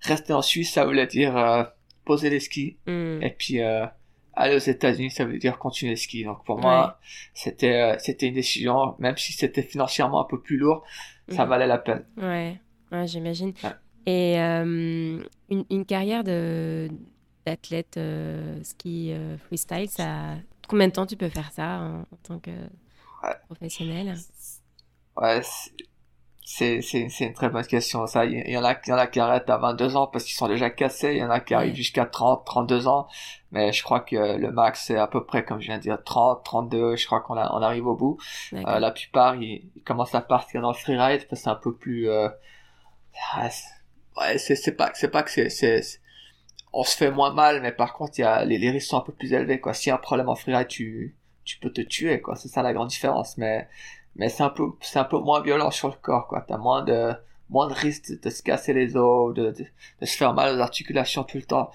rester 0.00 0.32
en 0.32 0.42
Suisse, 0.42 0.72
ça 0.72 0.84
voulait 0.84 1.06
dire 1.06 1.36
euh, 1.36 1.62
poser 2.04 2.30
les 2.30 2.40
skis 2.40 2.76
mmh. 2.86 3.22
et 3.22 3.34
puis 3.36 3.60
euh, 3.60 3.86
aller 4.34 4.54
aux 4.54 4.58
États-Unis, 4.58 5.10
ça 5.10 5.24
veut 5.24 5.38
dire 5.38 5.58
continuer 5.58 5.92
le 5.92 5.96
ski. 5.96 6.24
Donc 6.24 6.44
pour 6.44 6.58
moi, 6.58 6.98
c'était 7.34 7.96
c'était 7.98 8.28
une 8.28 8.34
décision, 8.34 8.94
même 8.98 9.16
si 9.16 9.32
c'était 9.32 9.62
financièrement 9.62 10.20
un 10.22 10.28
peu 10.28 10.40
plus 10.40 10.56
lourd, 10.56 10.84
ça 11.28 11.44
valait 11.44 11.66
la 11.66 11.78
peine. 11.78 12.04
Ouais, 12.16 12.60
ouais 12.92 13.06
j'imagine. 13.06 13.52
Ouais. 13.62 13.70
Et 14.06 14.40
euh, 14.40 15.22
une, 15.50 15.64
une, 15.70 15.84
carrière 15.84 16.24
d'athlète 16.24 17.96
euh, 17.96 18.62
ski 18.62 19.12
euh, 19.12 19.36
freestyle, 19.38 19.90
ça, 19.90 20.36
combien 20.68 20.88
de 20.88 20.92
temps 20.92 21.06
tu 21.06 21.16
peux 21.16 21.28
faire 21.28 21.52
ça 21.52 21.80
en, 21.80 22.00
en 22.00 22.16
tant 22.22 22.38
que 22.38 22.50
professionnel? 23.46 24.16
Ouais, 25.16 25.42
c'est 26.52 27.10
une 27.20 27.32
très 27.32 27.48
bonne 27.48 27.64
question. 27.64 28.06
Ça, 28.06 28.24
il 28.24 28.50
y 28.50 28.56
en 28.58 28.64
a, 28.64 28.74
il 28.84 28.90
y 28.90 28.92
en 28.92 28.96
a 28.96 29.06
qui 29.06 29.20
arrêtent 29.20 29.48
à 29.48 29.56
22 29.56 29.96
ans 29.96 30.06
parce 30.08 30.24
qu'ils 30.24 30.34
sont 30.34 30.48
déjà 30.48 30.68
cassés. 30.68 31.12
Il 31.12 31.18
y 31.18 31.24
en 31.24 31.30
a 31.30 31.38
qui 31.38 31.54
arrivent 31.54 31.74
jusqu'à 31.74 32.06
30, 32.06 32.44
32 32.44 32.88
ans. 32.88 33.06
Mais 33.52 33.72
je 33.72 33.82
crois 33.84 34.00
que 34.00 34.16
le 34.16 34.50
max, 34.50 34.84
c'est 34.86 34.96
à 34.96 35.06
peu 35.06 35.24
près, 35.24 35.44
comme 35.44 35.60
je 35.60 35.66
viens 35.66 35.78
de 35.78 35.82
dire, 35.82 36.02
30, 36.02 36.44
32. 36.44 36.96
Je 36.96 37.06
crois 37.06 37.20
qu'on 37.20 37.34
on 37.36 37.62
arrive 37.62 37.86
au 37.86 37.94
bout. 37.94 38.18
Euh, 38.52 38.78
la 38.80 38.90
plupart, 38.90 39.36
ils, 39.36 39.70
ils, 39.76 39.82
commencent 39.82 40.14
à 40.14 40.20
partir 40.20 40.60
dans 40.60 40.72
le 40.72 40.76
freeride 40.76 41.26
parce 41.28 41.40
que 41.40 41.44
c'est 41.44 41.50
un 41.50 41.54
peu 41.54 41.74
plus... 41.74 42.08
Euh, 42.08 42.28
ouais, 44.16 44.38
c'est 44.38 44.56
c'est 44.56 44.72
pas 44.72 44.90
c'est 44.94 45.10
pas 45.10 45.22
que 45.22 45.30
c'est 45.30 45.50
c'est 45.50 45.82
on 46.72 46.84
se 46.84 46.96
fait 46.96 47.10
moins 47.10 47.32
mal 47.32 47.60
mais 47.62 47.72
par 47.72 47.94
contre 47.94 48.18
il 48.18 48.22
y 48.22 48.24
a 48.24 48.44
les, 48.44 48.58
les 48.58 48.70
risques 48.70 48.88
sont 48.88 48.98
un 48.98 49.02
peu 49.02 49.12
plus 49.12 49.32
élevés 49.32 49.60
quoi 49.60 49.74
s'il 49.74 49.88
y 49.88 49.92
a 49.92 49.96
un 49.96 49.98
problème 49.98 50.28
en 50.28 50.36
freeride 50.36 50.68
tu 50.68 51.16
tu 51.44 51.58
peux 51.58 51.72
te 51.72 51.80
tuer 51.80 52.20
quoi 52.20 52.36
c'est 52.36 52.48
ça 52.48 52.62
la 52.62 52.72
grande 52.72 52.88
différence 52.88 53.36
mais 53.38 53.68
mais 54.16 54.28
c'est 54.28 54.42
un 54.42 54.50
peu 54.50 54.64
c'est 54.80 54.98
un 54.98 55.04
peu 55.04 55.18
moins 55.18 55.40
violent 55.40 55.70
sur 55.70 55.88
le 55.88 55.94
corps 55.94 56.26
quoi 56.26 56.44
t'as 56.46 56.58
moins 56.58 56.82
de 56.82 57.12
moins 57.48 57.68
de 57.68 57.74
risques 57.74 58.10
de, 58.10 58.20
de, 58.20 58.30
se 58.30 58.42
casser 58.42 58.72
les 58.72 58.96
os 58.96 59.34
de, 59.34 59.50
de, 59.50 59.64
de 60.00 60.06
se 60.06 60.16
faire 60.16 60.34
mal 60.34 60.56
aux 60.56 60.60
articulations 60.60 61.24
tout 61.24 61.36
le 61.36 61.44
temps 61.44 61.70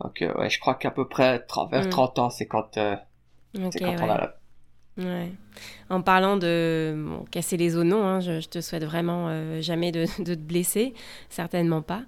Donc, 0.00 0.22
euh, 0.22 0.32
ouais, 0.34 0.50
je 0.50 0.58
crois 0.58 0.74
qu'à 0.74 0.90
peu 0.90 1.06
près 1.08 1.44
vers 1.70 1.88
30 1.88 2.16
mm. 2.16 2.20
ans, 2.20 2.30
c'est 2.30 2.46
quand, 2.46 2.76
euh, 2.76 2.96
c'est 3.70 3.80
quand 3.80 3.96
on 4.00 4.10
a 4.10 4.18
la... 4.18 4.36
Ouais. 4.96 5.32
En 5.90 6.02
parlant 6.02 6.36
de 6.36 6.96
casser 7.32 7.56
les 7.56 7.76
os, 7.76 7.84
non, 7.84 8.04
hein, 8.04 8.20
je, 8.20 8.46
te 8.46 8.60
souhaite 8.60 8.84
vraiment 8.84 9.28
euh, 9.28 9.60
jamais 9.60 9.90
de, 9.90 10.06
de, 10.22 10.34
te 10.34 10.40
blesser, 10.40 10.94
certainement 11.28 11.82
pas. 11.82 12.04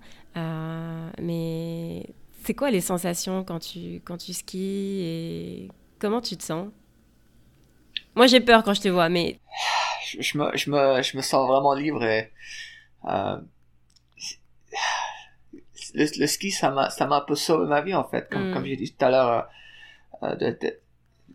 mais 1.21 2.07
c'est 2.45 2.55
quoi 2.55 2.71
les 2.71 2.81
sensations 2.81 3.43
quand 3.43 3.59
tu, 3.59 4.01
quand 4.05 4.19
tu 4.19 4.33
skis 4.33 5.01
et 5.03 5.69
comment 5.99 6.21
tu 6.21 6.37
te 6.37 6.45
sens? 6.45 6.69
Moi 8.17 8.27
j'ai 8.27 8.41
peur 8.41 8.65
quand 8.65 8.75
je 8.75 8.81
te 8.81 8.89
vois, 8.89 9.09
mais... 9.09 9.39
Je, 10.09 10.23
je, 10.23 10.39
me, 10.39 10.57
je, 10.57 10.71
me, 10.71 11.03
je 11.03 11.17
me 11.17 11.23
sens 11.23 11.47
vraiment 11.49 11.75
libre 11.75 12.03
et 12.05 12.33
le, 15.95 16.27
ski, 16.27 16.51
ça 16.51 16.71
m'a, 16.71 16.91
ça 16.91 17.07
m'a 17.07 17.17
un 17.17 17.21
peu 17.23 17.35
sauvé 17.35 17.67
ma 17.67 17.81
vie, 17.81 17.95
en 17.95 18.05
fait. 18.05 18.29
Comme, 18.31 18.53
comme 18.53 18.63
mm. 18.63 18.67
j'ai 18.67 18.77
dit 18.77 18.93
tout 18.93 19.05
à 19.05 19.11
l'heure, 19.11 19.49
euh, 20.23 20.37
euh 20.41 20.71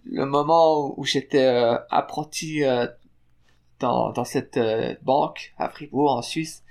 le 0.04 0.26
moment 0.26 1.00
où 1.00 1.06
j'étais 1.06 1.46
euh, 1.46 1.78
apprenti 1.92 2.64
euh, 2.64 2.88
dans, 3.80 4.12
dans 4.12 4.26
cette 4.26 4.60
banque 5.04 5.54
à 5.58 5.70
Fribourg, 5.70 6.12
en 6.12 6.22
Suisse, 6.24 6.64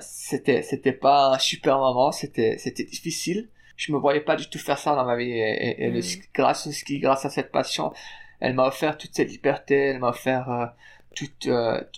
c'était, 0.00 0.62
c'était 0.62 0.92
pas 0.92 1.34
un 1.34 1.38
super 1.38 1.78
moment, 1.78 2.12
c'était, 2.12 2.56
c'était 2.58 2.84
difficile. 2.84 3.48
Je 3.76 3.92
me 3.92 3.98
voyais 3.98 4.20
pas 4.20 4.36
du 4.36 4.48
tout 4.48 4.58
faire 4.58 4.78
ça 4.78 4.94
dans 4.94 5.04
ma 5.04 5.16
vie. 5.16 5.30
Et, 5.30 5.84
et, 5.84 5.90
mm. 5.90 6.00
grâce 6.32 6.66
au 6.66 6.72
ski, 6.72 7.00
grâce 7.00 7.24
à 7.24 7.30
cette 7.30 7.50
passion, 7.50 7.92
elle 8.40 8.54
m'a 8.54 8.66
offert 8.66 8.98
toute 8.98 9.14
cette 9.14 9.30
liberté, 9.30 9.74
elle 9.74 9.98
m'a 9.98 10.10
offert 10.10 10.72
toutes, 11.14 11.48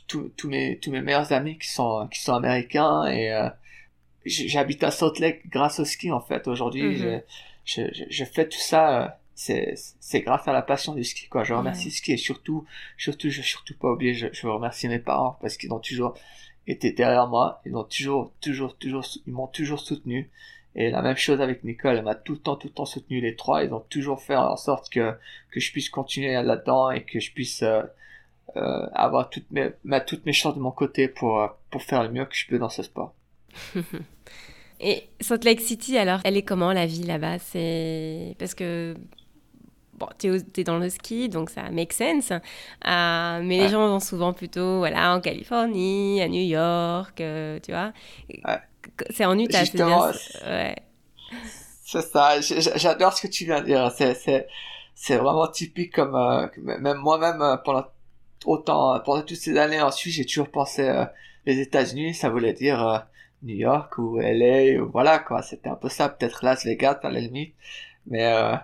tous 0.07 0.49
mes, 0.49 0.79
tous 0.79 0.91
mes 0.91 1.03
meilleurs 1.03 1.33
amis 1.33 1.59
qui 1.59 1.69
sont, 1.69 2.09
qui 2.11 2.21
sont 2.21 2.35
américains 2.35 3.07
et 3.07 3.31
j'habite 4.25 4.83
à 4.85 4.91
Salt 4.91 5.19
Lake 5.19 5.49
grâce 5.49 5.81
au 5.81 5.85
ski 5.85 6.11
en 6.11 6.21
fait. 6.21 6.47
Aujourd'hui, 6.49 6.83
mhm. 6.83 7.23
je, 7.65 7.83
je, 7.93 8.05
je, 8.09 8.25
fais 8.25 8.49
tout 8.49 8.59
ça. 8.59 9.03
Euh, 9.03 9.09
c'est, 9.35 9.75
c'est 10.01 10.21
grâce 10.21 10.47
à 10.49 10.53
la 10.53 10.61
passion 10.61 10.95
du 10.95 11.05
ski 11.05 11.29
quoi. 11.29 11.45
Je 11.45 11.55
remercie 11.55 11.87
le 11.87 11.93
ski 11.93 12.13
et 12.13 12.17
surtout, 12.17 12.67
surtout, 12.99 13.31
je 13.31 13.41
surtout 13.41 13.75
pas 13.77 13.91
oublier, 13.91 14.15
je, 14.15 14.27
je 14.33 14.47
veux 14.47 14.53
remercier 14.53 14.89
mes 14.89 14.99
parents 14.99 15.39
parce 15.41 15.57
qu'ils 15.57 15.73
ont 15.73 15.79
toujours 15.79 16.15
été 16.67 16.93
derrière 16.93 17.27
moi. 17.27 17.63
Ils 17.65 17.75
ont 17.75 17.85
toujours, 17.85 18.33
toujours, 18.41 18.77
toujours, 18.77 19.07
ils 19.27 19.33
m'ont 19.33 19.47
toujours 19.47 19.81
soutenu. 19.81 20.31
Et 20.77 20.91
la 20.91 21.03
même 21.03 21.17
chose 21.17 21.41
avec 21.41 21.65
Nicole, 21.65 21.97
elle 21.97 22.05
m'a 22.05 22.15
tout 22.15 22.33
le 22.33 22.39
temps, 22.39 22.57
tout 22.57 22.69
le 22.69 22.73
temps 22.73 22.85
soutenu 22.85 23.21
les 23.21 23.37
trois. 23.37 23.65
Ils 23.65 23.73
ont 23.75 23.85
toujours 23.89 24.21
fait 24.23 24.37
en 24.37 24.57
sorte 24.57 24.89
que 24.91 25.15
que 25.51 25.61
je 25.61 25.73
puisse 25.73 25.89
continuer 25.91 26.33
là-dedans 26.35 26.91
et 26.91 27.03
que 27.03 27.19
je 27.21 27.33
puisse 27.33 27.63
euh, 27.63 27.83
euh, 28.57 28.87
avoir 28.93 29.31
toutes 29.31 29.51
mes 29.51 29.71
mettre 29.85 30.07
toutes 30.07 30.27
mes 30.27 30.33
chances 30.33 30.55
de 30.55 30.61
mon 30.61 30.71
côté 30.71 31.09
pour 31.09 31.49
pour 31.71 31.83
faire 31.83 32.03
le 32.03 32.11
mieux 32.11 32.25
que 32.25 32.35
je 32.37 32.47
peux 32.47 32.59
dans 32.59 32.69
ce 32.69 32.83
sport. 32.83 33.15
Et 34.81 35.09
Salt 35.21 35.45
Lake 35.45 35.61
City, 35.61 35.99
alors, 35.99 36.21
elle 36.25 36.37
est 36.37 36.43
comment 36.43 36.73
la 36.73 36.87
vie 36.87 37.03
là-bas? 37.03 37.39
C'est 37.39 38.35
parce 38.39 38.55
que 38.55 38.95
bon, 39.93 40.09
tu 40.19 40.35
es, 40.57 40.65
dans 40.65 40.79
le 40.79 40.89
ski, 40.89 41.29
donc 41.29 41.51
ça 41.51 41.71
make 41.71 41.93
sense. 41.93 42.33
Euh, 42.33 43.43
mais 43.45 43.59
les 43.59 43.69
gens 43.69 43.87
vont 43.89 44.01
souvent 44.01 44.33
plutôt, 44.33 44.79
voilà, 44.79 45.15
en 45.15 45.21
Californie, 45.21 46.23
à 46.23 46.29
New 46.29 46.43
York, 46.43 47.21
euh, 47.21 47.59
tu 47.63 47.73
vois? 47.73 47.93
C'est 49.11 49.25
en 49.25 49.39
Utah, 49.39 49.65
c'est 49.65 49.75
bien. 49.75 50.13
Ouais. 50.47 50.77
C'est 51.85 52.03
ça. 52.03 52.41
J'adore 52.41 53.13
ce 53.13 53.23
que 53.23 53.29
tu 53.29 53.45
viens 53.45 53.61
de 53.61 53.67
dire. 53.67 53.91
C'est 53.93 54.47
c'est 54.95 55.17
vraiment 55.17 55.49
typique 55.49 55.95
comme 55.95 56.15
euh, 56.15 56.47
même 56.59 56.99
moi-même 56.99 57.59
pendant 57.65 57.87
autant 58.45 59.01
pendant 59.01 59.23
toutes 59.23 59.37
ces 59.37 59.57
années 59.57 59.81
en 59.81 59.91
Suisse, 59.91 60.17
j'ai 60.17 60.27
toujours 60.27 60.51
pensé 60.51 61.05
les 61.47 61.59
États-Unis, 61.59 62.15
ça 62.15 62.29
voulait 62.29 62.53
dire 62.53 63.07
New 63.43 63.55
York 63.55 63.97
ou 63.99 64.19
LA 64.21 64.83
ou 64.83 64.91
voilà 64.91 65.19
quoi 65.19 65.43
c'était 65.43 65.69
un 65.69 65.77
peu 65.77 65.89
ça 65.89 66.09
peut-être 66.09 66.45
Las 66.45 66.65
Vegas 66.65 66.99
à 67.03 67.11
la 67.11 67.21
limite 67.21 67.55
mais 68.07 68.27
euh, 68.27 68.57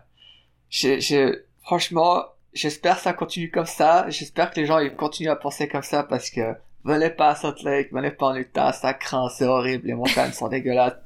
j'ai 0.68 1.32
franchement 1.62 2.24
j'espère 2.52 2.96
que 2.96 3.02
ça 3.02 3.12
continue 3.12 3.50
comme 3.50 3.66
ça 3.66 4.08
j'espère 4.10 4.50
que 4.50 4.60
les 4.60 4.66
gens 4.66 4.78
ils 4.78 4.94
continuent 4.94 5.30
à 5.30 5.36
penser 5.36 5.68
comme 5.68 5.82
ça 5.82 6.02
parce 6.02 6.30
que 6.30 6.54
venez 6.87 7.11
pas 7.11 7.31
à 7.31 7.35
Salt 7.35 7.62
Lake 7.62 7.92
venez 7.92 8.11
pas 8.11 8.27
en 8.29 8.37
Utah 8.37 8.72
ça 8.72 8.94
craint 8.94 9.29
c'est 9.29 9.46
horrible 9.46 9.87
les 9.87 9.94
montagnes 9.94 10.33
sont 10.33 10.49
dégueulasses 10.49 10.96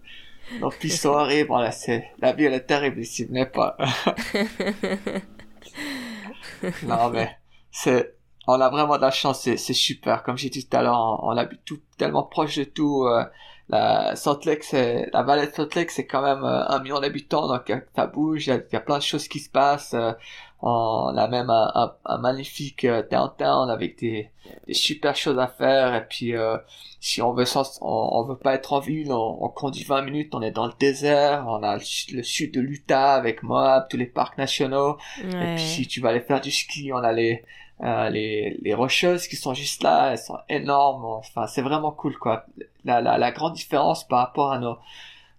donc 0.61 0.77
pistes 0.79 1.03
sont 1.03 1.11
horribles 1.11 1.49
voilà 1.49 1.73
c'est 1.73 2.09
la 2.19 2.33
vie 2.33 2.45
elle 2.45 2.55
est 2.55 2.61
terrible 2.61 3.01
ici 3.01 3.25
venez 3.25 3.47
pas 3.47 3.77
non 6.85 7.11
mais 7.11 7.31
c'est 7.71 8.15
on 8.47 8.61
a 8.61 8.69
vraiment 8.69 8.97
de 8.97 9.03
la 9.03 9.11
chance, 9.11 9.43
c'est, 9.43 9.57
super. 9.57 10.23
Comme 10.23 10.37
j'ai 10.37 10.51
dit 10.51 10.67
tout 10.67 10.77
à 10.77 10.83
l'heure, 10.83 10.99
on, 11.23 11.31
on 11.31 11.37
habite 11.37 11.65
tout 11.65 11.81
tellement 11.97 12.25
proche 12.25 12.57
de 12.57 12.65
tout. 12.65 13.05
Euh, 13.07 13.25
la 13.71 14.17
Salt 14.17 14.45
Lake, 14.47 14.65
c'est 14.65 15.09
la 15.13 15.23
vallée 15.23 15.47
de 15.47 15.53
Salt 15.53 15.75
Lake, 15.77 15.91
c'est 15.91 16.07
quand 16.07 16.23
même 16.23 16.43
euh, 16.43 16.69
un 16.69 16.81
million 16.81 17.01
d'habitants, 17.01 17.47
donc 17.47 17.71
euh, 17.71 17.81
ça 17.95 18.07
bouge, 18.07 18.49
il 18.49 18.65
y, 18.73 18.77
a 18.77 18.81
plein 18.81 18.99
de 18.99 19.03
choses 19.03 19.29
qui 19.29 19.39
se 19.39 19.49
passent. 19.49 19.95
Euh, 19.95 20.13
on 20.63 21.17
a 21.17 21.27
même 21.29 21.49
un, 21.49 21.95
un, 22.05 22.19
magnifique 22.19 22.87
downtown 23.11 23.71
avec 23.71 23.99
des, 23.99 24.31
des, 24.67 24.75
super 24.75 25.17
choses 25.17 25.39
à 25.39 25.47
faire. 25.47 25.95
Et 25.95 26.05
puis, 26.07 26.35
si 27.01 27.23
on 27.23 27.33
veut, 27.33 27.47
on, 27.81 28.25
veut 28.25 28.37
pas 28.37 28.53
être 28.57 28.75
en 28.75 28.81
ville, 28.81 29.11
on, 29.11 29.49
conduit 29.49 29.85
20 29.85 30.03
minutes, 30.03 30.35
on 30.35 30.43
est 30.43 30.51
dans 30.51 30.67
le 30.67 30.75
désert. 30.79 31.47
On 31.49 31.63
a 31.63 31.79
le, 31.79 32.23
sud 32.23 32.53
de 32.53 32.61
l'Utah 32.61 33.15
avec 33.15 33.43
Moab, 33.43 33.87
tous 33.89 33.97
les 33.97 34.05
parcs 34.05 34.37
nationaux. 34.37 34.99
Et 35.25 35.55
puis, 35.55 35.65
si 35.65 35.87
tu 35.87 36.03
vas 36.03 36.11
aller 36.11 36.21
faire 36.21 36.43
du 36.43 36.51
ski, 36.51 36.93
on 36.93 36.99
a 36.99 37.13
les 37.13 37.43
euh, 37.83 38.11
les, 38.11 38.59
les 38.63 38.75
rocheuses 38.75 39.27
qui 39.27 39.37
sont 39.37 39.55
juste 39.55 39.83
là, 39.83 40.13
elles 40.13 40.19
sont 40.19 40.39
énormes. 40.49 41.05
Enfin, 41.05 41.47
c'est 41.47 41.63
vraiment 41.63 41.93
cool, 41.93 42.17
quoi. 42.19 42.45
La, 42.85 43.01
la, 43.01 43.17
la 43.17 43.31
grande 43.33 43.55
différence 43.55 44.07
par 44.07 44.19
rapport 44.19 44.53
à 44.53 44.59
nos, 44.59 44.77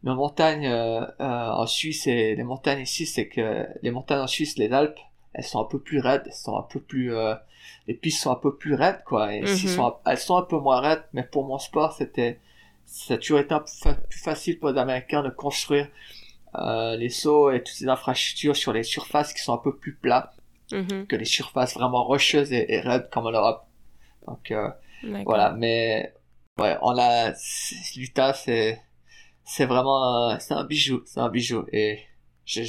nos 0.04 0.16
montagnes 0.16 0.68
euh, 0.68 1.02
euh, 1.20 1.50
en 1.52 1.68
Suisse 1.68 2.08
et 2.08 2.36
les 2.36 2.44
montagnes 2.44 2.82
ici, 2.82 3.06
c'est 3.06 3.28
que 3.28 3.68
les 3.84 3.92
montagnes 3.92 4.22
en 4.22 4.28
Suisse, 4.28 4.58
les 4.58 4.72
Alpes, 4.74 5.00
elles 5.34 5.44
sont 5.44 5.62
un 5.62 5.66
peu 5.66 5.80
plus 5.80 6.00
raides, 6.00 6.24
elles 6.26 6.34
sont 6.34 6.58
un 6.58 6.64
peu 6.64 6.80
plus, 6.80 7.14
les 7.88 7.94
pistes 7.94 8.22
sont 8.22 8.32
un 8.32 8.36
peu 8.36 8.56
plus 8.56 8.74
raides, 8.74 9.04
quoi. 9.06 9.34
Et 9.34 9.42
mm 9.42 9.48
sont, 9.48 9.96
elles 10.06 10.18
sont 10.18 10.36
un 10.36 10.42
peu 10.42 10.58
moins 10.58 10.82
raides, 10.82 11.04
mais 11.14 11.24
pour 11.24 11.46
mon 11.46 11.58
sport, 11.58 11.94
c'était, 11.94 12.40
ça 12.86 13.14
a 13.14 13.18
toujours 13.18 13.40
été 13.40 13.54
un 13.54 13.60
peu 13.60 13.94
plus 14.10 14.20
facile 14.20 14.60
pour 14.60 14.72
les 14.72 14.80
Américains 14.80 15.24
de 15.24 15.30
construire 15.30 15.88
les 16.98 17.10
sauts 17.10 17.52
et 17.52 17.60
toutes 17.60 17.76
ces 17.76 17.88
infrastructures 17.88 18.58
sur 18.58 18.74
les 18.74 18.84
surfaces 18.84 19.32
qui 19.32 19.42
sont 19.42 19.54
un 19.54 19.58
peu 19.58 19.74
plus 19.76 19.94
Mm-hmm. 20.72 21.08
que 21.08 21.16
les 21.16 21.26
surfaces 21.26 21.74
vraiment 21.74 22.04
rocheuses 22.04 22.52
et, 22.54 22.80
raides 22.80 23.10
comme 23.12 23.28
en 23.28 23.32
Europe. 23.32 23.64
Donc 24.28 24.52
euh, 24.52 24.70
voilà, 25.26 25.52
mais 25.52 26.14
ouais, 26.60 26.78
on 26.82 26.98
a 26.98 27.34
l'Utah, 27.96 28.34
c'est 28.34 28.82
c'est 29.44 29.66
vraiment 29.66 30.40
c'est 30.40 30.54
un 30.54 30.64
bijou, 30.64 31.02
c'est 31.06 31.20
un 31.20 31.30
bijou 31.30 31.66
et 31.72 32.00
je, 32.46 32.62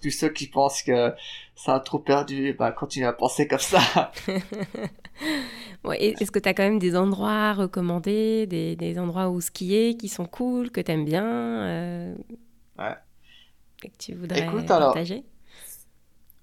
tous 0.00 0.10
ceux 0.10 0.30
qui 0.30 0.46
pensent 0.46 0.82
que 0.82 1.12
ça 1.54 1.74
a 1.74 1.80
trop 1.80 1.98
perdu, 1.98 2.54
bah 2.58 2.72
continuez 2.72 3.06
à 3.06 3.12
penser 3.12 3.46
comme 3.46 3.58
ça. 3.58 4.12
ouais, 5.84 6.02
Est-ce 6.02 6.30
que 6.30 6.38
tu 6.38 6.48
as 6.48 6.54
quand 6.54 6.62
même 6.62 6.78
des 6.78 6.96
endroits 6.96 7.52
recommandés, 7.54 8.46
des, 8.46 8.76
des 8.76 8.98
endroits 8.98 9.28
où 9.28 9.40
skier 9.40 9.96
qui 9.96 10.08
sont 10.08 10.26
cool, 10.26 10.70
que 10.70 10.80
tu 10.80 10.92
aimes 10.92 11.04
bien 11.04 11.26
euh, 11.26 12.14
Ouais. 12.78 12.94
Et 13.84 13.90
que 13.90 13.96
tu 13.98 14.14
voudrais 14.14 14.44
Écoute, 14.44 14.66
partager? 14.66 15.24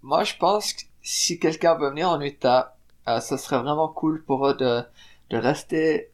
Moi, 0.05 0.23
je 0.23 0.35
pense 0.37 0.73
que 0.73 0.81
si 1.01 1.39
quelqu'un 1.39 1.75
veut 1.75 1.89
venir 1.89 2.09
en 2.09 2.21
Utah, 2.21 2.77
euh, 3.07 3.19
ce 3.19 3.37
serait 3.37 3.59
vraiment 3.59 3.87
cool 3.89 4.23
pour 4.23 4.47
eux 4.47 4.55
de, 4.55 4.83
de 5.29 5.37
rester, 5.37 6.11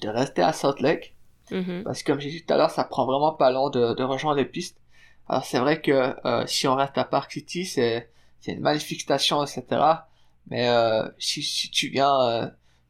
de 0.00 0.08
rester 0.08 0.42
à 0.42 0.52
Salt 0.52 0.80
Lake. 0.80 1.14
Mm-hmm. 1.50 1.82
Parce 1.84 2.02
que 2.02 2.12
comme 2.12 2.20
j'ai 2.20 2.30
dit 2.30 2.44
tout 2.44 2.52
à 2.52 2.56
l'heure, 2.56 2.70
ça 2.70 2.84
prend 2.84 3.06
vraiment 3.06 3.32
pas 3.32 3.50
long 3.50 3.70
de, 3.70 3.94
de 3.94 4.02
rejoindre 4.02 4.38
les 4.38 4.44
pistes. 4.44 4.78
Alors 5.28 5.44
c'est 5.44 5.58
vrai 5.58 5.80
que 5.80 6.14
euh, 6.26 6.46
si 6.46 6.68
on 6.68 6.74
reste 6.74 6.98
à 6.98 7.04
Park 7.04 7.32
City, 7.32 7.64
c'est 7.64 8.10
c'est 8.40 8.52
une 8.52 8.60
magnifique 8.60 9.00
station, 9.00 9.42
etc. 9.42 9.64
Mais 10.48 10.68
euh, 10.68 11.08
si, 11.18 11.42
si 11.42 11.70
tu 11.70 11.88
viens 11.88 12.14
euh, 12.20 12.46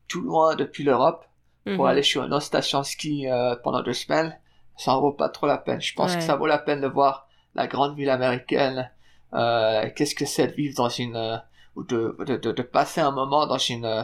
tout 0.09 0.21
loin 0.21 0.57
depuis 0.57 0.83
l'Europe 0.83 1.25
pour 1.65 1.73
mm-hmm. 1.73 1.89
aller 1.89 2.03
sur 2.03 2.25
une 2.25 2.33
autre 2.35 2.45
station 2.45 2.83
ski 2.83 3.29
euh, 3.29 3.55
pendant 3.63 3.83
deux 3.83 3.93
semaines, 3.93 4.37
ça 4.77 4.97
en 4.97 5.01
vaut 5.01 5.13
pas 5.13 5.29
trop 5.29 5.47
la 5.47 5.59
peine. 5.59 5.81
Je 5.81 5.95
pense 5.95 6.17
que 6.17 6.23
ça 6.23 6.35
vaut 6.35 6.47
la 6.47 6.59
peine 6.59 6.81
de 6.81 6.89
voir 6.89 7.29
la 7.55 7.69
grande 7.69 7.95
ville 7.95 8.11
américaine, 8.11 8.91
euh, 9.35 9.89
qu'est-ce 9.95 10.15
que 10.15 10.27
c'est 10.27 10.49
de 10.49 10.53
vivre 10.53 10.77
dans 10.77 10.89
une 10.89 11.17
euh, 11.17 11.37
ou 11.77 11.83
de, 11.83 12.17
de, 12.25 12.37
de, 12.37 12.63
passer 12.63 13.01
un 13.01 13.11
moment 13.11 13.47
dans 13.47 13.59
une 13.59 13.85
euh, 13.85 14.03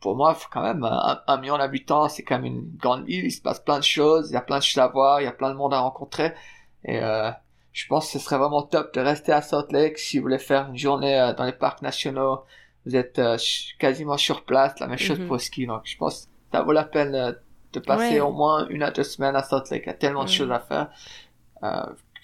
pour 0.00 0.16
moi 0.16 0.36
quand 0.50 0.62
même 0.62 0.84
un, 0.84 1.36
million 1.38 1.56
d'habitants 1.58 2.08
c'est 2.08 2.24
quand 2.24 2.36
même 2.36 2.46
une 2.46 2.76
grande 2.76 3.04
ville 3.06 3.24
il 3.24 3.30
se 3.30 3.40
passe 3.40 3.60
plein 3.60 3.78
de 3.78 3.84
choses 3.84 4.30
il 4.30 4.34
y 4.34 4.36
a 4.36 4.40
plein 4.40 4.58
de 4.58 4.64
choses 4.64 4.82
à 4.82 4.88
voir 4.88 5.20
il 5.20 5.24
y 5.24 5.28
a 5.28 5.32
plein 5.32 5.50
de 5.50 5.54
monde 5.54 5.72
à 5.72 5.80
rencontrer. 5.80 6.32
Et 6.84 7.00
je 7.72 7.86
pense 7.88 8.06
que 8.06 8.18
ce 8.18 8.24
serait 8.24 8.36
vraiment 8.36 8.62
top 8.62 8.92
de 8.94 9.00
rester 9.00 9.32
à 9.32 9.40
Salt 9.40 9.72
Lake. 9.72 9.96
Si 9.96 10.18
vous 10.18 10.24
voulez 10.24 10.38
faire 10.38 10.68
une 10.68 10.76
journée 10.76 11.32
dans 11.38 11.44
les 11.44 11.52
parcs 11.52 11.80
nationaux 11.80 12.44
vous 12.84 12.94
êtes 12.94 13.18
quasiment 13.78 14.18
sur 14.18 14.44
place 14.44 14.78
la 14.80 14.86
même 14.86 14.98
chose 14.98 15.18
mhm. 15.18 15.26
pour 15.26 15.36
le 15.36 15.40
ski. 15.40 15.66
Donc 15.66 15.82
je 15.84 15.96
pense 15.96 16.26
que 16.26 16.30
ça 16.52 16.62
vaut 16.62 16.72
la 16.72 16.84
peine 16.84 17.34
de 17.72 17.80
passer 17.80 18.20
au 18.20 18.32
moins 18.32 18.68
une 18.68 18.82
à 18.82 18.90
deux 18.90 19.04
semaines 19.04 19.36
à 19.36 19.42
Salt 19.42 19.70
Lake. 19.70 19.84
Il 19.86 19.88
y 19.88 19.90
a 19.90 19.94
tellement 19.94 20.24
de 20.24 20.28
choses 20.28 20.50
à 20.50 20.60
faire 20.60 20.90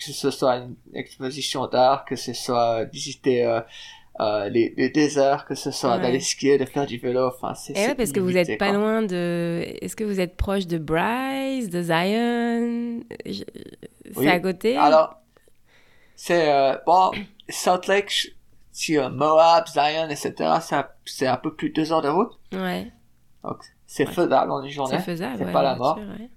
que 0.00 0.12
ce 0.12 0.30
soit 0.30 0.56
une 0.56 0.74
exposition 0.94 1.66
d'art, 1.66 2.04
que 2.04 2.16
ce 2.16 2.32
soit 2.32 2.84
visiter 2.84 3.44
euh, 3.44 3.60
euh, 4.20 4.48
les, 4.48 4.74
les, 4.76 4.88
déserts, 4.90 5.44
que 5.46 5.54
ce 5.54 5.70
soit 5.70 5.98
d'aller 5.98 6.20
skier, 6.20 6.58
de 6.58 6.64
faire 6.64 6.86
du 6.86 6.98
vélo. 6.98 7.28
Enfin, 7.28 7.54
c'est. 7.54 7.74
Et 7.76 7.86
ouais, 7.88 7.94
parce 7.94 8.12
que 8.12 8.20
vous 8.20 8.36
êtes 8.36 8.58
pas 8.58 8.72
loin 8.72 9.02
de. 9.02 9.62
Est-ce 9.80 9.96
que 9.96 10.04
vous 10.04 10.20
êtes 10.20 10.36
proche 10.36 10.66
de 10.66 10.78
Bryce, 10.78 11.68
de 11.70 11.82
Zion? 11.82 13.00
C'est 14.14 14.26
à 14.28 14.40
côté? 14.40 14.76
Alors, 14.76 15.16
c'est 16.16 16.50
euh, 16.52 16.76
bon, 16.86 17.12
Salt 17.48 17.86
Lake, 17.88 18.34
sur 18.72 19.10
Moab, 19.10 19.66
Zion, 19.68 20.08
etc. 20.08 20.34
ça- 20.60 20.94
C'est 21.04 21.26
un 21.26 21.36
peu 21.36 21.54
plus 21.54 21.70
de 21.70 21.74
deux 21.74 21.92
heures 21.92 22.02
de 22.02 22.08
route. 22.08 22.32
Ouais, 22.52 22.90
Donc 23.44 23.58
c'est 23.86 24.06
Ouais. 24.06 24.12
faisable 24.12 24.50
en 24.50 24.62
une 24.62 24.70
journée. 24.70 24.96
c'est 24.98 25.04
faisable. 25.04 25.36
c'est 25.38 25.44
ouais, 25.44 25.52
pas 25.52 25.62
la 25.62 25.76
mort. 25.76 25.96
sûr, 25.96 26.06
ouais. 26.06 26.28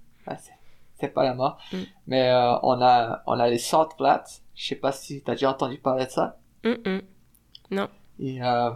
Pas 1.10 1.24
la 1.24 1.34
mort. 1.34 1.58
Mm. 1.72 1.78
Mais 2.08 2.30
euh, 2.30 2.56
on 2.64 2.82
a 2.82 3.24
on 3.28 3.40
a 3.40 3.48
les 3.50 3.58
Salt 3.60 3.90
Flats. 3.98 4.24
Je 4.56 4.68
sais 4.68 4.76
pas 4.76 4.92
si 4.92 5.22
t'as 5.24 5.34
déjà 5.34 5.50
entendu 5.52 5.78
parler 5.80 6.06
de 6.06 6.12
ça. 6.12 6.38
Hum, 6.64 6.78
hum. 6.86 7.88
Et 8.20 8.42
euh, 8.44 8.70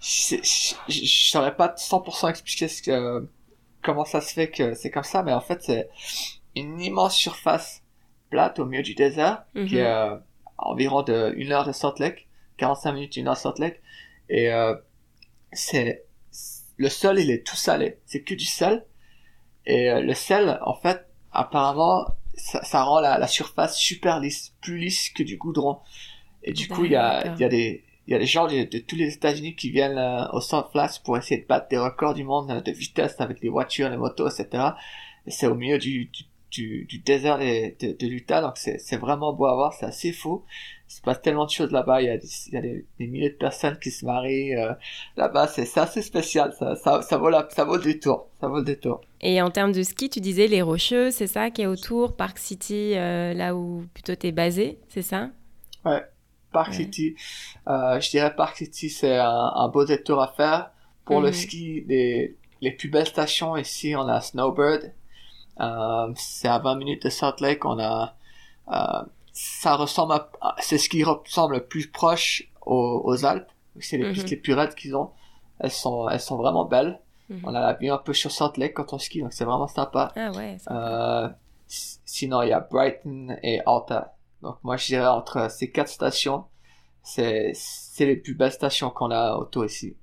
je 0.00 1.30
saurais 1.30 1.56
pas 1.56 1.74
100% 1.76 2.28
expliquer 2.30 2.68
ce 2.68 2.82
que, 2.82 3.28
comment 3.82 4.04
ça 4.04 4.20
se 4.20 4.32
fait 4.32 4.50
que 4.50 4.74
c'est 4.74 4.90
comme 4.90 5.04
ça, 5.04 5.22
mais 5.22 5.32
en 5.32 5.40
fait 5.40 5.62
c'est 5.62 5.88
une 6.54 6.80
immense 6.80 7.14
surface 7.14 7.82
plate 8.30 8.58
au 8.58 8.64
milieu 8.66 8.82
du 8.82 8.94
désert 8.94 9.44
qui 9.54 9.60
Mhm. 9.60 9.74
est 9.78 9.86
euh, 9.86 10.16
environ 10.58 11.02
de 11.02 11.32
une 11.36 11.52
heure 11.52 11.64
de 11.66 11.72
Salt 11.72 11.98
Lake, 12.00 12.28
45 12.56 12.92
minutes, 12.92 13.16
une 13.16 13.28
heure 13.28 13.34
de 13.34 13.38
Salt 13.38 13.58
Lake, 13.60 13.80
et 14.28 14.52
euh, 14.52 14.74
c'est 15.52 16.04
le 16.76 16.88
sol 16.88 17.18
il 17.20 17.30
est 17.30 17.46
tout 17.46 17.56
salé, 17.56 18.00
c'est 18.06 18.22
que 18.22 18.34
du 18.34 18.44
sel, 18.44 18.84
et 19.64 20.00
le 20.00 20.14
sel 20.14 20.58
en 20.62 20.74
fait 20.74 21.06
apparemment 21.38 22.06
ça, 22.34 22.62
ça 22.64 22.82
rend 22.82 23.00
la, 23.00 23.18
la 23.18 23.26
surface 23.26 23.76
super 23.78 24.20
lisse, 24.20 24.52
plus 24.60 24.78
lisse 24.78 25.10
que 25.10 25.22
du 25.22 25.36
goudron, 25.36 25.78
et 26.42 26.52
du 26.52 26.68
coup 26.68 26.84
il 26.84 26.92
y 26.92 26.96
a, 26.96 27.34
y 27.36 27.44
a 27.44 27.48
des 27.48 27.82
il 28.06 28.12
y 28.12 28.14
a 28.14 28.18
des 28.20 28.26
gens 28.26 28.46
de, 28.46 28.64
de 28.64 28.78
tous 28.78 28.94
les 28.94 29.14
États-Unis 29.14 29.56
qui 29.56 29.70
viennent 29.70 29.98
euh, 29.98 30.28
au 30.32 30.40
Salt 30.40 30.68
Flats 30.70 31.00
pour 31.04 31.16
essayer 31.16 31.40
de 31.40 31.46
battre 31.46 31.68
des 31.68 31.78
records 31.78 32.14
du 32.14 32.22
monde 32.22 32.50
euh, 32.50 32.60
de 32.60 32.70
vitesse 32.70 33.20
avec 33.20 33.40
les 33.40 33.48
voitures, 33.48 33.88
les 33.90 33.96
motos, 33.96 34.28
etc. 34.28 34.64
Et 35.26 35.32
c'est 35.32 35.48
au 35.48 35.56
milieu 35.56 35.78
du, 35.78 36.04
du, 36.06 36.22
du, 36.52 36.84
du 36.84 36.98
désert 37.00 37.38
de, 37.38 37.74
de, 37.84 37.96
de 37.98 38.06
l'Utah, 38.06 38.42
donc 38.42 38.58
c'est, 38.58 38.78
c'est 38.78 38.96
vraiment 38.96 39.32
beau 39.32 39.46
à 39.46 39.54
voir, 39.56 39.72
c'est 39.72 39.86
assez 39.86 40.12
fou. 40.12 40.44
Il 40.88 40.92
se 40.94 41.00
passe 41.00 41.20
tellement 41.20 41.44
de 41.46 41.50
choses 41.50 41.72
là-bas, 41.72 42.00
il 42.00 42.06
y 42.06 42.10
a 42.10 42.16
des, 42.16 42.28
il 42.48 42.54
y 42.54 42.56
a 42.56 42.60
des, 42.60 42.86
des 42.98 43.06
milliers 43.08 43.30
de 43.30 43.34
personnes 43.36 43.76
qui 43.78 43.90
se 43.90 44.04
marient 44.06 44.54
euh, 44.54 44.72
là-bas, 45.16 45.48
c'est, 45.48 45.64
c'est 45.64 45.80
assez 45.80 46.00
spécial, 46.00 46.54
ça, 46.58 46.76
ça, 46.76 47.02
ça, 47.02 47.16
vaut 47.18 47.28
la, 47.28 47.48
ça 47.50 47.64
vaut 47.64 47.76
le 47.76 47.82
détour, 47.82 48.28
ça 48.40 48.46
vaut 48.48 48.58
le 48.58 48.64
détour. 48.64 49.00
Et 49.20 49.42
en 49.42 49.50
termes 49.50 49.72
de 49.72 49.82
ski, 49.82 50.08
tu 50.08 50.20
disais 50.20 50.46
les 50.46 50.62
Rocheux, 50.62 51.10
c'est 51.10 51.26
ça 51.26 51.50
qui 51.50 51.62
est 51.62 51.66
autour, 51.66 52.14
Park 52.16 52.38
City, 52.38 52.92
euh, 52.94 53.34
là 53.34 53.54
où 53.56 53.84
plutôt 53.94 54.14
t'es 54.14 54.30
basé, 54.32 54.78
c'est 54.88 55.02
ça? 55.02 55.30
Park 56.52 56.68
Ouais. 56.68 56.74
City, 56.74 57.16
euh, 57.68 58.00
je 58.00 58.08
dirais 58.10 58.34
Park 58.34 58.56
City, 58.56 58.88
c'est 58.88 59.16
un, 59.16 59.28
un 59.56 59.68
beau 59.68 59.84
détour 59.84 60.22
à 60.22 60.28
faire. 60.28 60.70
Pour 61.04 61.20
le 61.20 61.28
Mhm. 61.28 61.32
ski, 61.34 61.84
les, 61.88 62.36
les 62.60 62.70
plus 62.72 62.88
belles 62.88 63.06
stations 63.06 63.56
ici, 63.56 63.94
on 63.96 64.08
a 64.08 64.20
Snowbird. 64.20 64.92
C'est 66.16 66.48
à 66.48 66.58
20 66.58 66.76
minutes 66.76 67.04
de 67.04 67.10
Salt 67.10 67.40
Lake. 67.40 67.64
On 67.64 67.78
a, 67.78 68.14
ça 69.38 69.76
ressemble 69.76 70.14
à, 70.14 70.30
à- 70.40 70.54
c'est 70.60 70.78
ce 70.78 70.88
qui 70.88 71.04
ressemble 71.04 71.54
le 71.56 71.64
plus 71.66 71.88
proche 71.90 72.48
aux, 72.64 73.02
aux 73.04 73.24
Alpes. 73.24 73.50
C'est 73.80 73.98
les 73.98 74.04
Mhm. 74.06 74.12
pistes 74.14 74.30
les 74.30 74.36
plus 74.38 74.54
raides 74.54 74.74
qu'ils 74.74 74.96
ont. 74.96 75.10
Elles 75.60 75.70
sont, 75.70 76.08
elles 76.08 76.20
sont 76.20 76.36
vraiment 76.38 76.64
belles. 76.64 77.00
Mhm. 77.28 77.40
On 77.44 77.54
a 77.54 77.60
la 77.60 77.74
vue 77.74 77.90
un 77.90 77.98
peu 77.98 78.14
sur 78.14 78.30
Salt 78.32 78.56
Lake 78.56 78.74
quand 78.74 78.92
on 78.94 78.98
skie, 78.98 79.20
donc 79.20 79.32
c'est 79.34 79.44
vraiment 79.44 79.66
sympa. 79.68 80.12
Ah 80.16 80.30
ouais, 80.32 80.56
Euh, 80.70 81.28
sinon, 81.66 82.42
il 82.42 82.48
y 82.48 82.52
a 82.52 82.60
Brighton 82.60 83.36
et 83.42 83.60
Alta. 83.66 84.14
Donc, 84.42 84.56
moi, 84.62 84.76
je 84.76 84.86
dirais 84.86 85.06
entre 85.06 85.50
ces 85.50 85.70
quatre 85.70 85.88
stations, 85.88 86.44
c'est, 87.02 87.52
c'est 87.54 88.06
les 88.06 88.16
plus 88.16 88.34
belles 88.34 88.52
stations 88.52 88.90
qu'on 88.90 89.10
a 89.10 89.34
autour 89.36 89.64
ici. 89.66 89.96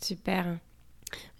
super. 0.00 0.58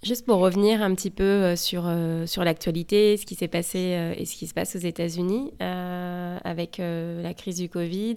Juste 0.05 0.27
pour 0.27 0.39
revenir 0.39 0.81
un 0.81 0.95
petit 0.95 1.11
peu 1.11 1.25
euh, 1.25 1.57
sur, 1.57 1.83
euh, 1.87 2.25
sur 2.25 2.45
l'actualité, 2.45 3.17
ce 3.17 3.27
qui 3.27 3.35
s'est 3.35 3.49
passé 3.49 3.95
euh, 3.97 4.15
et 4.17 4.27
ce 4.27 4.37
qui 4.37 4.47
se 4.47 4.55
passe 4.55 4.77
aux 4.77 4.79
États-Unis 4.79 5.53
euh, 5.61 6.39
avec 6.45 6.79
euh, 6.79 7.21
la 7.21 7.35
crise 7.35 7.57
du 7.57 7.69
Covid. 7.69 8.15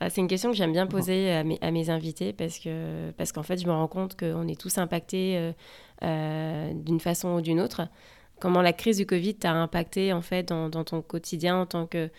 C'est 0.00 0.20
une 0.20 0.28
question 0.28 0.50
que 0.50 0.56
j'aime 0.56 0.72
bien 0.72 0.86
poser 0.86 1.32
à 1.32 1.42
mes, 1.44 1.58
à 1.60 1.70
mes 1.72 1.90
invités 1.90 2.32
parce 2.32 2.60
que 2.60 3.10
parce 3.16 3.32
qu'en 3.32 3.42
fait, 3.42 3.58
je 3.60 3.66
me 3.66 3.72
rends 3.72 3.88
compte 3.88 4.16
qu'on 4.16 4.46
est 4.46 4.58
tous 4.58 4.78
impactés 4.78 5.52
euh, 6.04 6.72
d'une 6.72 7.00
façon 7.00 7.30
ou 7.34 7.40
d'une 7.40 7.60
autre. 7.60 7.88
Comment 8.40 8.62
la 8.62 8.72
crise 8.72 8.98
du 8.98 9.06
Covid 9.06 9.34
t'a 9.34 9.52
impacté 9.52 10.12
en 10.12 10.22
fait 10.22 10.44
dans, 10.44 10.68
dans 10.68 10.84
ton 10.84 11.02
quotidien 11.02 11.60
en 11.60 11.66
tant 11.66 11.86
que 11.86 12.10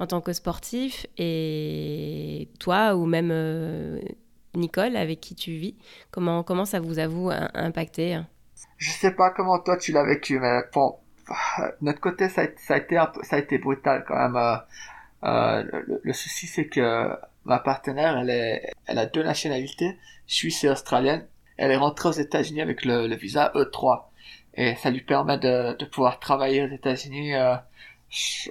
en 0.00 0.06
tant 0.08 0.20
que 0.20 0.32
sportif 0.32 1.06
et 1.16 2.48
toi 2.58 2.96
ou 2.96 3.06
même 3.06 3.32
Nicole 4.54 4.96
avec 4.96 5.20
qui 5.20 5.36
tu 5.36 5.52
vis, 5.52 5.76
comment 6.10 6.42
comment 6.42 6.64
ça 6.64 6.80
vous 6.80 6.98
a 6.98 7.06
vous 7.06 7.30
im- 7.30 7.50
impacté? 7.54 8.18
Je 8.76 8.90
sais 8.90 9.12
pas 9.12 9.30
comment 9.30 9.58
toi 9.58 9.76
tu 9.76 9.92
l'as 9.92 10.04
vécu, 10.04 10.38
mais 10.38 10.60
bon, 10.72 10.96
de 11.28 11.34
notre 11.82 12.00
côté, 12.00 12.28
ça 12.28 12.42
a, 12.42 12.46
ça 12.56 12.74
a 12.74 12.76
été 12.78 12.96
un 12.96 13.06
peu, 13.06 13.22
ça 13.22 13.36
a 13.36 13.38
été 13.38 13.58
brutal 13.58 14.04
quand 14.06 14.16
même. 14.16 14.36
Euh, 14.36 14.56
euh, 15.24 15.62
le, 15.86 16.00
le 16.02 16.12
souci, 16.12 16.46
c'est 16.46 16.68
que 16.68 17.10
ma 17.44 17.58
partenaire, 17.58 18.18
elle 18.18 18.30
est, 18.30 18.72
elle 18.86 18.98
a 18.98 19.06
deux 19.06 19.22
nationalités, 19.22 19.98
suisse 20.26 20.62
et 20.64 20.68
australienne. 20.68 21.26
Elle 21.56 21.72
est 21.72 21.76
rentrée 21.76 22.08
aux 22.10 22.12
États-Unis 22.12 22.60
avec 22.60 22.84
le, 22.84 23.08
le 23.08 23.16
visa 23.16 23.50
E3 23.54 24.04
et 24.54 24.74
ça 24.74 24.90
lui 24.90 25.00
permet 25.00 25.38
de, 25.38 25.76
de 25.76 25.84
pouvoir 25.84 26.18
travailler 26.18 26.64
aux 26.64 26.68
États-Unis 26.68 27.34
euh, 27.34 27.54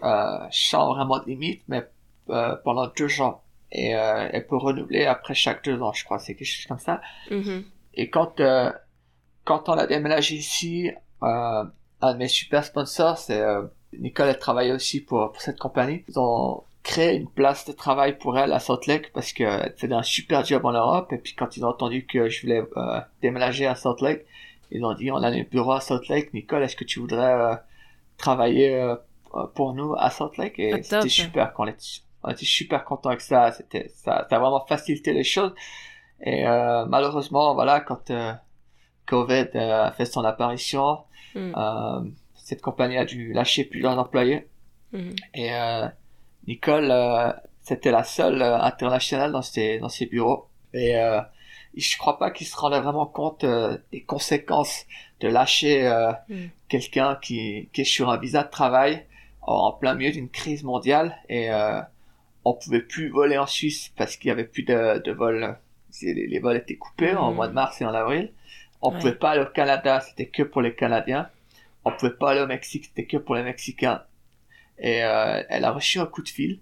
euh, 0.04 0.38
sans 0.52 0.94
vraiment 0.94 1.20
de 1.20 1.26
limite, 1.26 1.64
mais 1.68 1.86
euh, 2.30 2.56
pendant 2.64 2.88
deux 2.88 3.22
ans. 3.22 3.44
Et 3.72 3.96
euh, 3.96 4.30
elle 4.32 4.48
peut 4.48 4.56
renouveler 4.56 5.06
après 5.06 5.34
chaque 5.34 5.64
deux 5.66 5.82
ans, 5.82 5.92
je 5.92 6.06
crois, 6.06 6.20
c'est 6.20 6.36
quelque 6.36 6.48
chose 6.48 6.66
comme 6.66 6.80
ça. 6.80 7.02
Mhm. 7.30 7.66
Et 7.96 8.10
quand 8.10 8.40
euh, 8.40 8.72
quand 9.48 9.70
on 9.70 9.74
a 9.74 9.88
déménagé 9.88 10.36
ici, 10.36 10.92
euh, 11.24 11.64
un 12.02 12.14
de 12.14 12.18
mes 12.18 12.28
super 12.28 12.66
sponsors, 12.66 13.18
c'est 13.18 13.42
euh, 13.42 13.64
Nicole, 13.98 14.28
elle 14.28 14.38
travaillait 14.38 14.74
aussi 14.74 15.00
pour, 15.00 15.32
pour 15.32 15.42
cette 15.42 15.58
compagnie. 15.58 16.04
Ils 16.10 16.20
ont 16.20 16.64
créé 16.84 17.16
une 17.16 17.30
place 17.30 17.66
de 17.66 17.72
travail 17.72 18.18
pour 18.18 18.38
elle 18.38 18.52
à 18.52 18.60
Salt 18.60 18.86
Lake 18.88 19.12
parce 19.14 19.32
qu'elle 19.32 19.74
faisait 19.78 19.94
un 19.94 20.04
super 20.04 20.44
job 20.46 20.66
en 20.66 20.74
Europe. 20.74 21.14
Et 21.14 21.18
puis 21.18 21.34
quand 21.34 21.56
ils 21.56 21.64
ont 21.66 21.70
entendu 21.70 22.06
que 22.06 22.28
je 22.28 22.42
voulais 22.42 22.62
euh, 22.76 23.00
déménager 23.22 23.66
à 23.66 23.76
Salt 23.76 24.02
Lake, 24.02 24.26
ils 24.72 24.84
ont 24.84 24.94
dit 24.94 25.12
on 25.12 25.24
a 25.24 25.30
un 25.30 25.44
bureau 25.44 25.72
à 25.72 25.80
Salt 25.80 26.08
Lake. 26.10 26.34
Nicole, 26.34 26.64
est-ce 26.64 26.76
que 26.76 26.84
tu 26.84 27.00
voudrais 27.00 27.34
euh, 27.34 27.56
travailler 28.18 28.76
euh, 28.76 28.96
pour 29.56 29.74
nous 29.74 29.96
à 29.98 30.10
Salt 30.10 30.38
Lake? 30.38 30.60
Et 30.60 30.74
Ah, 30.74 30.84
c'était 30.84 31.10
super. 31.10 31.54
Quand 31.54 31.64
on 31.64 31.68
était, 31.68 32.02
on 32.24 32.30
était 32.30 32.46
super 32.46 32.84
content 32.84 33.10
avec 33.10 33.22
ça. 33.22 33.54
C'était 33.54 33.88
ça, 33.96 34.28
ça 34.30 34.36
a 34.36 34.40
vraiment 34.40 34.66
facilité 34.68 35.14
les 35.14 35.24
choses. 35.24 35.54
Et 36.22 36.46
euh, 36.48 36.86
malheureusement, 36.86 37.54
voilà, 37.54 37.80
quand 37.80 38.10
euh, 38.12 38.34
Covid 39.08 39.48
euh, 39.56 39.86
a 39.86 39.92
fait 39.92 40.06
son 40.06 40.24
apparition, 40.24 41.00
Mhm. 41.36 41.54
euh, 41.58 42.02
cette 42.36 42.62
compagnie 42.62 42.98
a 42.98 43.06
dû 43.06 43.34
lâcher 43.34 43.64
plusieurs 43.66 43.98
employés. 43.98 44.48
Mhm. 44.94 45.16
Et 45.34 45.54
euh, 45.54 45.88
Nicole, 46.48 46.94
c'était 47.62 47.92
la 47.92 48.04
seule 48.04 48.42
internationale 48.42 49.32
dans 49.32 49.42
ses, 49.42 49.80
dans 49.80 49.90
ses 49.90 50.06
bureaux. 50.06 50.48
Et 50.74 50.96
je 51.76 51.98
crois 51.98 52.18
pas 52.18 52.32
qu'il 52.32 52.48
se 52.48 52.56
rendait 52.56 52.80
vraiment 52.80 53.06
compte 53.06 53.44
euh, 53.44 53.78
des 53.92 54.02
conséquences 54.02 54.86
de 55.20 55.28
lâcher 55.28 55.86
euh, 55.88 56.12
Mm. 56.30 56.46
quelqu'un 56.70 57.18
qui, 57.22 57.70
qui 57.74 57.82
est 57.82 57.92
sur 57.96 58.10
un 58.10 58.18
visa 58.18 58.44
de 58.44 58.50
travail 58.50 59.06
en, 59.42 59.54
en 59.54 59.72
plein 59.74 59.94
milieu 59.96 60.12
d'une 60.12 60.30
crise 60.30 60.64
mondiale. 60.64 61.16
Et 61.30 61.52
euh, 61.52 61.82
on 62.46 62.54
pouvait 62.54 62.82
plus 62.82 63.10
voler 63.10 63.38
en 63.38 63.46
Suisse 63.48 63.92
parce 63.98 64.16
qu'il 64.16 64.30
y 64.30 64.32
avait 64.32 64.46
plus 64.46 64.64
de, 64.64 65.00
de 65.04 65.12
vols. 65.12 65.58
Les, 66.02 66.14
les 66.28 66.40
vols 66.40 66.58
étaient 66.58 66.78
coupés 66.78 67.14
en 67.16 67.32
Mm. 67.32 67.36
mois 67.36 67.48
de 67.50 67.54
mars 67.54 67.82
et 67.82 67.86
en 67.86 67.94
avril. 67.94 68.32
On 68.82 68.92
Ouais. 68.92 69.00
pouvait 69.00 69.16
pas 69.16 69.32
aller 69.32 69.42
au 69.42 69.46
Canada, 69.52 70.02
c'était 70.02 70.28
que 70.28 70.44
pour 70.44 70.62
les 70.62 70.76
Canadiens. 70.76 71.30
On 71.86 71.92
pouvait 71.92 72.12
pas 72.14 72.32
aller 72.32 72.42
au 72.42 72.48
Mexique, 72.48 72.86
c'était 72.86 73.06
que 73.06 73.18
pour 73.18 73.36
les 73.36 73.44
Mexicains. 73.44 74.04
Et 74.78 75.04
euh, 75.04 75.42
elle 75.50 75.66
a 75.66 75.72
reçu 75.72 76.00
un 76.00 76.06
coup 76.06 76.22
de 76.22 76.30
fil 76.30 76.60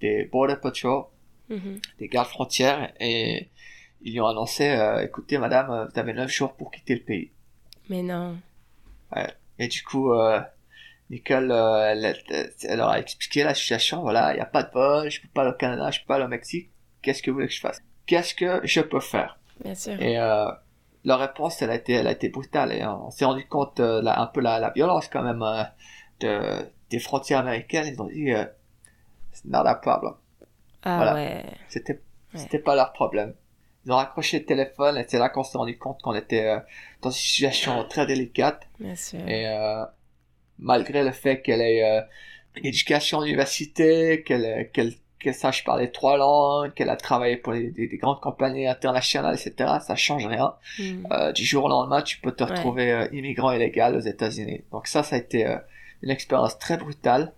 des 0.00 0.24
Border 0.26 0.56
Patrol, 0.60 1.04
Mhm. 1.48 1.80
des 1.98 2.08
gardes 2.08 2.28
frontières, 2.28 2.92
et 3.00 3.48
ils 4.02 4.12
lui 4.12 4.20
ont 4.20 4.26
annoncé, 4.26 4.68
euh, 4.68 5.00
écoutez 5.02 5.38
madame, 5.38 5.70
euh, 5.70 5.86
vous 5.86 5.98
avez 5.98 6.12
neuf 6.12 6.30
jours 6.30 6.52
pour 6.54 6.70
quitter 6.70 6.94
le 6.96 7.00
pays. 7.02 7.30
Mais 7.88 8.02
non. 8.02 8.36
Et 9.58 9.68
du 9.68 9.82
coup, 9.82 10.12
euh, 10.12 10.40
Nicole, 11.08 11.50
elle, 11.52 12.14
leur 12.76 12.88
a 12.90 12.98
expliqué 12.98 13.42
la 13.44 13.54
situation, 13.54 14.02
voilà, 14.02 14.32
il 14.32 14.36
n'y 14.36 14.42
a 14.42 14.46
pas 14.46 14.64
de 14.64 14.70
vol, 14.72 15.10
je 15.10 15.22
peux 15.22 15.28
pas 15.28 15.42
aller 15.42 15.50
au 15.52 15.54
Canada, 15.54 15.90
je 15.90 16.00
peux 16.00 16.06
pas 16.06 16.16
aller 16.16 16.24
au 16.24 16.28
Mexique, 16.28 16.70
qu'est-ce 17.00 17.22
que 17.22 17.30
vous 17.30 17.36
voulez 17.36 17.46
que 17.48 17.54
je 17.54 17.60
fasse? 17.60 17.80
Qu'est-ce 18.06 18.34
que 18.34 18.60
je 18.64 18.80
peux 18.80 19.00
faire? 19.00 19.38
Bien 19.64 19.74
sûr. 19.74 19.94
Et 20.02 20.18
leur 21.06 21.18
réponse, 21.20 21.62
elle 21.62 21.70
a 21.70 21.74
été, 21.76 21.94
elle 21.94 22.06
a 22.08 22.12
été 22.12 22.28
brutale. 22.28 22.72
Et 22.72 22.84
on 22.84 23.10
s'est 23.10 23.24
rendu 23.24 23.46
compte 23.48 23.80
euh, 23.80 24.02
la- 24.02 24.20
un 24.20 24.26
peu 24.26 24.40
la, 24.42 24.58
la 24.58 24.70
violence 24.70 25.08
quand 25.08 25.22
même 25.22 25.42
euh, 25.42 25.62
de, 26.20 26.66
des 26.90 26.98
frontières 26.98 27.38
américaines. 27.40 27.86
Ils 27.86 28.00
ont 28.02 28.08
dit, 28.08 28.30
euh, 28.32 28.44
c'est 29.32 29.46
not 29.46 29.64
our 29.66 29.80
problem. 29.80 30.14
ah 30.82 30.96
voilà. 30.96 31.14
ouais. 31.14 31.44
C'était, 31.68 32.00
Ouais. 32.34 32.40
c'était 32.40 32.58
pas 32.58 32.74
leur 32.74 32.92
problème. 32.92 33.34
Ils 33.86 33.92
ont 33.92 33.96
raccroché 33.96 34.40
le 34.40 34.44
téléphone 34.46 34.98
et 34.98 35.04
c'est 35.08 35.18
là 35.18 35.28
qu'on 35.30 35.44
s'est 35.44 35.56
rendu 35.56 35.78
compte 35.78 36.02
qu'on 36.02 36.14
était 36.14 36.44
euh, 36.46 36.58
dans 37.02 37.10
une 37.10 37.16
situation 37.16 37.84
très 37.88 38.04
délicate. 38.04 38.66
Bien 38.80 38.96
sûr. 38.96 39.20
Et 39.28 39.46
malgré 40.58 41.04
le 41.04 41.12
fait 41.12 41.40
qu'elle 41.42 41.60
ait 41.60 41.82
une 42.56 42.66
éducation 42.66 43.20
à 43.20 43.24
l'université, 43.24 44.22
qu'elle 44.24 44.70
qu'elle 44.72 44.94
qu'elle 45.20 45.34
sache 45.34 45.64
parler 45.64 45.90
trois 45.92 46.16
langues, 46.18 46.72
qu'elle 46.74 46.90
a 46.90 46.96
travaillé 46.96 47.36
pour 47.36 47.52
les, 47.52 47.70
des, 47.70 47.88
des 47.88 47.96
grandes 47.98 48.20
compagnies 48.20 48.66
internationales, 48.66 49.34
etc., 49.34 49.78
ça 49.80 49.96
change 49.96 50.26
rien. 50.26 50.54
Mhm. 50.78 51.06
Euh, 51.12 51.32
du 51.32 51.44
jour 51.44 51.64
au 51.64 51.68
lendemain, 51.68 52.02
tu 52.02 52.20
peux 52.20 52.32
te 52.32 52.44
Ouais. 52.44 52.50
retrouver 52.50 52.92
euh, 52.92 53.08
immigrant 53.12 53.52
illégal 53.52 53.96
aux 53.96 54.00
États-Unis. 54.00 54.62
Donc 54.72 54.86
ça, 54.86 55.02
ça 55.02 55.16
a 55.16 55.18
été 55.18 55.46
euh, 55.46 55.56
une 56.02 56.10
expérience 56.10 56.58
très 56.58 56.76
brutale. 56.76 57.32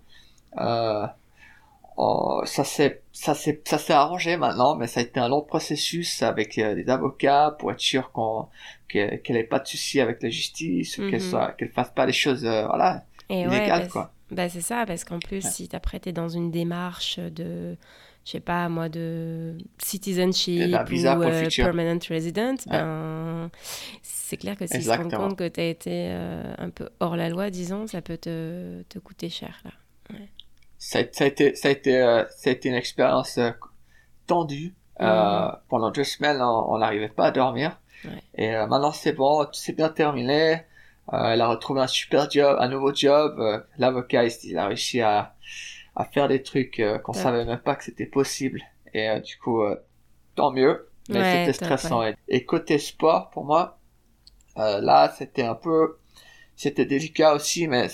Oh, 2.01 2.43
ça 2.45 2.63
s'est 2.63 3.03
ça 3.13 3.35
s'est 3.35 3.61
ça 3.65 3.77
s'est 3.77 3.93
arrangé 3.93 4.37
maintenant, 4.37 4.77
mais 4.77 4.87
ça 4.87 5.01
a 5.01 5.03
été 5.03 5.19
un 5.19 5.29
long 5.29 5.43
processus 5.43 6.23
avec 6.23 6.55
des 6.55 6.89
avocats 6.89 7.57
pour 7.59 7.73
être 7.73 7.81
sûr 7.81 8.13
qu'on 8.13 8.47
qu'elle 8.89 9.21
n'ait 9.31 9.43
pas 9.45 9.59
de 9.59 9.67
soucis 9.67 10.01
avec 10.01 10.23
la 10.23 10.31
justice, 10.31 10.95
qu'elle 10.97 11.15
Mhm. 11.15 11.19
soit 11.21 11.53
qu'elle 11.53 11.73
fasse 11.73 11.91
pas 11.91 12.07
les 12.07 12.13
choses 12.13 12.43
voilà 12.45 13.05
Et 13.31 13.41
illégales 13.43 13.83
bah, 13.83 13.89
quoi. 13.89 14.13
Bah 14.31 14.49
c'est 14.49 14.61
ça, 14.61 14.85
parce 14.87 15.05
qu'en 15.05 15.19
plus, 15.19 15.45
Ouais. 15.45 15.51
si 15.51 15.69
t'as 15.69 15.81
prêté 15.81 16.13
dans 16.13 16.29
une 16.29 16.51
démarche 16.51 17.19
de, 17.19 17.77
je 18.25 18.31
sais 18.33 18.41
pas 18.41 18.69
moi, 18.69 18.89
de 18.89 19.57
citizenship 19.79 20.71
D'un 20.71 20.83
visa 20.85 21.17
ou 21.17 21.23
euh, 21.23 21.49
permanent 21.51 21.99
resident, 22.11 22.55
ben 22.67 23.51
c'est 24.03 24.37
clair 24.37 24.57
que 24.57 24.67
s'ils 24.67 24.85
se 24.85 24.89
rendent 24.91 25.07
Exactement. 25.07 25.29
compte 25.29 25.39
que 25.39 25.49
t'as 25.49 25.65
été 25.65 26.09
euh, 26.11 26.43
un 26.59 26.69
peu 26.71 26.91
hors 27.01 27.17
la 27.17 27.31
loi, 27.31 27.49
disons, 27.51 27.87
ça 27.87 28.03
peut 28.03 28.19
te, 28.19 28.83
te 28.91 28.99
coûter 28.99 29.31
cher 29.31 29.61
là. 29.65 29.71
Ça, 30.79 31.01
a- 31.01 31.13
ça 31.13 31.25
a 31.25 31.27
été 31.27 31.55
ça 31.57 31.69
a 31.69 31.71
été 31.73 31.99
euh, 32.01 32.25
ça 32.31 32.51
a 32.51 32.53
été 32.53 32.69
une 32.69 32.75
expérience 32.75 33.39
euh, 33.39 33.51
tendue. 34.27 34.75
Mhm. 35.01 35.53
pendant 35.69 35.91
deux 35.93 36.05
semaines, 36.05 36.43
on 36.43 36.79
n'arrivait 36.79 37.09
pas 37.09 37.27
à 37.27 37.31
dormir. 37.31 37.79
Ouais. 38.05 38.23
Et 38.35 38.51
maintenant 38.53 38.93
c'est 38.93 39.13
bon, 39.13 39.47
s'est 39.53 39.73
bien 39.73 39.89
terminé. 39.91 40.63
Euh, 41.13 41.33
elle 41.33 41.41
a 41.41 41.49
retrouvé 41.49 41.81
un 41.81 41.87
super 41.87 42.31
job, 42.31 42.57
un 42.61 42.69
nouveau 42.69 42.95
job. 42.95 43.39
Euh, 43.41 43.61
L'avocat, 43.79 44.25
il, 44.25 44.59
a 44.59 44.67
réussi 44.67 45.01
à, 45.01 45.35
à 45.97 46.05
faire 46.05 46.29
des 46.29 46.43
trucs 46.43 46.81
euh, 46.81 46.99
qu'on 46.99 47.13
savait 47.13 47.45
même 47.45 47.61
pas 47.61 47.77
que 47.77 47.85
c'était 47.85 48.07
possible. 48.07 48.63
Et 48.95 49.09
euh, 49.09 49.21
du 49.21 49.39
coup, 49.39 49.63
euh, 49.63 49.77
tant 50.35 50.53
mieux. 50.53 50.91
Mais 51.09 51.21
Ouais, 51.21 51.33
c'était 51.47 51.53
stressant. 51.55 52.03
Et, 52.05 52.15
et 52.29 52.45
côté 52.45 52.79
sport, 52.79 53.31
pour 53.31 53.45
moi, 53.45 53.79
euh, 54.59 54.81
là, 54.81 55.13
c'était 55.17 55.45
un 55.45 55.55
peu, 55.55 55.99
c'était 56.57 56.85
délicat 56.87 57.35
aussi, 57.35 57.69
mais 57.69 57.89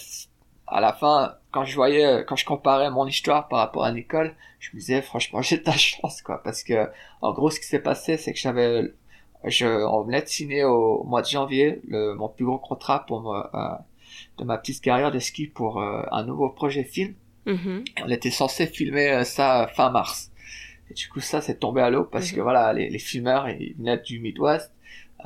à 0.67 0.81
la 0.81 0.93
fin, 0.93 1.37
quand 1.53 1.65
je 1.65 1.75
voyais, 1.75 2.25
quand 2.27 2.37
je 2.37 2.45
comparais 2.47 2.91
mon 2.91 3.07
histoire 3.07 3.49
par 3.49 3.61
rapport 3.61 3.85
à 3.85 3.93
Nicole, 3.93 4.35
je 4.59 4.71
me 4.75 4.81
disais, 4.81 5.03
franchement, 5.03 5.43
j'ai 5.43 5.59
de 5.59 5.67
la 5.67 5.77
chance, 5.77 6.23
quoi, 6.23 6.43
parce 6.43 6.63
que, 6.65 6.89
en 7.23 7.33
gros, 7.33 7.51
ce 7.51 7.61
qui 7.61 7.67
s'est 7.67 7.81
passé, 7.83 8.17
c'est 8.17 8.33
que 8.33 8.39
j'avais, 8.39 8.93
je, 9.45 9.67
on 9.67 10.03
venait 10.03 10.23
de 10.23 10.29
signer 10.29 10.65
au 10.65 11.03
mois 11.05 11.23
de 11.23 11.27
janvier 11.29 11.81
le, 11.89 12.15
mon 12.15 12.29
plus 12.29 12.45
gros 12.45 12.59
contrat 12.59 13.05
pour 13.07 13.21
me, 13.23 13.37
euh, 13.55 13.75
de 14.39 14.45
ma 14.45 14.59
petite 14.59 14.81
carrière 14.81 15.11
de 15.13 15.19
ski 15.19 15.47
pour 15.47 15.81
euh, 15.81 16.03
un 16.13 16.25
nouveau 16.25 16.49
projet 16.51 16.85
film. 16.85 17.15
Mhm. 17.47 17.85
Et 17.99 18.03
on 18.05 18.09
était 18.11 18.31
censé 18.31 18.67
filmer 18.67 19.11
euh, 19.11 19.25
ça 19.25 19.69
fin 19.75 19.91
mars. 19.91 20.31
Et 20.91 20.95
du 20.95 21.09
coup, 21.09 21.21
ça, 21.21 21.41
c'est 21.41 21.59
tombé 21.59 21.81
à 21.81 21.91
l'eau 21.91 22.05
parce 22.05 22.31
que 22.31 22.37
Mhm. 22.37 22.43
voilà, 22.43 22.73
les, 22.73 22.89
les 22.91 22.99
filmeurs, 22.99 23.49
ils 23.49 23.75
venaient 23.79 23.99
du 23.99 24.19
Midwest. 24.21 24.71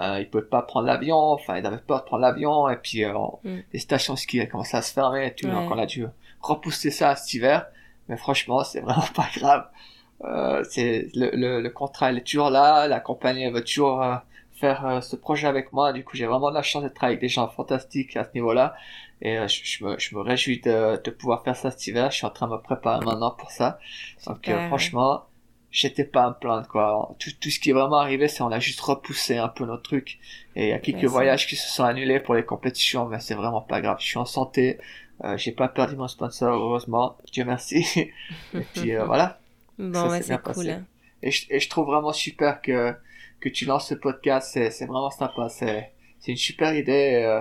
Euh, 0.00 0.20
ils 0.20 0.30
pouvaient 0.30 0.44
pas 0.44 0.62
prendre 0.62 0.86
l'avion, 0.86 1.16
enfin, 1.16 1.58
ils 1.58 1.66
avaient 1.66 1.76
peur 1.78 2.00
de 2.00 2.04
prendre 2.04 2.22
l'avion, 2.22 2.68
et 2.68 2.76
puis, 2.76 3.02
euh, 3.04 3.16
on- 3.16 3.38
Mm. 3.42 3.58
les 3.72 3.78
stations 3.80 4.14
ski, 4.14 4.38
elles 4.38 4.48
commençaient 4.48 4.76
à 4.76 4.82
se 4.82 4.92
fermer, 4.92 5.26
et 5.26 5.34
tout, 5.34 5.46
Ouais. 5.48 5.52
donc 5.52 5.68
on 5.72 5.76
a 5.78 5.86
dû 5.86 6.06
repousser 6.40 6.92
ça 6.92 7.16
cet 7.16 7.34
hiver. 7.34 7.66
Mais 8.08 8.16
franchement, 8.16 8.62
c'est 8.62 8.80
vraiment 8.86 9.08
pas 9.16 9.28
grave. 9.34 9.66
Euh, 10.24 10.64
c'est, 10.68 11.08
le, 11.14 11.30
le, 11.32 11.60
le 11.60 11.70
contrat, 11.70 12.10
il 12.12 12.18
est 12.18 12.26
toujours 12.26 12.50
là, 12.50 12.88
la 12.88 13.00
compagnie, 13.00 13.42
elle 13.44 13.52
veut 13.52 13.64
toujours 13.64 14.02
euh, 14.02 14.16
faire 14.52 14.84
euh, 14.86 15.00
ce 15.00 15.16
projet 15.16 15.46
avec 15.46 15.72
moi. 15.72 15.92
Du 15.92 16.04
coup, 16.04 16.16
j'ai 16.16 16.26
vraiment 16.26 16.50
de 16.50 16.54
la 16.54 16.62
chance 16.62 16.82
d'être 16.82 17.02
avec 17.04 17.20
des 17.20 17.28
gens 17.28 17.48
fantastiques 17.48 18.16
à 18.16 18.24
ce 18.24 18.30
niveau-là. 18.34 18.74
Et 19.20 19.38
euh, 19.38 19.48
je, 19.48 19.60
je 19.64 19.84
me, 19.84 19.98
je 19.98 20.14
me 20.14 20.20
réjouis 20.20 20.60
de, 20.60 21.00
de 21.02 21.10
pouvoir 21.10 21.42
faire 21.44 21.56
ça 21.56 21.70
cet 21.70 21.86
hiver. 21.86 22.10
Je 22.10 22.16
suis 22.16 22.26
en 22.26 22.30
train 22.30 22.46
de 22.46 22.52
me 22.52 22.58
préparer 22.60 23.04
maintenant 23.04 23.30
pour 23.32 23.50
ça. 23.50 23.78
Donc 24.26 24.48
euh, 24.48 24.66
franchement, 24.68 25.24
j'étais 25.70 26.04
pas 26.04 26.24
à 26.24 26.28
me 26.30 26.34
plaindre 26.34 26.68
quoi. 26.68 27.14
Tout, 27.18 27.30
tout 27.40 27.50
ce 27.50 27.58
qui 27.60 27.70
est 27.70 27.72
vraiment 27.72 27.96
arrivé, 27.96 28.28
c'est 28.28 28.42
on 28.42 28.50
a 28.50 28.60
juste 28.60 28.80
repoussé 28.80 29.36
un 29.38 29.48
peu 29.48 29.64
notre 29.64 29.82
truc. 29.82 30.18
Et 30.56 30.64
il 30.64 30.68
y 30.70 30.72
a 30.72 30.78
quelques 30.78 31.04
voyages 31.04 31.46
qui 31.46 31.56
se 31.56 31.68
sont 31.68 31.84
annulés 31.84 32.20
pour 32.20 32.34
les 32.34 32.44
compétitions, 32.44 33.06
mais 33.06 33.20
c'est 33.20 33.34
vraiment 33.34 33.60
pas 33.62 33.80
grave. 33.80 33.96
Je 34.00 34.06
suis 34.06 34.18
en 34.18 34.24
santé. 34.24 34.78
Euh, 35.24 35.36
j'ai 35.36 35.50
pas 35.52 35.66
perdu 35.68 35.96
mon 35.96 36.06
sponsor, 36.08 36.54
heureusement. 36.54 37.16
Dieu 37.32 37.44
merci. 37.44 37.84
et 38.54 38.60
puis 38.74 38.94
euh, 38.94 39.04
voilà. 39.04 39.37
Bon, 39.78 40.10
ouais, 40.10 40.22
c'est 40.22 40.40
cool. 40.42 40.70
hein. 40.70 40.84
Et 41.22 41.30
je, 41.30 41.46
et 41.50 41.60
je 41.60 41.68
trouve 41.68 41.86
vraiment 41.86 42.12
super 42.12 42.60
que, 42.60 42.94
que 43.40 43.48
tu 43.48 43.64
lances 43.64 43.88
ce 43.88 43.94
podcast. 43.94 44.50
C'est, 44.52 44.70
c'est 44.70 44.86
vraiment 44.86 45.10
sympa. 45.10 45.48
C'est, 45.48 45.92
c'est 46.20 46.32
une 46.32 46.36
super 46.36 46.74
idée. 46.74 47.22
euh, 47.24 47.40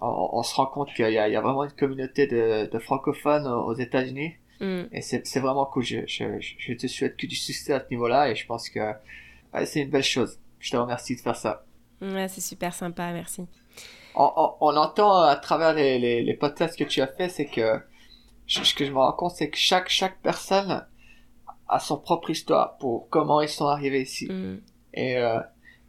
on, 0.00 0.30
on 0.32 0.42
se 0.42 0.54
rend 0.54 0.66
compte 0.66 0.92
qu'il 0.94 1.08
y 1.10 1.18
a, 1.18 1.28
il 1.28 1.32
y 1.32 1.36
a 1.36 1.40
vraiment 1.40 1.64
une 1.64 1.72
communauté 1.72 2.26
de, 2.26 2.68
de 2.70 2.78
francophones 2.78 3.46
aux 3.46 3.74
États-Unis. 3.74 4.34
Mm. 4.60 4.82
Et 4.92 5.02
c'est, 5.02 5.26
c'est 5.26 5.40
vraiment 5.40 5.66
cool. 5.66 5.84
Je, 5.84 6.00
je, 6.06 6.24
je 6.40 6.72
te 6.72 6.86
souhaite 6.86 7.16
que 7.16 7.26
du 7.26 7.36
succès 7.36 7.72
à 7.74 7.80
ce 7.80 7.86
niveau-là. 7.90 8.30
Et 8.30 8.34
je 8.34 8.46
pense 8.46 8.68
que 8.68 8.80
ouais, 9.54 9.66
c'est 9.66 9.80
une 9.80 9.90
belle 9.90 10.02
chose. 10.04 10.38
Je 10.60 10.70
te 10.70 10.76
remercie 10.76 11.14
de 11.16 11.20
faire 11.20 11.36
ça. 11.36 11.64
Ouais, 12.00 12.28
c'est 12.28 12.40
super 12.40 12.74
sympa, 12.74 13.12
merci. 13.12 13.46
On, 14.14 14.30
on, 14.36 14.54
on 14.60 14.76
entend 14.76 15.20
à 15.22 15.36
travers 15.36 15.74
les, 15.74 15.98
les, 15.98 16.22
les 16.22 16.34
podcasts 16.34 16.76
que 16.76 16.84
tu 16.84 17.00
as 17.00 17.06
fait, 17.08 17.28
c'est 17.28 17.46
que 17.46 17.80
ce 18.48 18.74
que 18.74 18.84
je 18.84 18.90
me 18.90 18.98
rends 18.98 19.12
compte, 19.12 19.32
c'est 19.32 19.50
que 19.50 19.56
chaque, 19.58 19.88
chaque 19.88 20.18
personne 20.22 20.84
a 21.68 21.78
son 21.78 21.98
propre 21.98 22.30
histoire 22.30 22.76
pour 22.78 23.08
comment 23.10 23.40
ils 23.40 23.48
sont 23.48 23.66
arrivés 23.66 24.02
ici. 24.02 24.26
Mm. 24.30 24.60
Et, 24.94 25.16
euh, 25.18 25.38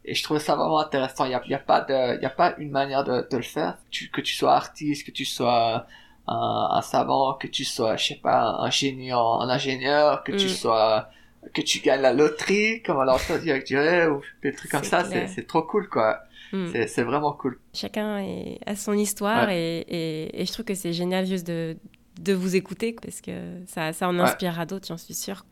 et 0.05 0.13
je 0.15 0.23
trouvais 0.23 0.39
ça 0.39 0.55
vraiment 0.55 0.80
intéressant. 0.80 1.25
Il 1.25 1.30
n'y 1.30 1.36
a, 1.36 1.41
y 1.47 1.53
a, 1.53 1.59
pas 1.59 1.82
de- 1.82 2.17
il 2.17 2.21
y 2.21 2.25
a 2.25 2.30
pas 2.30 2.55
une 2.57 2.71
manière 2.71 3.03
de, 3.03 3.27
de 3.30 3.38
le 3.38 3.43
faire. 3.43 3.77
Tu- 3.89 4.09
que 4.09 4.21
tu 4.21 4.34
sois 4.34 4.53
artiste, 4.55 5.05
que 5.05 5.11
tu 5.11 5.25
sois 5.25 5.86
un, 6.27 6.67
un 6.71 6.82
savant, 6.82 7.34
que 7.36 7.47
tu 7.47 7.63
sois, 7.63 7.95
je 7.95 8.07
sais 8.07 8.15
pas, 8.21 8.57
un 8.59 8.69
génie 8.69 9.13
en, 9.13 9.41
ingénieur, 9.41 10.23
que 10.23 10.32
tu 10.34 10.45
Mm. 10.45 10.49
sois, 10.49 11.09
que 11.53 11.61
tu 11.61 11.80
gagnes 11.80 12.01
la 12.01 12.13
loterie, 12.13 12.82
comme 12.84 12.97
entendu 12.99 13.49
avec 13.49 13.65
Duré, 13.65 14.07
ou 14.07 14.21
des 14.43 14.51
trucs 14.53 14.71
comme 14.71 14.84
ça. 14.84 15.03
C'est 15.05 15.47
trop 15.47 15.63
cool, 15.63 15.88
quoi. 15.89 16.19
Mm. 16.51 16.67
C'est 16.88 17.03
vraiment 17.03 17.32
cool. 17.34 17.59
Chacun 17.73 18.17
est- 18.19 18.59
a 18.65 18.75
son 18.75 18.93
histoire 18.93 19.47
Ouais. 19.47 19.84
et, 19.88 20.23
et, 20.34 20.41
et 20.41 20.45
je 20.45 20.51
trouve 20.51 20.65
que 20.65 20.73
c'est 20.75 20.93
génial 20.93 21.25
juste 21.25 21.45
de, 21.47 21.77
de 22.21 22.34
vous 22.34 22.55
écouter 22.55 22.93
parce 23.01 23.21
que 23.21 23.32
ça, 23.67 23.93
ça 23.93 24.07
en 24.09 24.15
Ouais. 24.15 24.21
inspirera 24.23 24.65
d'autres, 24.65 24.88
j'en 24.88 24.97
suis 24.97 25.13
sûre. 25.13 25.45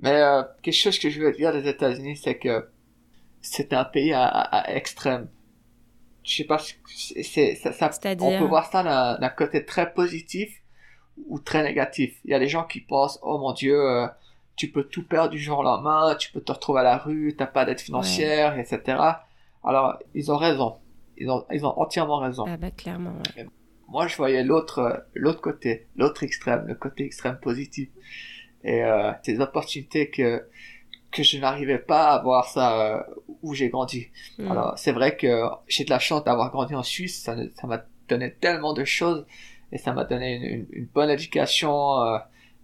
Mais 0.00 0.20
euh, 0.22 0.42
quelque 0.62 0.74
chose 0.74 0.98
que 0.98 1.10
je 1.10 1.20
veux 1.20 1.32
dire 1.32 1.52
des 1.52 1.68
États-Unis, 1.68 2.16
c'est 2.16 2.36
que 2.38 2.68
c'est 3.40 3.72
un 3.72 3.84
pays 3.84 4.12
à, 4.12 4.24
à, 4.26 4.58
à 4.60 4.74
extrême. 4.74 5.28
Je 6.24 6.36
sais 6.36 6.44
pas, 6.44 6.58
c'est, 6.58 7.22
c'est- 7.22 7.54
ça, 7.56 7.72
ça, 7.72 7.88
on 8.20 8.30
peut 8.38 8.44
voir 8.48 8.70
ça 8.70 8.82
d'un, 8.82 9.18
d'un 9.18 9.28
côté 9.30 9.64
très 9.64 9.92
positif 9.92 10.62
ou 11.28 11.38
très 11.40 11.62
négatif. 11.62 12.14
Il 12.24 12.30
y 12.30 12.34
a 12.34 12.38
des 12.38 12.48
gens 12.48 12.64
qui 12.64 12.80
pensent, 12.80 13.18
oh 13.22 13.38
mon 13.38 13.52
Dieu, 13.52 13.74
euh, 13.80 14.06
tu 14.56 14.70
peux 14.70 14.84
tout 14.84 15.04
perdre 15.06 15.30
du 15.30 15.38
jour 15.38 15.58
au 15.60 15.62
lendemain, 15.62 16.14
tu 16.16 16.30
peux 16.32 16.40
te 16.40 16.52
retrouver 16.52 16.80
à 16.80 16.84
la 16.84 16.98
rue, 16.98 17.34
t'as 17.36 17.46
pas 17.46 17.64
d'aide 17.64 17.80
financière, 17.80 18.58
etc. 18.58 18.98
Alors, 19.64 19.98
ils 20.14 20.30
ont 20.30 20.36
raison. 20.36 20.76
Ils 21.16 21.30
ont, 21.30 21.44
ils 21.50 21.64
ont 21.64 21.76
entièrement 21.80 22.18
raison. 22.18 22.44
Ah 22.46 22.56
bah 22.56 22.70
clairement, 22.70 23.14
ouais. 23.36 23.46
Moi, 23.88 24.06
je 24.06 24.16
voyais 24.16 24.44
l'autre, 24.44 24.78
euh, 24.80 24.96
l'autre 25.14 25.40
côté, 25.40 25.86
l'autre 25.96 26.22
extrême, 26.22 26.66
le 26.66 26.74
côté 26.74 27.04
extrême 27.04 27.38
positif. 27.40 27.88
Et 28.64 28.82
euh, 28.82 29.12
ces 29.22 29.40
opportunités 29.40 30.10
que 30.10 30.44
que 31.10 31.22
je 31.22 31.38
n'arrivais 31.38 31.78
pas 31.78 32.08
à 32.10 32.22
voir 32.22 32.48
ça 32.48 32.80
euh, 32.80 33.02
où 33.42 33.54
j'ai 33.54 33.70
grandi. 33.70 34.08
Mm. 34.38 34.50
Alors, 34.50 34.78
c'est 34.78 34.92
vrai 34.92 35.16
que 35.16 35.42
j'ai 35.66 35.84
de 35.84 35.90
la 35.90 35.98
chance 35.98 36.22
d'avoir 36.24 36.50
grandi 36.50 36.74
en 36.74 36.82
Suisse. 36.82 37.22
Ça 37.22 37.34
ça 37.54 37.66
m'a 37.66 37.82
donné 38.08 38.32
tellement 38.32 38.74
de 38.74 38.84
choses 38.84 39.26
et 39.72 39.78
ça 39.78 39.92
m'a 39.92 40.04
donné 40.04 40.34
une, 40.36 40.44
une, 40.44 40.66
une 40.72 40.84
bonne 40.86 41.10
éducation. 41.10 42.00
Euh, 42.02 42.18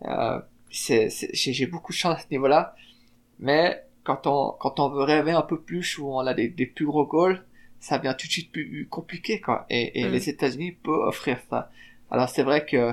euh, 0.06 0.40
j'ai, 0.70 1.66
beaucoup 1.66 1.92
de 1.92 1.96
chance 1.96 2.18
à 2.18 2.20
ce 2.20 2.26
niveau-là. 2.30 2.74
Mais 3.38 3.84
quand 4.02 4.26
on 4.26 4.52
quand 4.58 4.78
on 4.80 4.88
veut 4.90 5.02
rêver 5.04 5.32
un 5.32 5.42
peu 5.42 5.60
plus 5.60 5.98
ou 5.98 6.08
on 6.08 6.20
a 6.20 6.34
des, 6.34 6.48
des 6.48 6.66
plus 6.66 6.86
gros 6.86 7.06
goals, 7.06 7.42
ça 7.80 7.98
devient 7.98 8.14
tout 8.18 8.26
de 8.26 8.32
suite 8.32 8.52
plus 8.52 8.86
compliqué 8.90 9.40
quoi. 9.40 9.66
Et, 9.70 10.00
et 10.00 10.04
Mm. 10.04 10.12
les 10.12 10.28
États-Unis 10.28 10.72
peuvent 10.72 11.00
offrir 11.08 11.38
ça. 11.50 11.70
Alors 12.10 12.28
c'est 12.28 12.42
vrai 12.42 12.64
que 12.66 12.92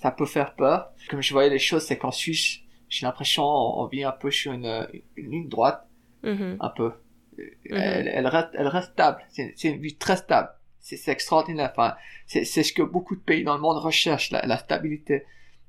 ça 0.00 0.10
peut 0.10 0.26
faire 0.26 0.54
peur. 0.54 0.90
Comme 1.08 1.22
je 1.22 1.32
voyais 1.32 1.50
les 1.50 1.58
choses, 1.58 1.84
c'est 1.84 1.98
qu'en 1.98 2.10
Suisse, 2.12 2.58
j'ai 2.88 3.06
l'impression 3.06 3.44
on, 3.44 3.82
on 3.82 3.86
vit 3.86 4.04
un 4.04 4.12
peu 4.12 4.30
sur 4.30 4.52
une, 4.52 4.88
une 5.16 5.30
ligne 5.30 5.48
droite, 5.48 5.86
Mhm. 6.22 6.56
un 6.60 6.68
peu. 6.70 6.92
Mhm. 7.38 7.46
Elle, 7.76 8.08
elle 8.08 8.26
reste, 8.26 8.48
elle 8.54 8.66
reste 8.68 8.92
stable. 8.92 9.22
C'est 9.30 9.54
c'est 9.56 9.68
une 9.68 9.80
vie 9.80 9.96
très 9.96 10.16
stable. 10.16 10.50
C'est 10.80 10.96
c'est 10.96 11.12
extraordinaire. 11.12 11.70
Enfin, 11.72 11.94
c'est 12.26 12.44
c'est 12.44 12.62
ce 12.62 12.72
que 12.72 12.82
beaucoup 12.82 13.14
de 13.16 13.20
pays 13.20 13.44
dans 13.44 13.54
le 13.54 13.60
monde 13.60 13.78
recherchent, 13.78 14.30
la, 14.30 14.44
la 14.46 14.58
stabilité. 14.58 15.24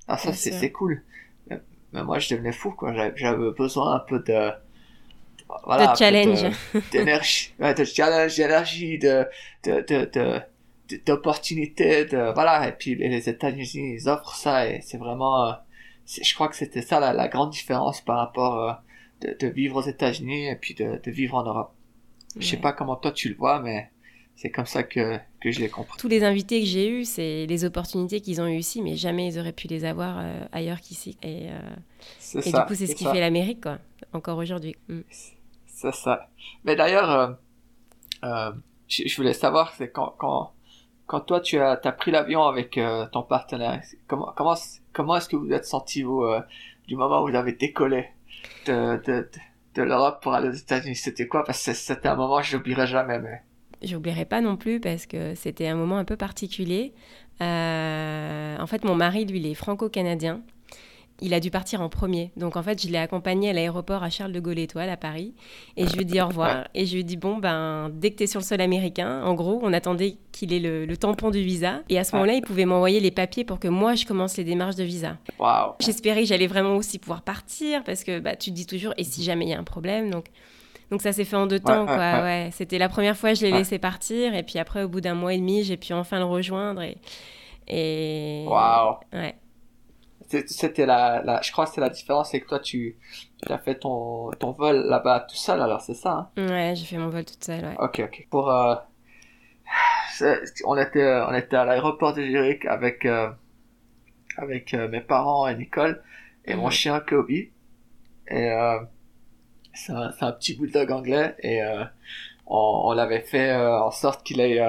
Alors 0.08 0.20
ça, 0.20 0.34
c'est 0.34 0.52
c'est 0.52 0.72
cool. 0.72 1.04
Mais, 1.50 1.60
mais 1.94 2.04
moi, 2.04 2.20
je 2.20 2.30
devenais 2.34 2.52
fou, 2.52 2.72
quoi. 2.72 2.94
J'avais- 2.94 3.14
J'avais 3.16 3.52
besoin 3.52 3.96
un 3.96 4.00
peu 4.00 4.20
de... 4.20 4.52
Voilà, 5.66 5.92
de 5.92 5.98
challenge. 5.98 6.44
de- 6.44 6.82
d'énergie, 6.92 7.54
ouais, 7.60 7.74
de 7.74 7.84
challenge, 7.84 8.36
d'énergie, 8.38 8.98
de, 8.98 9.26
de, 9.64 9.82
de- 10.14 10.42
d'opportunités, 11.06 12.06
de, 12.06 12.34
voilà. 12.34 12.68
Et 12.68 12.72
puis, 12.74 12.96
les, 12.96 13.30
États-Unis, 13.30 13.96
ils 14.00 14.10
offrent 14.10 14.36
ça 14.36 14.68
et 14.68 14.82
c'est 14.82 14.98
vraiment, 14.98 15.48
euh, 15.48 15.52
je 16.06 16.34
crois 16.34 16.48
que 16.50 16.56
c'était 16.56 16.82
ça 16.82 17.00
la, 17.00 17.14
la 17.14 17.28
grande 17.28 17.52
différence 17.52 18.02
par 18.02 18.18
rapport, 18.18 18.60
euh, 18.60 18.74
de, 19.22 19.38
de 19.40 19.48
vivre 19.48 19.78
aux 19.78 19.88
États-Unis 19.88 20.48
et 20.48 20.56
puis 20.56 20.74
de, 20.74 21.00
de 21.04 21.12
vivre 21.12 21.36
en 21.36 21.44
Europe. 21.44 21.74
Je 22.38 22.46
sais 22.46 22.56
Ouais. 22.56 22.62
pas 22.62 22.74
comment 22.74 22.96
toi 22.96 23.12
tu 23.12 23.30
le 23.30 23.36
vois, 23.36 23.60
mais 23.60 23.92
c'est 24.36 24.50
comme 24.50 24.66
ça 24.66 24.84
que, 24.84 25.18
que 25.42 25.52
je 25.52 25.60
l'ai 25.60 25.70
compris. 25.70 25.98
Tous 26.00 26.08
les 26.08 26.24
invités 26.24 26.62
que 26.62 26.66
j'ai 26.66 26.90
eus, 26.90 27.06
c'est 27.06 27.46
les 27.46 27.66
opportunités 27.66 28.22
qu'ils 28.22 28.42
ont 28.42 28.48
eues 28.48 28.58
ici, 28.58 28.82
mais 28.82 28.96
jamais 28.96 29.28
ils 29.28 29.38
auraient 29.38 29.52
pu 29.52 29.68
les 29.68 29.86
avoir 29.86 30.18
euh, 30.20 30.46
ailleurs 30.52 30.80
qu'ici. 30.82 31.18
Et, 31.22 31.50
euh, 31.50 31.60
et 32.36 32.42
ça. 32.42 32.62
du 32.62 32.66
coup, 32.66 32.74
c'est 32.74 32.88
ce 32.88 32.96
qui 32.96 33.04
ça. 33.04 33.12
fait 33.14 33.20
l'Amérique, 33.20 33.62
quoi, 33.62 33.78
encore 34.14 34.38
aujourd'hui. 34.38 34.76
Mm. 34.88 35.02
C'est 35.68 35.94
ça. 35.94 36.30
Mais 36.64 36.76
d'ailleurs, 36.76 37.38
euh, 38.24 38.52
je, 38.88 39.08
je 39.08 39.16
voulais 39.18 39.34
savoir, 39.34 39.74
c'est 39.74 39.92
quand, 39.92 40.16
quand, 40.18 40.54
quand 41.12 41.20
toi 41.20 41.42
tu 41.42 41.60
as, 41.60 41.76
pris 41.76 42.10
l'avion 42.10 42.44
avec 42.44 42.78
euh, 42.78 43.06
ton 43.12 43.22
partenaire, 43.22 43.82
comment, 44.08 44.32
comment, 44.34 44.56
comment 44.94 45.18
est-ce 45.18 45.28
que 45.28 45.36
vous 45.36 45.52
êtes 45.52 45.66
senti 45.66 46.04
vous 46.04 46.22
euh, 46.22 46.40
du 46.88 46.96
moment 46.96 47.22
où 47.22 47.28
vous 47.28 47.36
avez 47.36 47.52
décollé 47.52 48.06
de, 48.66 48.96
de, 49.76 49.82
l'Europe 49.84 50.24
pour 50.24 50.34
aller 50.34 50.48
aux 50.48 50.54
États-Unis, 50.54 50.96
c'était 50.96 51.28
quoi? 51.28 51.44
Parce 51.44 51.66
que 51.66 51.74
c'était 51.74 52.08
un 52.08 52.16
moment 52.16 52.40
que 52.40 52.46
je 52.46 52.56
n'oublierai 52.56 52.88
jamais. 52.88 53.20
Mais... 53.20 53.42
J'oublierai 53.82 54.24
pas 54.24 54.40
non 54.40 54.56
plus 54.56 54.80
parce 54.80 55.06
que 55.06 55.36
c'était 55.36 55.68
un 55.68 55.76
moment 55.76 55.98
un 55.98 56.06
peu 56.06 56.16
particulier. 56.16 56.94
Euh, 57.42 58.58
en 58.58 58.68
fait, 58.68 58.86
mon 58.86 58.96
mari, 58.96 59.26
lui, 59.26 59.40
il 59.40 59.48
est 59.48 59.54
franco-canadien 59.54 60.42
il 61.22 61.34
a 61.34 61.40
dû 61.40 61.52
partir 61.52 61.82
en 61.82 61.90
premier. 61.90 62.32
Donc 62.36 62.56
en 62.56 62.64
fait, 62.64 62.82
je 62.82 62.88
l'ai 62.90 62.98
accompagné 62.98 63.52
à 63.52 63.54
l'aéroport 63.54 64.04
à 64.04 64.10
Charles 64.10 64.32
de 64.32 64.40
Gaulle 64.40 64.60
Étoile 64.60 64.90
à 64.90 64.98
Paris 64.98 65.34
et 65.78 65.88
je 65.88 65.94
lui 65.94 66.02
ai 66.02 66.06
dit 66.06 66.20
au 66.20 66.28
revoir. 66.28 66.68
Et 66.74 66.86
je 66.86 66.94
lui 66.94 67.02
ai 67.02 67.04
dit 67.04 67.18
bon 67.18 67.38
ben 67.38 67.90
dès 67.94 68.12
que 68.12 68.18
tu 68.18 68.24
es 68.24 68.28
sur 68.28 68.40
le 68.40 68.46
sol 68.46 68.60
américain, 68.60 69.24
en 69.24 69.34
gros, 69.36 69.60
on 69.62 69.72
attendait 69.72 70.18
qu'il 70.32 70.52
ait 70.54 70.60
le, 70.60 70.98
tampon 70.98 71.30
du 71.30 71.42
visa 71.42 71.82
et 71.90 71.98
à 71.98 72.04
ce 72.04 72.16
moment-là, 72.16 72.34
il 72.34 72.42
pouvait 72.42 72.66
m'envoyer 72.66 73.00
les 73.00 73.12
papiers 73.12 73.44
pour 73.44 73.60
que 73.60 73.68
moi 73.68 73.96
je 73.96 74.06
commence 74.06 74.38
les 74.38 74.44
démarches 74.44 74.76
de 74.76 74.84
visa. 74.84 75.18
J'espérais 75.80 76.22
que 76.22 76.28
j'allais 76.28 76.48
vraiment 76.48 76.76
aussi 76.76 77.00
pouvoir 77.00 77.22
partir 77.22 77.84
parce 77.84 78.04
que 78.04 78.20
bah, 78.20 78.36
tu 78.36 78.50
te 78.50 78.56
dis 78.56 78.66
toujours 78.66 78.94
et 78.98 79.04
si 79.04 79.24
jamais 79.24 79.46
il 79.46 79.50
y 79.50 79.54
a 79.54 79.60
un 79.60 79.64
problème 79.64 80.10
donc 80.10 80.26
donc 80.90 81.02
ça 81.02 81.14
s'est 81.14 81.24
fait 81.24 81.38
en 81.38 81.48
deux 81.48 81.60
temps, 81.60 81.86
quoi. 81.86 82.22
Ouais, 82.22 82.50
C'était 82.52 82.78
la 82.78 82.90
première 82.90 83.16
fois 83.16 83.30
que 83.30 83.40
je 83.40 83.46
l'ai 83.46 83.54
laissé 83.54 83.80
partir, 83.80 84.36
et 84.36 84.44
puis 84.44 84.60
après, 84.60 84.84
au 84.84 84.90
bout 84.90 85.00
d'un 85.00 85.14
mois 85.14 85.34
et 85.34 85.38
demi, 85.38 85.64
j'ai 85.64 85.78
pu 85.78 85.94
enfin 85.94 86.20
le 86.20 86.26
rejoindre. 86.26 86.82
Et, 86.82 86.98
et... 87.70 88.44
Waouh. 88.46 88.98
Ouais 89.14 89.36
c'était 90.48 90.86
la, 90.86 91.22
la, 91.24 91.42
je 91.42 91.52
crois 91.52 91.66
que 91.66 91.72
c'est 91.72 91.82
la 91.82 91.90
différence, 91.90 92.32
c'est 92.32 92.42
que 92.42 92.48
toi, 92.48 92.60
tu, 92.60 92.98
tu 93.46 93.52
as 93.52 93.58
fait 93.58 93.76
ton, 93.76 94.32
ton 94.32 94.52
vol 94.52 94.86
là-bas 94.88 95.26
tout 95.30 95.36
seul, 95.36 95.62
alors 95.62 95.82
c'est 95.82 95.94
ça 95.94 96.32
hein? 96.38 96.48
Ouais, 96.50 96.74
j'ai 96.76 96.86
fait 96.86 96.98
mon 96.98 97.10
vol 97.10 97.26
toute 97.26 97.44
seule, 97.44 97.64
ouais. 97.64 97.76
Ok, 97.80 98.02
ok. 98.04 98.28
Pour, 98.30 98.50
euh, 98.52 98.76
on 100.66 100.78
était, 100.78 101.22
on 101.28 101.34
était 101.34 101.56
à 101.56 101.66
l'aéroport 101.66 102.14
de 102.14 102.22
Zurich 102.22 102.66
avec, 102.66 103.06
euh, 103.06 103.30
avec 104.38 104.74
euh, 104.74 104.88
mes 104.88 105.02
parents 105.02 105.48
et 105.48 105.56
Nicole 105.56 106.02
et 106.46 106.56
mon 106.56 106.70
chien 106.70 107.00
Kobe. 107.00 107.32
Et 107.32 107.52
euh, 108.32 108.80
c'est 109.74 109.94
un, 109.94 110.12
un, 110.20 110.32
petit 110.32 110.56
bulldog 110.56 110.92
anglais 110.92 111.36
et 111.40 111.62
euh, 111.64 111.84
on, 112.48 112.84
on 112.86 112.92
l'avait 112.94 113.22
fait 113.22 113.54
en 113.56 113.92
sorte 113.92 114.24
qu'il 114.24 114.40
ait 114.40 114.62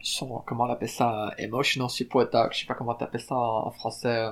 son, 0.00 0.42
comment 0.46 0.64
on 0.64 0.70
appelle 0.70 0.88
ça, 0.88 1.32
emotional 1.38 1.88
support 1.88 2.28
dog, 2.30 2.52
je 2.52 2.60
sais 2.60 2.66
pas 2.66 2.74
comment 2.74 2.94
t'appelles 2.94 3.20
ça 3.20 3.36
en, 3.36 3.70
français, 3.70 4.28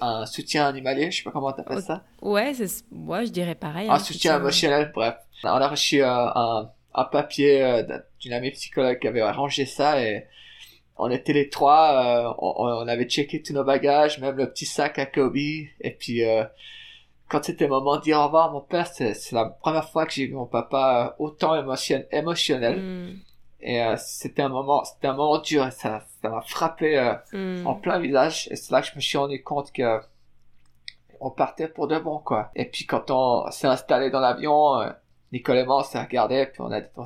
un, 0.00 0.26
soutien 0.26 0.66
animalier, 0.66 1.10
je 1.10 1.18
sais 1.18 1.22
pas 1.22 1.30
comment 1.30 1.52
t'appelles 1.52 1.82
ça. 1.82 2.02
Ouais, 2.22 2.54
c'est, 2.54 2.84
ouais, 2.92 3.26
je 3.26 3.30
dirais 3.30 3.54
pareil. 3.54 3.88
Un, 3.88 3.94
hein, 3.94 3.98
soutien, 3.98 4.36
émotionnel, 4.36 4.90
bref. 4.94 5.16
On 5.44 5.48
a 5.48 5.68
reçu 5.68 6.02
euh, 6.02 6.08
un, 6.08 6.70
un 6.94 7.04
papier 7.04 7.62
euh, 7.62 7.82
d'une 8.20 8.32
amie 8.32 8.50
psychologue 8.52 8.98
qui 8.98 9.06
avait 9.06 9.20
arrangé 9.20 9.66
ça 9.66 10.02
et 10.02 10.26
on 10.96 11.10
était 11.10 11.34
les 11.34 11.50
trois, 11.50 12.30
euh, 12.30 12.34
on, 12.38 12.88
avait 12.88 13.04
checké 13.04 13.42
tous 13.42 13.52
nos 13.52 13.64
bagages, 13.64 14.18
même 14.18 14.36
le 14.36 14.48
petit 14.48 14.64
sac 14.64 14.98
à 14.98 15.04
Kobe, 15.04 15.36
et 15.36 15.96
puis 15.98 16.22
quand 17.28 17.44
c'était 17.44 17.64
le 17.64 17.70
moment 17.70 17.96
de 17.98 18.02
dire 18.02 18.18
au 18.18 18.24
revoir 18.24 18.48
à 18.48 18.52
mon 18.52 18.62
père, 18.62 18.86
c'est, 18.86 19.14
la 19.32 19.44
première 19.44 19.90
fois 19.90 20.06
que 20.06 20.12
j'ai 20.12 20.26
vu 20.26 20.32
mon 20.32 20.46
papa 20.46 21.16
autant 21.18 21.54
émotion, 21.54 22.02
émotionnel. 22.10 22.80
Hmm. 22.80 23.18
Et 23.66 23.82
euh, 23.82 23.96
c'était 23.98 24.42
un 24.42 24.48
moment, 24.48 24.84
c'était 24.84 25.08
un 25.08 25.14
moment 25.14 25.38
dur. 25.38 25.66
Et 25.66 25.72
ça, 25.72 26.04
ça 26.22 26.28
m'a 26.28 26.40
frappé 26.40 26.96
euh, 26.96 27.14
hmm. 27.32 27.66
en 27.66 27.74
plein 27.74 27.98
visage. 27.98 28.48
Et 28.52 28.56
c'est 28.56 28.70
là 28.70 28.80
que 28.80 28.86
je 28.86 28.94
me 28.94 29.00
suis 29.00 29.18
rendu 29.18 29.42
compte 29.42 29.72
que 29.72 30.00
on 31.18 31.30
partait 31.30 31.66
pour 31.66 31.88
de 31.88 31.98
bon, 31.98 32.20
quoi. 32.20 32.52
Et 32.54 32.66
puis 32.66 32.86
quand 32.86 33.10
on 33.10 33.50
s'est 33.50 33.66
installé 33.66 34.10
dans 34.10 34.20
l'avion, 34.20 34.80
euh, 34.80 34.90
Nicole 35.32 35.56
et 35.56 35.64
moi, 35.64 35.78
on 35.78 35.82
s'est 35.82 36.00
regardé, 36.00 36.46
puis 36.46 36.60
on 36.60 36.70
a, 36.70 36.80
on, 36.96 37.04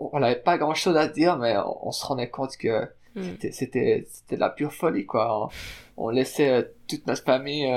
on 0.00 0.18
n'avait 0.18 0.40
pas 0.40 0.58
grand 0.58 0.74
chose 0.74 0.96
à 0.96 1.06
dire, 1.06 1.36
mais 1.36 1.56
on, 1.64 1.92
se 1.92 2.04
rendait 2.04 2.28
compte 2.28 2.56
que 2.56 2.86
hmm. 3.14 3.22
c'était, 3.22 3.52
c'était, 3.52 4.06
c'était 4.08 4.34
de 4.34 4.40
la 4.40 4.50
pure 4.50 4.72
folie, 4.72 5.06
quoi. 5.06 5.48
On, 5.96 6.08
laissait 6.08 6.72
toute 6.88 7.06
notre 7.06 7.22
famille 7.22 7.72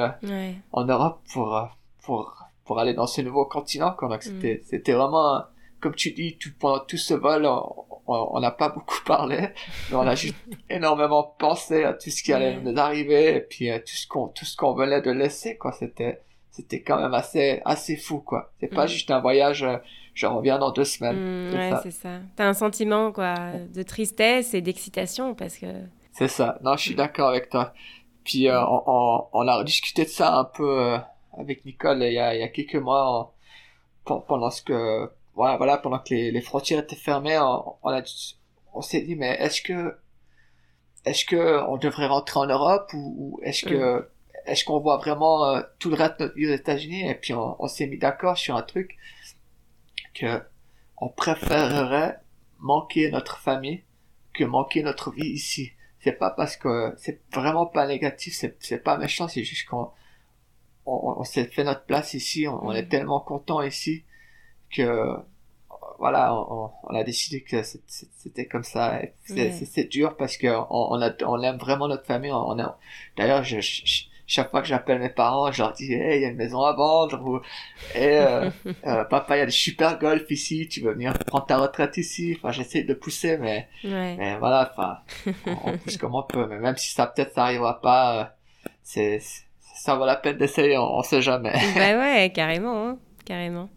en 0.71 0.85
Europe 0.85 1.19
pour, 1.31 1.69
pour, 2.01 2.35
pour 2.65 2.79
aller 2.79 2.95
dans 2.95 3.07
ce 3.07 3.21
nouveau 3.21 3.45
continent, 3.45 3.93
quoi. 3.95 4.07
Donc 4.07 4.23
c'était, 4.23 4.61
hmm. 4.63 4.67
c'était 4.67 4.93
vraiment 4.93 5.43
comme 5.81 5.95
tu 5.95 6.11
dis, 6.11 6.37
tout, 6.37 6.51
pendant 6.59 6.79
tout 6.79 6.97
ce 6.97 7.13
vol, 7.13 7.45
on 8.07 8.39
n'a 8.39 8.51
pas 8.51 8.69
beaucoup 8.75 9.03
parlé, 9.05 9.49
mais 9.89 9.95
on 9.95 10.01
a 10.07 10.15
juste 10.15 10.35
énormément 10.69 11.35
pensé 11.37 11.83
à 11.83 11.93
tout 11.93 12.09
ce 12.09 12.23
qui 12.23 12.31
allait 12.31 12.59
nous 12.61 12.79
arriver, 12.79 13.35
et 13.35 13.41
puis 13.41 13.69
à 13.69 13.79
tout 13.79 13.95
ce 13.95 14.07
qu'on, 14.07 14.27
tout 14.27 14.45
ce 14.45 14.55
qu'on 14.55 14.73
venait 14.73 15.01
de 15.01 15.11
laisser, 15.11 15.57
quoi. 15.57 15.71
C'était, 15.71 16.21
c'était 16.51 16.81
quand 16.81 17.01
même 17.01 17.13
assez, 17.13 17.61
assez 17.65 17.97
fou, 17.97 18.19
quoi. 18.19 18.53
C'est 18.59 18.67
pas 18.67 18.85
mm. 18.85 18.89
juste 18.89 19.11
un 19.11 19.19
voyage, 19.19 19.63
euh, 19.63 19.77
je 20.13 20.27
reviens 20.27 20.59
dans 20.59 20.71
deux 20.71 20.85
semaines. 20.85 21.49
Mm, 21.49 21.53
ouais, 21.53 21.71
c'est 21.83 21.91
ça. 21.91 22.19
T'as 22.35 22.47
un 22.47 22.53
sentiment, 22.53 23.11
quoi, 23.11 23.35
de 23.73 23.83
tristesse 23.83 24.53
et 24.53 24.61
d'excitation, 24.61 25.33
parce 25.33 25.57
que... 25.57 25.67
C'est 26.13 26.27
ça. 26.27 26.59
Non, 26.61 26.75
je 26.75 26.81
suis 26.81 26.95
d'accord 26.95 27.29
avec 27.29 27.49
toi. 27.49 27.73
Puis, 28.23 28.47
euh, 28.47 28.61
on, 28.63 29.25
on, 29.33 29.47
a 29.47 29.63
discuté 29.63 30.03
de 30.03 30.09
ça 30.09 30.37
un 30.37 30.43
peu 30.43 30.79
euh, 30.79 30.97
avec 31.37 31.65
Nicole 31.65 32.03
il 32.03 32.13
y 32.13 32.19
a, 32.19 32.35
il 32.35 32.39
y 32.39 32.43
a 32.43 32.49
quelques 32.49 32.75
mois, 32.75 33.33
pendant 34.03 34.49
ce 34.49 34.61
que 34.61 35.09
voilà, 35.57 35.77
pendant 35.77 35.99
que 35.99 36.13
les, 36.13 36.41
frontières 36.41 36.79
étaient 36.79 36.95
fermées, 36.95 37.37
on, 37.39 37.75
on, 38.73 38.81
s'est 38.81 39.01
dit, 39.01 39.15
mais 39.15 39.37
est-ce 39.39 39.61
que, 39.61 39.97
est-ce 41.05 41.25
que 41.25 41.63
on 41.67 41.77
devrait 41.77 42.07
rentrer 42.07 42.39
en 42.39 42.47
Europe 42.47 42.91
ou, 42.93 43.39
est-ce 43.43 43.65
que, 43.65 43.99
mm. 43.99 44.05
est-ce 44.45 44.65
qu'on 44.65 44.79
voit 44.79 44.97
vraiment 44.97 45.45
euh, 45.45 45.61
tout 45.79 45.89
le 45.89 45.95
reste 45.95 46.19
de 46.19 46.25
notre 46.25 46.35
vie 46.35 46.47
aux 46.47 46.53
États-Unis? 46.53 47.09
Et 47.09 47.15
puis 47.15 47.33
on, 47.33 47.67
s'est 47.67 47.87
mis 47.87 47.97
d'accord 47.97 48.37
sur 48.37 48.55
un 48.55 48.61
truc 48.61 48.97
que 50.13 50.41
on 50.97 51.09
préférerait 51.09 52.19
manquer 52.59 53.09
notre 53.09 53.39
famille 53.39 53.83
que 54.33 54.43
manquer 54.43 54.83
notre 54.83 55.11
vie 55.11 55.29
ici. 55.29 55.71
C'est 55.99 56.13
pas 56.13 56.31
parce 56.31 56.55
que 56.55 56.93
c'est 56.97 57.21
vraiment 57.33 57.65
pas 57.65 57.87
négatif, 57.87 58.35
c'est, 58.35 58.55
c'est 58.59 58.83
pas 58.83 58.97
méchant, 58.97 59.27
c'est 59.27 59.43
juste 59.43 59.67
qu'on 59.67 59.91
on, 60.85 61.23
s'est 61.23 61.45
fait 61.45 61.63
notre 61.63 61.85
place 61.85 62.13
ici, 62.13 62.47
on, 62.47 62.71
est 62.71 62.83
mm. 62.83 62.89
tellement 62.89 63.19
content 63.19 63.61
ici 63.61 64.03
que 64.71 65.15
voilà, 66.01 66.33
on, 66.33 66.95
a 66.95 67.03
décidé 67.03 67.41
que 67.41 67.61
c'était 67.61 68.47
comme 68.47 68.63
ça. 68.63 69.01
C'est 69.23 69.87
dur 69.87 70.17
parce 70.17 70.35
que 70.35 70.47
on, 70.47 70.99
a, 70.99 71.11
on 71.25 71.39
aime 71.43 71.57
vraiment 71.57 71.87
notre 71.87 72.07
famille. 72.07 72.31
On, 72.31 72.57
d'ailleurs, 73.15 73.43
je, 73.43 73.59
chaque 74.25 74.49
fois 74.49 74.61
que 74.61 74.67
j'appelle 74.67 74.97
mes 74.97 75.09
parents, 75.09 75.51
je 75.51 75.61
leur 75.61 75.73
dis, 75.73 75.93
hey, 75.93 76.17
il 76.17 76.21
y 76.23 76.25
a 76.25 76.29
une 76.29 76.37
maison 76.37 76.63
à 76.63 76.73
vendre, 76.73 77.21
ou, 77.23 77.39
euh, 77.97 78.49
euh, 78.87 79.03
papa, 79.03 79.35
il 79.35 79.39
y 79.39 79.43
a 79.43 79.45
des 79.45 79.51
super 79.51 79.99
golf 79.99 80.23
ici, 80.31 80.67
tu 80.67 80.81
veux 80.81 80.93
venir 80.93 81.13
prendre 81.27 81.45
ta 81.45 81.59
retraite 81.59 81.97
ici? 81.97 82.35
Enfin, 82.39 82.51
j'essaie 82.51 82.81
de 82.81 82.95
pousser, 82.95 83.37
mais, 83.37 83.67
mais 83.83 84.37
voilà, 84.39 84.71
enfin, 84.73 84.97
on, 85.65 85.77
pousse 85.77 85.97
comme 85.97 86.15
on 86.15 86.23
peut. 86.23 86.47
Mais 86.47 86.57
même 86.57 86.77
si 86.77 86.91
ça 86.93 87.05
peut-être 87.05 87.35
ça 87.35 87.43
arrivera 87.43 87.79
pas, 87.79 88.19
euh, 88.19 88.25
c'est, 88.81 89.21
ça 89.75 89.93
vaut 89.93 90.05
la 90.07 90.15
peine 90.15 90.37
d'essayer, 90.37 90.79
on, 90.79 90.97
on, 90.97 91.03
sait 91.03 91.21
jamais. 91.21 91.53
bah 91.75 91.99
ouais, 91.99 92.31
carrément, 92.33 92.87
hein, 92.87 92.97
carrément. 93.23 93.69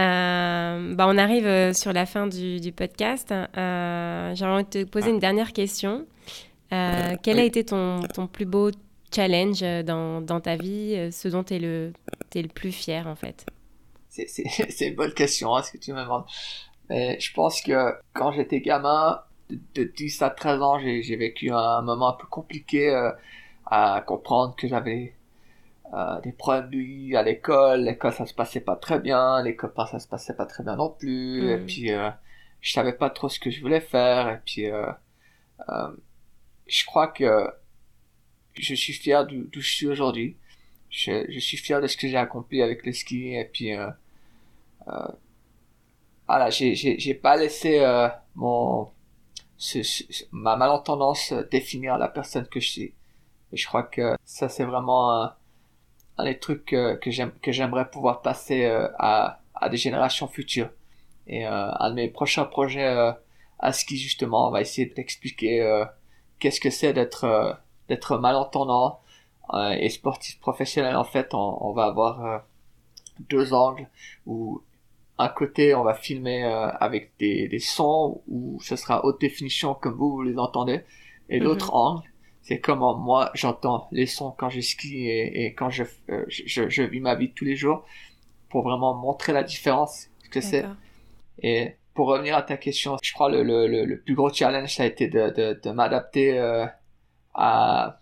Euh, 0.00 0.94
bah 0.94 1.06
on 1.08 1.18
arrive 1.18 1.46
euh, 1.46 1.72
sur 1.72 1.92
la 1.92 2.06
fin 2.06 2.26
du, 2.26 2.60
du 2.60 2.72
podcast. 2.72 3.32
Euh, 3.32 4.34
J'aimerais 4.34 4.54
envie 4.54 4.64
de 4.64 4.68
te 4.68 4.84
poser 4.84 5.10
une 5.10 5.18
dernière 5.18 5.52
question. 5.52 6.06
Euh, 6.72 7.16
quel 7.22 7.38
a 7.38 7.44
été 7.44 7.64
ton, 7.64 8.02
ton, 8.14 8.26
plus 8.26 8.46
beau 8.46 8.70
challenge 9.14 9.60
dans, 9.84 10.20
dans 10.20 10.40
ta 10.40 10.56
vie, 10.56 11.10
ce 11.12 11.28
dont 11.28 11.42
tu 11.42 11.54
es, 11.54 11.58
le, 11.58 11.92
es 12.34 12.42
le 12.42 12.48
plus 12.48 12.72
fier 12.72 13.06
en 13.06 13.16
fait? 13.16 13.44
C'est 14.08 14.86
une 14.86 14.94
bonne 14.94 15.12
question, 15.12 15.54
hein, 15.54 15.62
ce 15.62 15.72
que 15.72 15.78
tu 15.78 15.92
me 15.92 16.00
demandes. 16.00 16.24
Mais 16.88 17.18
je 17.20 17.32
pense 17.34 17.60
que 17.60 17.94
quand 18.14 18.32
j'étais 18.32 18.60
gamin, 18.60 19.20
de, 19.50 19.58
de, 19.74 19.84
10 19.84 20.22
à 20.22 20.30
13 20.30 20.62
ans, 20.62 20.78
j'ai 20.78 21.16
vécu 21.16 21.50
un 21.50 21.82
moment 21.82 22.10
un 22.10 22.16
peu 22.16 22.26
compliqué 22.28 22.88
à 23.66 24.02
comprendre 24.06 24.54
que 24.56 24.68
j'avais 24.68 25.14
euh, 25.92 26.20
des 26.20 26.30
problèmes 26.30 27.16
à 27.16 27.22
l'école, 27.24 27.80
l'école 27.82 28.12
ça 28.12 28.24
se 28.24 28.32
passait 28.34 28.60
pas 28.60 28.76
très 28.76 29.00
bien, 29.00 29.42
l'école 29.42 29.72
ça 29.90 29.98
se 29.98 30.06
passait 30.06 30.34
pas 30.34 30.46
très 30.46 30.62
bien 30.62 30.76
non 30.76 30.90
plus, 30.90 31.50
et 31.50 31.56
mm. 31.56 31.66
puis 31.66 31.90
euh, 31.90 32.10
je 32.60 32.72
savais 32.72 32.92
pas 32.92 33.10
trop 33.10 33.28
ce 33.28 33.40
que 33.40 33.50
je 33.50 33.60
voulais 33.60 33.80
faire, 33.80 34.28
et 34.28 34.40
puis 34.44 34.70
euh, 34.70 34.86
euh 35.68 35.90
je 36.68 36.84
crois 36.84 37.08
que 37.08 37.48
je 38.54 38.74
suis 38.76 38.92
fier 38.92 39.26
d'où 39.26 39.48
je 39.60 39.74
suis 39.74 39.88
aujourd'hui, 39.88 40.36
je, 40.88 41.26
je, 41.28 41.40
suis 41.40 41.56
fier 41.56 41.80
de 41.80 41.88
ce 41.88 41.96
que 41.96 42.06
j'ai 42.06 42.16
accompli 42.16 42.62
avec 42.62 42.86
le 42.86 42.92
ski, 42.92 43.34
et 43.34 43.44
puis 43.44 43.74
euh, 43.74 43.90
voilà, 46.28 46.50
j'ai 46.50 46.76
j'ai 46.76 47.14
pas 47.14 47.36
laissé 47.36 47.84
mon 48.36 48.92
ce, 49.56 49.80
ma 50.30 50.54
malentendance 50.54 51.32
définir 51.50 51.98
la 51.98 52.06
personne 52.06 52.46
que 52.46 52.60
je 52.60 52.68
suis, 52.68 52.94
et 53.52 53.56
je 53.56 53.66
crois 53.66 53.82
que 53.82 54.16
ça 54.24 54.48
c'est 54.48 54.64
vraiment 54.64 55.32
un 56.20 56.24
des 56.24 56.38
trucs 56.38 56.66
que, 56.66 56.96
que 56.96 57.10
j'aime 57.10 57.32
que 57.42 57.52
j'aimerais 57.52 57.90
pouvoir 57.90 58.22
passer 58.22 58.64
euh, 58.64 58.88
à, 58.98 59.40
à 59.54 59.68
des 59.68 59.76
générations 59.76 60.28
futures. 60.28 60.70
Et 61.26 61.46
euh, 61.46 61.70
un 61.78 61.90
de 61.90 61.94
mes 61.94 62.08
prochains 62.08 62.44
projets 62.44 62.86
euh, 62.86 63.12
à 63.58 63.72
ski 63.72 63.96
justement, 63.96 64.48
on 64.48 64.50
va 64.50 64.60
essayer 64.60 64.86
d'expliquer 64.86 65.84
qu'est-ce 66.38 66.60
que 66.60 66.70
c'est 66.70 66.92
d'être 66.92 67.58
d'être 67.88 68.16
malentendant 68.16 69.00
et 69.52 69.88
sportif 69.90 70.40
professionnel. 70.40 70.96
En 70.96 71.04
fait, 71.04 71.34
on, 71.34 71.58
on 71.60 71.72
va 71.72 71.84
avoir 71.84 72.44
deux 73.28 73.52
angles 73.52 73.86
où 74.24 74.62
un 75.18 75.28
côté 75.28 75.74
on 75.74 75.84
va 75.84 75.92
filmer 75.92 76.44
avec 76.44 77.12
des, 77.18 77.48
des 77.48 77.58
sons 77.58 78.22
où 78.28 78.58
ce 78.62 78.76
sera 78.76 79.04
haute 79.04 79.20
définition 79.20 79.74
comme 79.74 79.94
vous, 79.94 80.10
vous 80.10 80.22
les 80.22 80.38
entendez 80.38 80.80
et 81.28 81.38
mhm. 81.38 81.44
l'autre 81.44 81.74
angle 81.74 82.09
c'est 82.50 82.60
comment 82.60 82.98
moi 82.98 83.30
j'entends 83.34 83.88
les 83.92 84.06
sons 84.06 84.32
quand 84.38 84.50
je 84.50 84.60
skie 84.60 85.06
et, 85.08 85.46
et 85.46 85.54
quand 85.54 85.70
je, 85.70 85.84
euh, 86.10 86.26
je, 86.28 86.68
je 86.68 86.82
vis 86.84 87.00
ma 87.00 87.16
vie 87.16 87.32
tous 87.32 87.46
les 87.46 87.56
jours 87.56 87.86
pour 88.50 88.62
vraiment 88.64 88.94
montrer 88.94 89.32
la 89.34 89.44
différence 89.44 90.08
ce 90.24 90.30
que 90.30 90.42
c'est. 90.42 90.74
Et 91.42 91.76
pour 91.94 92.08
revenir 92.08 92.36
à 92.36 92.42
ta 92.42 92.56
question, 92.58 92.98
je 93.02 93.12
crois 93.14 93.30
le, 93.30 93.42
le, 93.44 93.68
le, 93.68 93.86
le 93.86 94.00
plus 94.00 94.14
gros 94.14 94.32
challenge 94.32 94.74
ça 94.76 94.84
a 94.84 94.86
été 94.86 95.08
de, 95.08 95.30
de, 95.30 95.60
de 95.62 95.70
m'adapter 95.72 96.38
euh, 96.38 96.66
à 97.34 98.00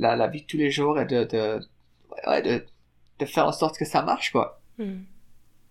la, 0.00 0.16
la 0.16 0.28
vie 0.28 0.42
de 0.42 0.46
tous 0.48 0.58
les 0.58 0.70
jours 0.70 1.00
et 1.00 1.06
de, 1.06 1.24
de, 1.24 1.60
ouais, 2.28 2.42
de, 2.42 2.66
de 3.20 3.26
faire 3.26 3.46
en 3.48 3.52
sorte 3.52 3.78
que 3.78 3.86
ça 3.86 4.02
marche 4.02 4.32
quoi, 4.32 4.60
Hmm. 4.78 5.04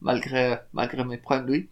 malgré, 0.02 0.58
malgré 0.74 1.04
mes 1.04 1.18
problèmes 1.18 1.48
de 1.48 1.54
vie. 1.54 1.68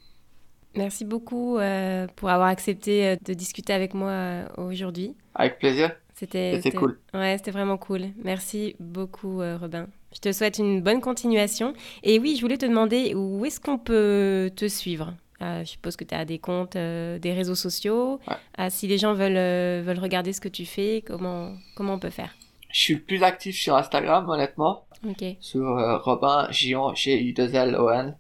Merci 0.75 1.05
beaucoup 1.05 1.57
euh, 1.57 2.07
pour 2.15 2.29
avoir 2.29 2.49
accepté 2.49 3.17
de 3.25 3.33
discuter 3.33 3.73
avec 3.73 3.93
moi 3.93 4.45
aujourd'hui. 4.57 5.15
Avec 5.35 5.59
plaisir. 5.59 5.95
C'était 6.19 6.71
cool. 6.71 6.99
Ouais, 7.13 7.37
c'était 7.37 7.51
vraiment 7.51 7.77
cool. 7.77 8.07
Merci 8.23 8.75
beaucoup, 8.79 9.41
euh, 9.41 9.57
Robin. 9.57 9.87
Je 10.13 10.19
te 10.19 10.31
souhaite 10.31 10.57
une 10.57 10.81
bonne 10.81 11.01
continuation. 11.01 11.73
Et 12.03 12.19
oui, 12.19 12.35
je 12.35 12.41
voulais 12.41 12.57
te 12.57 12.65
demander 12.65 13.13
où 13.15 13.45
est-ce 13.45 13.59
qu'on 13.59 13.77
peut 13.77 14.51
te 14.55 14.67
suivre? 14.67 15.13
Euh, 15.41 15.59
Je 15.63 15.69
suppose 15.69 15.95
que 15.95 16.03
tu 16.03 16.13
as 16.15 16.25
des 16.25 16.39
comptes, 16.39 16.75
euh, 16.75 17.17
des 17.19 17.31
réseaux 17.33 17.55
sociaux. 17.55 18.19
Ouais. 18.27 18.69
Si 18.69 18.87
les 18.87 18.97
gens 18.97 19.13
veulent, 19.13 19.83
veulent 19.83 19.99
regarder 19.99 20.33
ce 20.33 20.41
que 20.41 20.49
tu 20.49 20.65
fais, 20.65 21.03
comment, 21.07 21.53
comment 21.75 21.93
on 21.93 21.99
peut 21.99 22.09
faire? 22.09 22.35
Je 22.71 22.79
suis 22.79 22.93
le 22.95 23.01
plus 23.01 23.23
actif 23.23 23.55
sur 23.55 23.75
Instagram, 23.75 24.27
honnêtement. 24.29 24.85
Ok, 25.07 25.23
Sur 25.39 25.63
Robin 26.03 26.47
Gion, 26.51 26.93
G-I-2-L-O-N. 26.93 28.17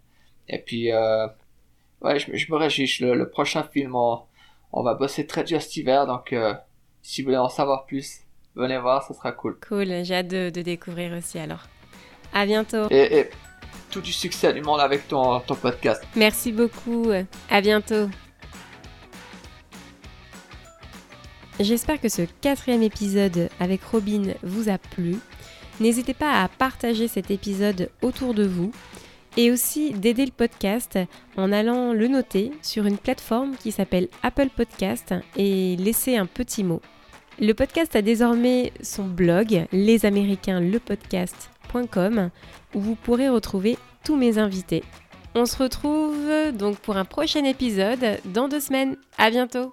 Et 0.47 0.59
puis, 0.59 0.91
ouais, 0.93 2.19
je, 2.19 2.31
me- 2.31 2.37
je 2.37 2.51
me 2.51 2.57
réjouis. 2.57 2.89
Le, 3.01 3.13
le 3.15 3.29
prochain 3.29 3.63
film, 3.63 3.95
on, 3.95 4.19
on 4.71 4.83
va 4.83 4.93
bosser 4.93 5.27
très 5.27 5.43
dur 5.43 5.61
cet 5.61 5.75
hiver. 5.75 6.07
Donc, 6.07 6.33
si 7.01 7.21
vous 7.21 7.27
voulez 7.27 7.37
en 7.37 7.49
savoir 7.49 7.85
plus, 7.85 8.19
venez 8.55 8.77
voir, 8.77 9.05
ce 9.07 9.13
sera 9.13 9.31
cool. 9.31 9.57
cool. 9.67 10.03
J'ai 10.03 10.15
hâte 10.15 10.27
de, 10.27 10.49
de 10.49 10.61
découvrir 10.61 11.17
aussi 11.17 11.39
alors. 11.39 11.63
À 12.33 12.45
bientôt. 12.45 12.87
Et, 12.89 13.19
et 13.19 13.29
tout 13.89 14.01
du 14.01 14.13
succès 14.13 14.53
du 14.53 14.61
monde 14.61 14.79
avec 14.79 15.07
ton, 15.07 15.39
ton 15.39 15.55
podcast. 15.55 16.03
Merci 16.15 16.51
beaucoup. 16.51 17.07
À 17.49 17.61
bientôt. 17.61 18.09
J'espère 21.59 21.99
que 21.99 22.07
ce 22.07 22.21
quatrième 22.41 22.83
épisode 22.83 23.49
avec 23.59 23.83
Robin 23.83 24.33
vous 24.43 24.69
a 24.69 24.77
plu. 24.77 25.17
N'hésitez 25.79 26.13
pas 26.13 26.41
à 26.41 26.47
partager 26.47 27.07
cet 27.07 27.31
épisode 27.31 27.89
autour 28.01 28.33
de 28.33 28.45
vous 28.45 28.71
et 29.37 29.51
aussi 29.51 29.91
d'aider 29.91 30.25
le 30.25 30.31
podcast 30.31 30.97
en 31.37 31.51
allant 31.51 31.93
le 31.93 32.07
noter 32.07 32.51
sur 32.61 32.85
une 32.85 32.97
plateforme 32.97 33.55
qui 33.55 33.71
s'appelle 33.71 34.07
Apple 34.23 34.49
Podcast 34.55 35.13
et 35.35 35.75
laisser 35.77 36.17
un 36.17 36.25
petit 36.25 36.63
mot. 36.63 36.81
Le 37.39 37.53
podcast 37.53 37.95
a 37.95 38.01
désormais 38.01 38.73
son 38.81 39.05
blog 39.05 39.67
lesaméricainlepodcast.com 39.71 42.31
où 42.75 42.79
vous 42.79 42.95
pourrez 42.95 43.29
retrouver 43.29 43.77
tous 44.03 44.17
mes 44.17 44.37
invités. 44.37 44.83
On 45.35 45.45
se 45.45 45.57
retrouve 45.57 46.51
donc 46.53 46.77
pour 46.77 46.97
un 46.97 47.05
prochain 47.05 47.45
épisode 47.45 48.17
dans 48.25 48.49
deux 48.49 48.59
semaines. 48.59 48.97
À 49.17 49.29
bientôt! 49.29 49.71